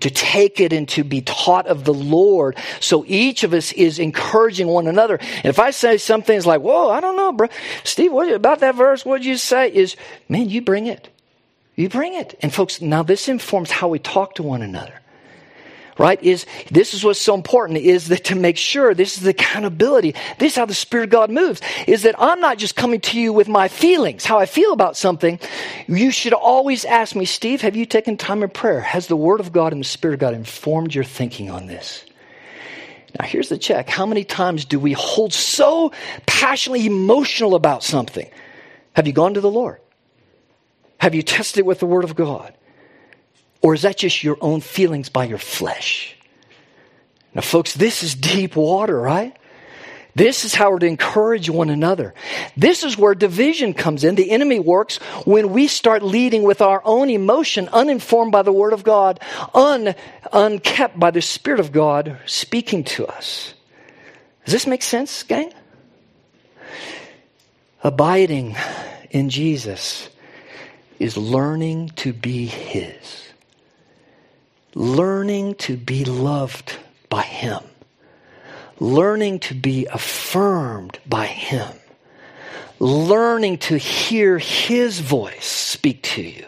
to 0.03 0.11
take 0.11 0.61
it 0.61 0.73
and 0.73 0.89
to 0.91 1.05
be 1.05 1.21
taught 1.23 1.67
of 1.67 1.85
the 1.85 1.95
Lord. 1.95 2.57
So 2.81 3.05
each 3.07 3.45
of 3.45 3.55
us 3.55 3.73
is 3.73 3.99
encouraging 3.99 4.67
one 4.67 4.87
another. 4.87 5.17
And 5.17 5.47
if 5.47 5.59
I 5.59 5.71
say 5.71 5.97
some 5.97 6.23
things 6.23 6.47
like, 6.47 6.61
whoa, 6.61 6.91
I 6.91 7.01
don't 7.01 7.17
know, 7.17 7.33
bro. 7.33 7.49
Steve, 7.85 8.13
what 8.13 8.31
about 8.33 8.61
that 8.61 8.75
verse? 8.75 9.05
What'd 9.05 9.25
you 9.25 9.37
say? 9.37 9.73
Is, 9.73 9.97
man, 10.29 10.51
you 10.51 10.61
bring 10.61 10.87
it. 10.87 11.09
You 11.77 11.89
bring 11.89 12.15
it. 12.15 12.39
And 12.43 12.53
folks, 12.53 12.81
now 12.81 13.03
this 13.03 13.29
informs 13.29 13.71
how 13.71 13.89
we 13.89 13.99
talk 13.99 14.35
to 14.37 14.43
one 14.43 14.63
another 14.63 15.02
right 15.99 16.23
is 16.23 16.47
this 16.71 16.95
is 16.95 17.05
what's 17.05 17.21
so 17.21 17.35
important 17.35 17.79
is 17.79 18.09
that 18.09 18.25
to 18.25 18.35
make 18.35 18.57
sure 18.57 18.95
this 18.95 19.17
is 19.17 19.23
the 19.23 19.31
accountability. 19.31 20.15
This 20.39 20.53
is 20.53 20.57
how 20.57 20.67
the 20.67 20.75
spirit 20.75 21.05
of 21.05 21.11
god 21.11 21.31
moves 21.31 21.61
is 21.87 22.03
that 22.03 22.15
i'm 22.19 22.41
not 22.41 22.59
just 22.59 22.77
coming 22.77 23.01
to 23.01 23.21
you 23.21 23.33
with 23.33 23.49
my 23.49 23.69
feelings 23.69 24.25
how 24.25 24.39
i 24.39 24.47
feel 24.47 24.73
about 24.73 24.97
something. 24.97 25.39
You 25.87 26.11
should 26.11 26.33
always 26.33 26.85
ask 26.85 27.15
me 27.15 27.25
steve 27.25 27.61
have 27.63 27.77
you 27.77 27.87
taken 27.87 28.17
time 28.17 28.43
in 28.43 28.51
prayer? 28.51 28.81
Has 28.81 29.07
the 29.07 29.17
word 29.17 29.41
of 29.41 29.53
god 29.53 29.73
and 29.73 29.81
the 29.81 29.89
spirit 29.89 30.15
of 30.15 30.21
god 30.21 30.35
informed 30.35 30.95
your 30.95 31.05
thinking 31.05 31.51
on 31.51 31.67
this? 31.67 32.05
Now 33.19 33.27
here's 33.27 33.51
the 33.51 33.59
check. 33.59 33.91
How 33.91 34.07
many 34.07 34.25
times 34.25 34.65
do 34.65 34.81
we 34.81 34.93
hold 34.93 35.35
so 35.35 35.93
passionately 36.27 36.87
emotional 36.87 37.55
about 37.55 37.85
something? 37.85 38.31
Have 38.95 39.07
you 39.07 39.13
gone 39.13 39.35
to 39.35 39.41
the 39.41 39.51
lord? 39.51 39.81
Have 40.99 41.15
you 41.15 41.23
tested 41.23 41.61
it 41.61 41.67
with 41.67 41.81
the 41.81 41.87
word 41.87 42.05
of 42.05 42.15
god 42.15 42.55
or 43.63 43.75
is 43.75 43.83
that 43.83 43.97
just 43.97 44.23
your 44.23 44.37
own 44.41 44.61
feelings 44.61 45.09
by 45.09 45.25
your 45.25 45.39
flesh? 45.39 46.17
Now, 47.35 47.41
folks, 47.41 47.75
this 47.75 48.03
is 48.03 48.15
deep 48.15 48.57
water, 48.57 49.01
right? 49.01 49.37
This 50.15 50.45
is 50.45 50.55
how 50.55 50.71
we're 50.71 50.81
to 50.81 50.87
encourage 50.87 51.49
one 51.49 51.71
another. 51.71 52.13
This 52.55 52.85
is 52.85 52.99
where 52.99 53.15
division 53.15 53.73
comes 53.73 54.05
in. 54.05 54.15
The 54.15 54.31
enemy 54.31 54.61
works 54.61 54.99
when 55.25 55.51
we 55.51 55.67
start 55.69 56.03
leading 56.03 56.43
with 56.43 56.61
our 56.61 56.83
own 56.85 57.09
emotion, 57.09 57.69
uninformed 57.73 58.31
by 58.31 58.43
the 58.43 58.53
Word 58.53 58.75
of 58.75 58.85
God, 58.85 59.21
un, 59.55 59.95
unkept 60.33 60.99
by 61.01 61.11
the 61.11 61.23
Spirit 61.23 61.61
of 61.61 61.73
God 61.73 62.19
speaking 62.27 62.85
to 62.85 63.07
us. 63.07 63.55
Does 64.45 64.53
this 64.53 64.67
make 64.67 64.83
sense, 64.83 65.23
gang? 65.23 65.53
Abiding 67.83 68.55
in 69.11 69.31
Jesus 69.31 70.11
is 70.99 71.17
learning 71.17 71.89
to 71.97 72.13
be 72.13 72.47
His, 72.47 73.22
learning 74.75 75.55
to 75.57 75.77
be 75.77 76.05
loved 76.05 76.79
by 77.09 77.23
Him, 77.23 77.63
learning 78.79 79.41
to 79.41 79.55
be 79.55 79.87
affirmed 79.87 80.99
by 81.07 81.27
Him, 81.27 81.69
learning 82.79 83.59
to 83.59 83.77
hear 83.77 84.39
His 84.39 85.01
voice 85.01 85.45
speak 85.45 86.03
to 86.03 86.23
you. 86.23 86.47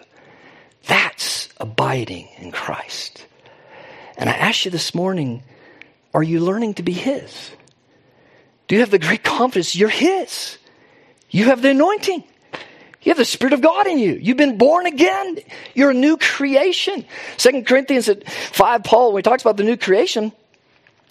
That's 0.87 1.49
abiding 1.59 2.29
in 2.39 2.53
Christ. 2.53 3.27
And 4.17 4.29
I 4.29 4.35
ask 4.35 4.65
you 4.65 4.71
this 4.71 4.95
morning, 4.95 5.43
are 6.13 6.23
you 6.23 6.41
learning 6.41 6.75
to 6.75 6.83
be 6.83 6.93
His? 6.93 7.51
Do 8.69 8.75
you 8.75 8.81
have 8.81 8.91
the 8.91 8.99
great 8.99 9.25
confidence 9.25 9.75
you're 9.75 9.89
His? 9.89 10.59
You 11.31 11.47
have 11.47 11.63
the 11.63 11.71
anointing. 11.71 12.25
You 13.05 13.11
have 13.11 13.19
the 13.19 13.25
Spirit 13.25 13.53
of 13.53 13.61
God 13.61 13.87
in 13.87 13.99
you. 13.99 14.15
You've 14.15 14.39
been 14.39 14.57
born 14.57 14.87
again. 14.87 15.39
You're 15.75 15.91
a 15.91 15.95
new 15.95 16.17
creation. 16.17 17.05
Second 17.37 17.67
Corinthians 17.67 18.09
at 18.09 18.29
5, 18.29 18.83
Paul, 18.83 19.13
when 19.13 19.21
he 19.21 19.23
talks 19.23 19.43
about 19.43 19.59
the 19.59 19.63
new 19.63 19.77
creation, 19.77 20.33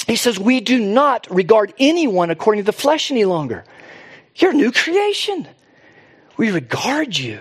he 0.08 0.16
says, 0.16 0.40
We 0.40 0.60
do 0.60 0.80
not 0.80 1.28
regard 1.30 1.72
anyone 1.78 2.32
according 2.32 2.64
to 2.64 2.66
the 2.66 2.74
flesh 2.74 3.12
any 3.12 3.26
longer. 3.26 3.64
You're 4.36 4.52
a 4.52 4.56
new 4.56 4.72
creation. 4.72 5.48
We 6.36 6.50
regard 6.52 7.16
you 7.16 7.40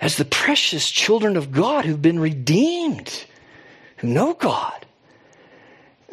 as 0.00 0.16
the 0.16 0.24
precious 0.24 0.90
children 0.90 1.36
of 1.36 1.52
God 1.52 1.84
who've 1.84 2.02
been 2.02 2.18
redeemed, 2.18 3.24
who 3.98 4.08
know 4.08 4.34
God. 4.34 4.84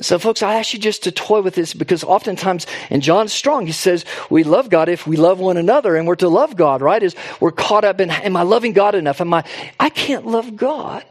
So, 0.02 0.18
folks, 0.18 0.42
I 0.42 0.56
ask 0.56 0.74
you 0.74 0.80
just 0.80 1.04
to 1.04 1.12
toy 1.12 1.42
with 1.42 1.56
this 1.56 1.74
because 1.74 2.04
oftentimes, 2.04 2.66
and 2.90 3.02
John's 3.02 3.34
strong, 3.34 3.66
he 3.66 3.72
says, 3.72 4.06
we 4.30 4.44
love 4.44 4.70
God 4.70 4.88
if 4.88 5.06
we 5.06 5.18
love 5.18 5.40
one 5.40 5.58
another, 5.58 5.96
and 5.96 6.08
we're 6.08 6.16
to 6.16 6.30
love 6.30 6.56
God, 6.56 6.82
right? 6.82 7.04
Is 7.04 7.16
we're 7.40 7.52
caught 7.52 7.84
up 7.84 8.00
in, 8.00 8.10
am 8.10 8.38
I 8.38 8.44
loving 8.44 8.74
God 8.74 8.96
enough? 8.96 9.20
Am 9.20 9.34
I, 9.34 9.44
I 9.80 9.90
can't 9.90 10.26
love 10.26 10.56
God 10.56 11.04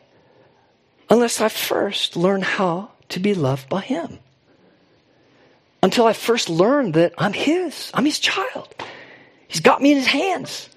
unless 1.11 1.41
I 1.41 1.49
first 1.49 2.16
learn 2.16 2.43
how 2.43 2.91
to 3.11 3.20
be 3.20 3.34
loved 3.34 3.68
by 3.68 3.80
Him. 3.80 4.18
Until 5.82 6.07
I 6.07 6.12
first 6.12 6.49
learn 6.49 6.93
that 6.93 7.14
I'm 7.18 7.32
His, 7.32 7.91
I'm 7.95 8.05
His 8.05 8.18
child. 8.18 8.74
He's 9.47 9.61
got 9.61 9.80
me 9.80 9.93
in 9.93 9.99
His 9.99 10.07
hands. 10.07 10.68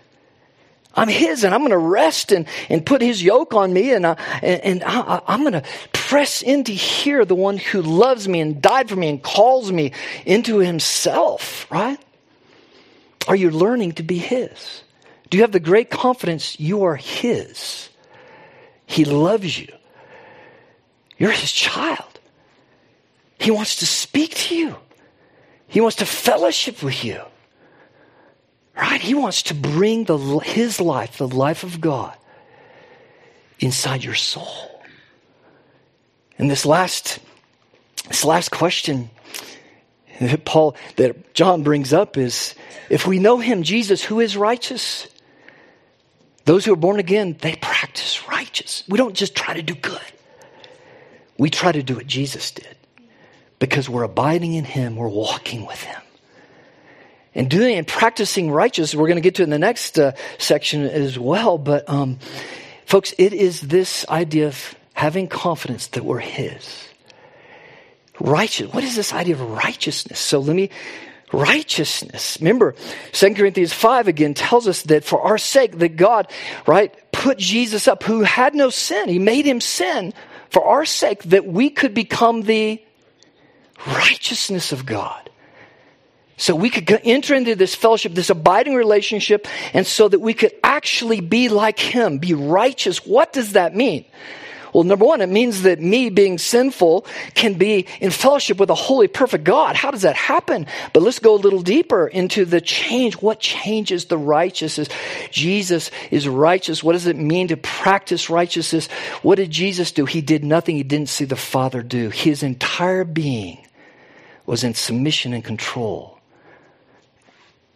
I'm 0.96 1.08
His, 1.08 1.44
and 1.44 1.54
I'm 1.54 1.62
going 1.62 1.72
to 1.72 1.78
rest 1.78 2.32
and, 2.32 2.46
and 2.70 2.86
put 2.86 3.02
His 3.02 3.24
yoke 3.24 3.54
on 3.54 3.72
me, 3.72 3.94
and, 3.94 4.06
I, 4.06 4.14
and, 4.42 4.62
and 4.62 4.84
I, 4.84 5.22
I'm 5.28 5.42
going 5.42 5.54
to 5.54 5.64
press 5.94 6.42
in 6.42 6.66
to 6.66 6.74
hear 6.74 7.24
the 7.24 7.36
one 7.36 7.58
who 7.58 7.82
loves 7.82 8.28
me 8.28 8.42
and 8.42 8.62
died 8.62 8.90
for 8.90 8.98
me 8.98 9.08
and 9.08 9.24
calls 9.24 9.72
me 9.72 9.94
into 10.26 10.58
Himself, 10.58 11.70
right? 11.72 11.98
Are 13.28 13.36
you 13.36 13.52
learning 13.52 13.94
to 13.94 14.04
be 14.04 14.18
His? 14.18 14.84
Do 15.30 15.38
you 15.38 15.44
have 15.44 15.54
the 15.54 15.62
great 15.62 15.90
confidence 15.90 16.60
you 16.60 16.84
are 16.84 16.98
His? 16.98 17.90
He 18.86 19.06
loves 19.06 19.58
you. 19.58 19.74
You're 21.18 21.32
His 21.32 21.54
child. 21.54 22.20
He 23.40 23.50
wants 23.50 23.78
to 23.78 23.86
speak 23.86 24.36
to 24.36 24.56
you, 24.56 24.76
He 25.68 25.80
wants 25.80 25.96
to 25.98 26.06
fellowship 26.06 26.84
with 26.84 27.06
you. 27.06 27.22
Right? 28.76 29.02
He 29.02 29.14
wants 29.14 29.44
to 29.44 29.54
bring 29.54 30.06
the, 30.06 30.18
his 30.40 30.80
life, 30.80 31.18
the 31.18 31.28
life 31.28 31.64
of 31.64 31.82
God, 31.82 32.16
inside 33.60 34.04
your 34.04 34.16
soul. 34.16 34.82
And 36.38 36.50
this 36.50 36.66
last, 36.66 37.20
this 38.08 38.26
last 38.26 38.50
question 38.52 39.10
that 40.20 40.46
Paul, 40.46 40.76
that 40.96 41.34
John 41.34 41.64
brings 41.64 41.94
up 41.94 42.18
is 42.18 42.56
if 42.90 43.06
we 43.06 43.20
know 43.20 43.40
him, 43.40 43.64
Jesus, 43.64 44.04
who 44.04 44.20
is 44.20 44.38
righteous, 44.38 45.08
those 46.46 46.66
who 46.66 46.74
are 46.74 46.78
born 46.78 47.00
again, 47.00 47.38
they 47.42 47.56
practice 47.56 48.28
righteous. 48.28 48.84
We 48.88 48.98
don't 48.98 49.16
just 49.16 49.36
try 49.36 49.54
to 49.54 49.62
do 49.62 49.76
good. 49.76 50.02
We 51.38 51.50
try 51.50 51.72
to 51.72 51.84
do 51.84 51.96
what 51.96 52.08
Jesus 52.08 52.52
did 52.52 52.78
because 53.60 53.90
we're 53.90 54.04
abiding 54.04 54.54
in 54.54 54.64
him, 54.64 54.96
we're 54.96 55.08
walking 55.08 55.66
with 55.66 55.82
him 55.84 56.02
and 57.34 57.50
doing 57.50 57.78
and 57.78 57.88
practicing 57.88 58.52
righteous. 58.52 58.94
We're 58.94 59.08
going 59.08 59.18
to 59.18 59.22
get 59.22 59.36
to 59.36 59.44
in 59.44 59.50
the 59.50 59.60
next 59.60 59.98
uh, 59.98 60.14
section 60.38 60.84
as 60.84 61.18
well. 61.18 61.58
But, 61.58 61.88
um, 61.90 62.20
folks, 62.86 63.14
it 63.18 63.34
is 63.34 63.62
this 63.62 64.06
idea 64.10 64.48
of 64.48 64.76
having 64.94 65.28
confidence 65.28 65.88
that 65.88 66.04
we're 66.04 66.20
His. 66.20 66.88
Righteous. 68.20 68.72
What 68.74 68.84
is 68.84 68.96
this 68.96 69.14
idea 69.14 69.36
of 69.36 69.42
righteousness? 69.42 70.20
So 70.20 70.40
let 70.40 70.56
me. 70.56 70.70
Righteousness. 71.34 72.38
Remember, 72.42 72.76
2 73.14 73.36
Corinthians 73.36 73.72
5 73.72 74.10
again 74.10 74.34
tells 74.34 74.68
us 74.68 74.82
that 74.84 75.06
for 75.06 75.22
our 75.22 75.38
sake, 75.38 75.78
that 75.78 75.96
God, 75.96 76.30
right, 76.68 76.94
put 77.14 77.38
Jesus 77.38 77.88
up 77.88 78.04
who 78.04 78.24
had 78.24 78.54
no 78.54 78.70
sin. 78.70 79.08
He 79.08 79.18
made 79.18 79.46
him 79.46 79.62
sin 79.62 80.14
for 80.50 80.66
our 80.66 80.84
sake 80.84 81.24
that 81.24 81.46
we 81.46 81.70
could 81.70 81.94
become 81.94 82.42
the 82.42 82.84
righteousness 83.88 84.74
of 84.74 84.86
God. 84.86 85.31
So 86.42 86.56
we 86.56 86.72
could 86.72 86.90
enter 87.04 87.36
into 87.36 87.54
this 87.54 87.76
fellowship, 87.76 88.16
this 88.16 88.32
abiding 88.32 88.74
relationship, 88.74 89.48
and 89.76 89.86
so 89.86 90.10
that 90.10 90.18
we 90.18 90.34
could 90.34 90.52
actually 90.64 91.22
be 91.22 91.50
like 91.50 91.78
Him, 91.78 92.18
be 92.18 92.34
righteous. 92.34 93.06
What 93.06 93.32
does 93.32 93.54
that 93.54 93.76
mean? 93.76 94.06
Well, 94.74 94.84
number 94.84 95.06
one, 95.06 95.22
it 95.22 95.30
means 95.30 95.62
that 95.62 95.80
me 95.80 96.10
being 96.10 96.40
sinful 96.40 97.06
can 97.36 97.60
be 97.60 97.86
in 98.00 98.10
fellowship 98.10 98.58
with 98.58 98.72
a 98.72 98.76
holy, 98.76 99.08
perfect 99.08 99.44
God. 99.44 99.76
How 99.76 99.92
does 99.92 100.02
that 100.02 100.16
happen? 100.16 100.66
But 100.94 101.04
let's 101.04 101.20
go 101.20 101.36
a 101.36 101.38
little 101.38 101.62
deeper 101.62 102.08
into 102.08 102.44
the 102.44 102.60
change. 102.60 103.22
What 103.22 103.40
changes 103.40 104.06
the 104.06 104.18
righteousness? 104.18 104.90
Jesus 105.30 105.92
is 106.10 106.28
righteous. 106.28 106.84
What 106.84 106.94
does 106.94 107.06
it 107.06 107.18
mean 107.18 107.50
to 107.50 107.58
practice 107.58 108.32
righteousness? 108.32 108.88
What 109.22 109.36
did 109.36 109.52
Jesus 109.52 109.92
do? 109.92 110.08
He 110.08 110.22
did 110.22 110.44
nothing 110.44 110.76
he 110.76 110.82
didn't 110.82 111.10
see 111.10 111.26
the 111.26 111.36
Father 111.36 111.84
do. 111.84 112.10
His 112.10 112.42
entire 112.42 113.04
being 113.04 113.68
was 114.48 114.64
in 114.64 114.74
submission 114.74 115.34
and 115.34 115.44
control 115.44 116.18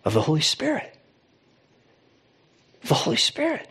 of 0.05 0.13
the 0.13 0.21
Holy 0.21 0.41
Spirit. 0.41 0.95
The 2.83 2.93
Holy 2.93 3.17
Spirit 3.17 3.69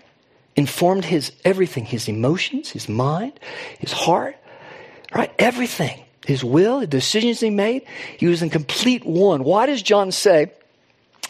informed 0.56 1.04
his 1.04 1.32
everything, 1.44 1.84
his 1.84 2.08
emotions, 2.08 2.70
his 2.70 2.88
mind, 2.88 3.38
his 3.78 3.92
heart, 3.92 4.36
right? 5.14 5.32
Everything. 5.38 6.00
His 6.26 6.42
will, 6.42 6.80
the 6.80 6.86
decisions 6.86 7.40
he 7.40 7.50
made, 7.50 7.82
he 8.18 8.26
was 8.26 8.42
in 8.42 8.50
complete 8.50 9.04
one. 9.04 9.44
Why 9.44 9.66
does 9.66 9.82
John 9.82 10.10
say 10.10 10.52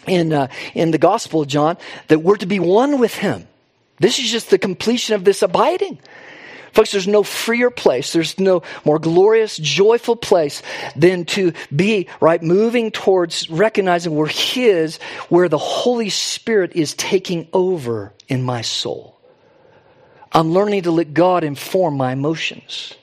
in, 0.06 0.32
uh, 0.32 0.48
in 0.72 0.92
the 0.92 0.98
Gospel 0.98 1.42
of 1.42 1.48
John 1.48 1.76
that 2.08 2.20
we're 2.20 2.36
to 2.36 2.46
be 2.46 2.60
one 2.60 3.00
with 3.00 3.14
him? 3.14 3.48
This 3.98 4.18
is 4.18 4.30
just 4.30 4.50
the 4.50 4.58
completion 4.58 5.16
of 5.16 5.24
this 5.24 5.42
abiding. 5.42 5.98
Folks, 6.74 6.90
there's 6.90 7.06
no 7.06 7.22
freer 7.22 7.70
place. 7.70 8.12
There's 8.12 8.38
no 8.40 8.62
more 8.84 8.98
glorious, 8.98 9.56
joyful 9.56 10.16
place 10.16 10.60
than 10.96 11.24
to 11.26 11.52
be, 11.74 12.08
right, 12.20 12.42
moving 12.42 12.90
towards 12.90 13.48
recognizing 13.48 14.14
we're 14.14 14.26
His, 14.26 14.96
where 15.28 15.48
the 15.48 15.56
Holy 15.56 16.10
Spirit 16.10 16.72
is 16.74 16.94
taking 16.94 17.48
over 17.52 18.12
in 18.28 18.42
my 18.42 18.62
soul. 18.62 19.16
I'm 20.32 20.52
learning 20.52 20.82
to 20.82 20.90
let 20.90 21.14
God 21.14 21.44
inform 21.44 21.96
my 21.96 22.12
emotions. 22.12 22.94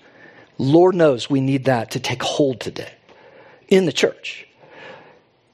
Lord 0.57 0.93
knows 0.93 1.29
we 1.29 1.39
need 1.39 1.65
that 1.65 1.91
to 1.91 2.01
take 2.01 2.21
hold 2.21 2.59
today 2.59 2.91
in 3.69 3.85
the 3.85 3.93
church 3.93 4.45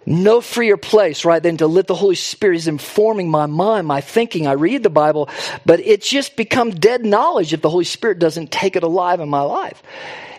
no 0.07 0.39
freer 0.39 0.77
place, 0.77 1.25
right, 1.25 1.43
than 1.43 1.57
to 1.57 1.67
let 1.67 1.85
the 1.85 1.93
Holy 1.93 2.15
Spirit 2.15 2.55
is 2.55 2.67
informing 2.69 3.29
my 3.29 3.45
mind, 3.45 3.85
my 3.85 3.99
thinking. 3.99 4.47
I 4.47 4.53
read 4.53 4.81
the 4.81 4.89
Bible, 4.89 5.29
but 5.65 5.81
it's 5.81 6.09
just 6.09 6.37
become 6.37 6.71
dead 6.71 7.05
knowledge 7.05 7.51
if 7.51 7.61
the 7.61 7.69
Holy 7.69 7.83
Spirit 7.83 8.17
doesn't 8.17 8.49
take 8.49 8.77
it 8.77 8.83
alive 8.83 9.19
in 9.19 9.27
my 9.27 9.41
life. 9.41 9.83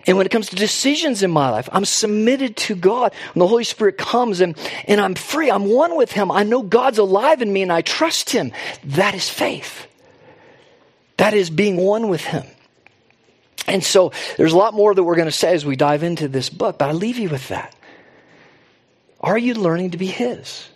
And 0.07 0.17
when 0.17 0.25
it 0.25 0.31
comes 0.31 0.49
to 0.49 0.57
decisions 0.57 1.23
in 1.23 1.31
my 1.31 1.51
life, 1.51 1.69
I'm 1.71 1.85
submitted 1.85 2.57
to 2.57 2.75
God. 2.75 3.13
When 3.35 3.41
the 3.41 3.47
Holy 3.47 3.65
Spirit 3.65 3.99
comes 3.99 4.41
and, 4.41 4.57
and 4.87 5.03
I'm 5.03 5.15
free, 5.15 5.51
I'm 5.51 5.67
one 5.67 5.99
with 5.99 6.13
Him. 6.13 6.31
I 6.31 6.45
know 6.45 6.63
God's 6.63 6.97
alive 6.97 7.43
in 7.43 7.53
me 7.53 7.61
and 7.61 7.71
I 7.71 7.83
trust 7.83 8.31
Him. 8.31 8.53
That 8.85 9.15
is 9.15 9.29
faith. 9.29 9.87
That 11.19 11.35
is 11.35 11.51
being 11.51 11.77
one 11.77 12.09
with 12.09 12.25
Him. 12.25 12.45
And 13.67 13.85
so 13.85 14.13
there's 14.39 14.55
a 14.55 14.57
lot 14.57 14.73
more 14.73 14.95
that 14.95 15.05
we're 15.05 15.17
going 15.17 15.29
to 15.29 15.33
say 15.33 15.53
as 15.53 15.67
we 15.67 15.77
dive 15.77 16.03
into 16.03 16.27
this 16.27 16.49
book, 16.49 16.79
but 16.79 16.89
I 16.89 16.93
leave 16.93 17.19
you 17.19 17.29
with 17.29 17.49
that. 17.49 17.75
Are 19.21 19.39
you 19.39 19.55
learning 19.55 19.91
to 19.93 19.99
be 19.99 20.07
His? 20.07 20.69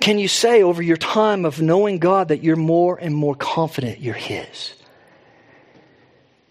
Can 0.00 0.18
you 0.18 0.28
say 0.28 0.62
over 0.62 0.82
your 0.82 0.96
time 0.96 1.44
of 1.44 1.60
knowing 1.60 1.98
God 1.98 2.28
that 2.28 2.42
you're 2.42 2.56
more 2.56 2.96
and 2.96 3.14
more 3.14 3.34
confident 3.34 4.00
you're 4.00 4.14
His? 4.14 4.74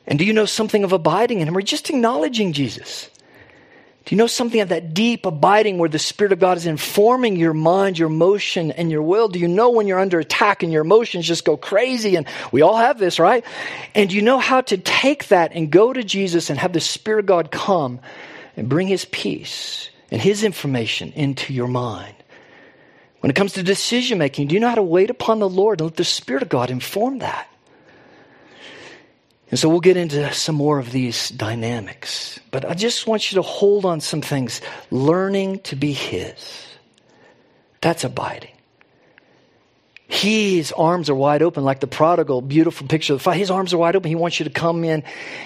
And 0.08 0.20
do 0.20 0.26
you 0.26 0.34
know 0.34 0.46
something 0.46 0.84
of 0.84 0.92
abiding 0.92 1.40
in 1.40 1.48
Him 1.48 1.58
or 1.58 1.62
just 1.62 1.90
acknowledging 1.90 2.54
Jesus? 2.54 3.10
Do 4.06 4.14
you 4.14 4.18
know 4.20 4.28
something 4.28 4.62
of 4.62 4.70
that 4.70 4.94
deep 4.94 5.26
abiding 5.26 5.80
where 5.80 5.90
the 5.90 5.98
Spirit 5.98 6.32
of 6.32 6.40
God 6.40 6.58
is 6.58 6.68
informing 6.68 7.38
your 7.38 7.54
mind, 7.54 7.98
your 7.98 8.08
emotion, 8.08 8.72
and 8.72 8.92
your 8.92 9.02
will? 9.02 9.30
Do 9.30 9.40
you 9.40 9.48
know 9.48 9.72
when 9.72 9.88
you're 9.88 10.00
under 10.00 10.20
attack 10.20 10.62
and 10.62 10.72
your 10.72 10.84
emotions 10.84 11.26
just 11.26 11.44
go 11.44 11.58
crazy? 11.58 12.16
And 12.16 12.28
we 12.52 12.62
all 12.62 12.78
have 12.78 13.00
this, 13.00 13.18
right? 13.18 13.44
And 13.96 14.10
do 14.10 14.16
you 14.16 14.22
know 14.22 14.38
how 14.38 14.62
to 14.62 14.78
take 14.78 15.30
that 15.30 15.54
and 15.54 15.72
go 15.72 15.92
to 15.92 16.04
Jesus 16.04 16.52
and 16.52 16.60
have 16.60 16.74
the 16.74 16.80
Spirit 16.80 17.22
of 17.22 17.26
God 17.26 17.52
come 17.52 18.00
and 18.56 18.70
bring 18.70 18.88
His 18.88 19.06
peace 19.06 19.90
and 20.16 20.22
His 20.22 20.46
information 20.46 21.12
into 21.12 21.54
your 21.54 21.68
mind. 21.68 22.16
When 23.20 23.30
it 23.30 23.36
comes 23.36 23.52
to 23.54 23.64
decision 23.64 24.18
making, 24.18 24.48
do 24.48 24.56
you 24.56 24.62
know 24.62 24.70
how 24.70 24.76
to 24.76 24.82
wait 24.82 25.10
upon 25.10 25.40
the 25.40 25.50
Lord 25.50 25.82
and 25.82 25.90
let 25.90 25.98
the 25.98 26.06
Spirit 26.06 26.42
of 26.42 26.48
God 26.48 26.72
inform 26.72 27.20
that? 27.20 27.50
And 29.52 29.60
so 29.60 29.68
we'll 29.68 29.82
get 29.82 29.98
into 29.98 30.32
some 30.32 30.56
more 30.56 30.80
of 30.80 30.94
these 30.94 31.32
dynamics. 31.32 32.40
But 32.50 32.64
I 32.64 32.76
just 32.76 33.08
want 33.08 33.30
you 33.30 33.36
to 33.36 33.42
hold 33.42 33.84
on 33.84 34.00
some 34.00 34.22
things. 34.22 34.62
Learning 34.90 35.60
to 35.64 35.76
be 35.76 35.92
His. 35.92 36.66
That's 37.82 38.06
abiding. 38.06 38.55
His 40.08 40.72
arms 40.72 41.10
are 41.10 41.16
wide 41.16 41.42
open, 41.42 41.64
like 41.64 41.80
the 41.80 41.88
prodigal, 41.88 42.42
beautiful 42.42 42.88
picture 42.88 43.14
of 43.14 43.20
the 43.20 43.24
fire. 43.24 43.36
His 43.36 43.50
arms 43.50 43.74
are 43.74 43.78
wide 43.78 43.96
open. 43.96 44.08
He 44.08 44.16
wants 44.16 44.40
you 44.40 44.44
to 44.44 44.52
come 44.52 44.84
in 44.84 45.04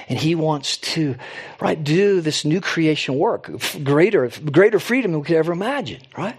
and 0.10 0.20
he 0.20 0.36
wants 0.36 0.78
to, 0.78 1.16
right, 1.62 1.82
do 1.82 2.20
this 2.20 2.43
new 2.43 2.60
creation 2.60 3.16
work. 3.16 3.49
Greater, 3.84 4.30
greater 4.51 4.80
freedom 4.80 5.12
than 5.12 5.22
we 5.22 5.26
could 5.26 5.38
ever 5.38 5.53
imagine, 5.53 6.01
right? 6.18 6.36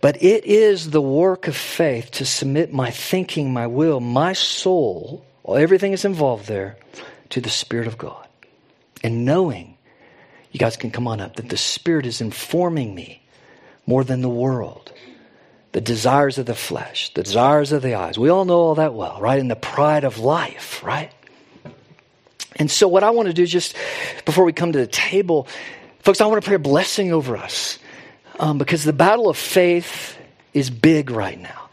But 0.00 0.22
it 0.22 0.44
is 0.44 0.90
the 0.90 1.00
work 1.00 1.48
of 1.48 1.56
faith 1.56 2.12
to 2.12 2.24
submit 2.24 2.72
my 2.72 2.90
thinking, 2.90 3.52
my 3.52 3.66
will, 3.66 3.98
my 3.98 4.32
soul, 4.32 5.24
everything 5.48 5.92
is 5.94 6.04
involved 6.04 6.46
there, 6.46 6.76
to 7.30 7.40
the 7.40 7.48
Spirit 7.48 7.88
of 7.88 7.98
God. 7.98 8.26
And 9.02 9.24
knowing, 9.24 9.76
you 10.52 10.60
guys 10.60 10.76
can 10.76 10.92
come 10.92 11.08
on 11.08 11.20
up, 11.20 11.36
that 11.36 11.48
the 11.48 11.56
Spirit 11.56 12.06
is 12.06 12.20
informing 12.20 12.94
me 12.94 13.22
more 13.86 14.04
than 14.04 14.20
the 14.20 14.28
world 14.28 14.92
the 15.74 15.80
desires 15.80 16.38
of 16.38 16.46
the 16.46 16.54
flesh, 16.54 17.12
the 17.14 17.24
desires 17.24 17.72
of 17.72 17.82
the 17.82 17.94
eyes. 17.94 18.16
We 18.16 18.28
all 18.28 18.44
know 18.44 18.60
all 18.60 18.74
that 18.76 18.94
well, 18.94 19.20
right? 19.20 19.40
And 19.40 19.50
the 19.50 19.56
pride 19.56 20.04
of 20.04 20.18
life, 20.18 20.80
right? 20.84 21.10
And 22.54 22.70
so, 22.70 22.86
what 22.86 23.02
I 23.02 23.10
want 23.10 23.26
to 23.26 23.34
do 23.34 23.44
just 23.44 23.74
before 24.24 24.44
we 24.44 24.52
come 24.52 24.70
to 24.70 24.78
the 24.78 24.86
table, 24.86 25.48
folks, 25.98 26.20
I 26.20 26.26
want 26.26 26.40
to 26.40 26.46
pray 26.46 26.54
a 26.54 26.60
blessing 26.60 27.12
over 27.12 27.36
us 27.36 27.80
um, 28.38 28.56
because 28.56 28.84
the 28.84 28.92
battle 28.92 29.28
of 29.28 29.36
faith 29.36 30.16
is 30.52 30.70
big 30.70 31.10
right 31.10 31.40
now. 31.40 31.68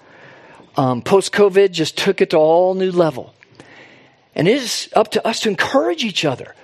Um, 0.75 1.03
Post 1.03 1.31
COVID 1.31 1.69
just 1.71 1.95
took 1.95 2.21
it 2.21 2.31
to 2.31 2.37
all 2.37 2.73
new 2.73 2.91
level. 2.91 3.35
And 4.33 4.47
it 4.47 4.63
is 4.63 4.89
up 4.95 5.11
to 5.11 5.27
us 5.27 5.41
to 5.41 5.49
encourage 5.49 6.03
each 6.03 6.25
other. 6.25 6.55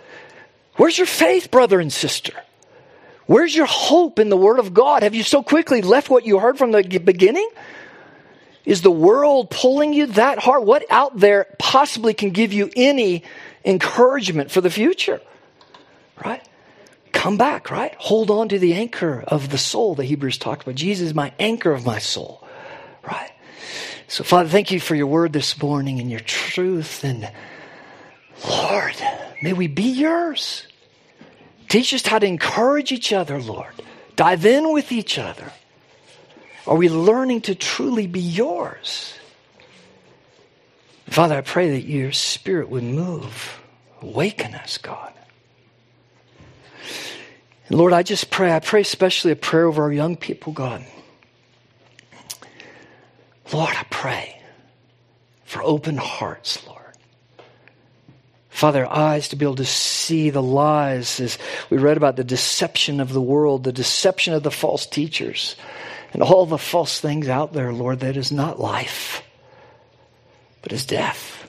Where's 0.77 0.97
your 0.97 1.05
faith, 1.05 1.51
brother 1.51 1.79
and 1.79 1.93
sister? 1.93 2.33
Where's 3.28 3.55
your 3.55 3.65
hope 3.65 4.19
in 4.19 4.30
the 4.30 4.38
Word 4.38 4.57
of 4.57 4.73
God? 4.73 5.03
Have 5.03 5.13
you 5.13 5.23
so 5.23 5.43
quickly 5.43 5.82
left 5.82 6.09
what 6.09 6.25
you 6.25 6.39
heard 6.39 6.57
from 6.57 6.71
the 6.71 6.82
beginning? 6.97 7.47
Is 8.65 8.82
the 8.82 8.91
world 8.91 9.49
pulling 9.49 9.93
you 9.93 10.07
that 10.07 10.39
hard? 10.39 10.65
What 10.65 10.86
out 10.89 11.17
there 11.17 11.47
possibly 11.59 12.13
can 12.13 12.32
give 12.32 12.51
you 12.51 12.69
any 12.75 13.23
encouragement 13.63 14.51
for 14.51 14.61
the 14.61 14.69
future? 14.69 15.21
Right? 16.23 16.45
Come 17.11 17.38
back, 17.38 17.71
right? 17.71 17.93
Hold 17.95 18.30
on 18.30 18.49
to 18.49 18.59
the 18.59 18.73
anchor 18.73 19.23
of 19.28 19.49
the 19.49 19.57
soul 19.57 19.95
that 19.95 20.05
Hebrews 20.05 20.38
talked 20.38 20.63
about. 20.63 20.75
Jesus 20.75 21.07
is 21.07 21.13
my 21.13 21.34
anchor 21.39 21.71
of 21.71 21.86
my 21.86 21.99
soul, 21.99 22.45
right? 23.03 23.32
So, 24.07 24.23
Father, 24.23 24.49
thank 24.49 24.71
you 24.71 24.80
for 24.80 24.95
your 24.95 25.07
word 25.07 25.34
this 25.34 25.61
morning 25.61 25.99
and 25.99 26.09
your 26.09 26.19
truth. 26.21 27.03
And 27.03 27.30
Lord, 28.47 28.95
may 29.41 29.53
we 29.53 29.67
be 29.67 29.89
yours. 29.89 30.67
Teach 31.70 31.93
us 31.93 32.05
how 32.05 32.20
to 32.20 32.26
encourage 32.26 32.91
each 32.91 33.11
other, 33.11 33.41
Lord. 33.41 33.74
Dive 34.15 34.45
in 34.45 34.72
with 34.74 34.91
each 34.91 35.20
other. 35.20 35.51
Are 36.65 36.76
we 36.76 36.89
learning 36.89 37.41
to 37.41 37.55
truly 37.55 38.07
be 38.07 38.20
yours? 38.20 39.13
Father, 41.07 41.38
I 41.38 41.41
pray 41.41 41.72
that 41.72 41.84
your 41.84 42.11
spirit 42.11 42.70
would 42.70 42.84
move. 42.84 43.59
Awaken 44.01 44.53
us, 44.55 44.78
God. 44.78 45.13
And 47.68 47.78
Lord, 47.78 47.93
I 47.93 48.03
just 48.03 48.30
pray, 48.30 48.53
I 48.53 48.59
pray 48.59 48.82
especially 48.82 49.32
a 49.32 49.36
prayer 49.36 49.65
over 49.65 49.84
our 49.84 49.91
young 49.91 50.15
people, 50.15 50.53
God. 50.53 50.86
Lord, 53.51 53.76
I 53.76 53.86
pray 53.89 54.41
for 55.45 55.63
open 55.63 55.97
hearts, 55.97 56.65
Lord. 56.68 56.76
Father, 58.58 58.91
eyes 58.91 59.28
to 59.28 59.36
be 59.36 59.45
able 59.45 59.58
to 59.58 59.66
see 59.66 60.32
the 60.32 60.41
lies 60.41 61.20
as 61.20 61.38
we 61.70 61.78
read 61.78 61.95
about 61.95 62.16
the 62.16 62.24
deception 62.24 62.99
of 62.99 63.14
the 63.14 63.22
world, 63.22 63.64
the 63.64 63.72
deception 63.72 64.34
of 64.34 64.41
the 64.41 64.49
false 64.49 64.88
teachers, 64.88 65.55
and 66.12 66.24
all 66.24 66.47
the 66.47 66.58
false 66.58 66.99
things 66.99 67.28
out 67.28 67.53
there, 67.53 67.72
Lord, 67.72 67.99
that 67.99 68.18
is 68.18 68.32
not 68.32 68.60
life, 68.60 69.22
but 70.64 70.72
is 70.72 70.88
death. 70.88 71.47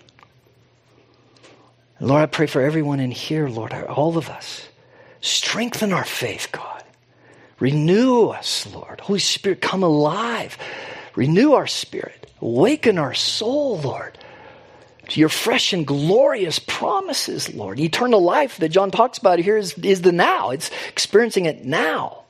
Lord, 1.99 2.21
I 2.21 2.27
pray 2.27 2.47
for 2.47 2.61
everyone 2.61 3.01
in 3.01 3.11
here, 3.11 3.49
Lord, 3.49 3.73
all 3.73 4.19
of 4.19 4.29
us. 4.29 4.69
Strengthen 5.23 5.95
our 5.95 6.05
faith, 6.05 6.49
God. 6.53 6.85
Renew 7.59 8.27
us, 8.27 8.69
Lord. 8.71 9.01
Holy 9.01 9.19
Spirit, 9.19 9.63
come 9.63 9.83
alive. 9.83 10.59
Renew 11.17 11.55
our 11.55 11.67
spirit. 11.67 12.31
Awaken 12.43 12.99
our 12.99 13.15
soul, 13.15 13.81
Lord 13.81 14.18
to 15.09 15.21
your 15.21 15.29
fresh 15.29 15.73
and 15.73 15.87
glorious 15.87 16.59
promises, 16.59 17.53
Lord. 17.55 17.81
Eternal 17.81 18.23
life 18.23 18.59
that 18.59 18.69
John 18.69 18.91
talks 18.91 19.19
about 19.19 19.39
here 19.39 19.57
is, 19.57 19.73
is 19.79 20.03
the 20.03 20.13
now, 20.13 20.51
it's 20.51 20.71
experiencing 20.89 21.47
it 21.47 21.65
now. 21.65 22.25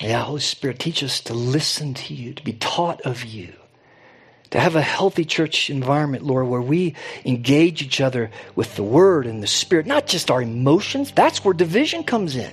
Yeah, 0.00 0.24
Holy 0.24 0.40
Spirit, 0.40 0.80
teach 0.80 1.04
us 1.04 1.20
to 1.22 1.34
listen 1.34 1.94
to 1.94 2.14
you, 2.14 2.34
to 2.34 2.42
be 2.42 2.54
taught 2.54 3.02
of 3.02 3.24
you, 3.24 3.52
to 4.50 4.58
have 4.58 4.74
a 4.74 4.82
healthy 4.82 5.24
church 5.24 5.70
environment, 5.70 6.24
Lord, 6.24 6.48
where 6.48 6.60
we 6.60 6.96
engage 7.24 7.82
each 7.82 8.00
other 8.00 8.30
with 8.56 8.74
the 8.74 8.82
Word 8.82 9.26
and 9.26 9.40
the 9.42 9.46
Spirit, 9.46 9.86
not 9.86 10.08
just 10.08 10.28
our 10.28 10.42
emotions. 10.42 11.12
That's 11.12 11.44
where 11.44 11.54
division 11.54 12.02
comes 12.02 12.34
in. 12.34 12.52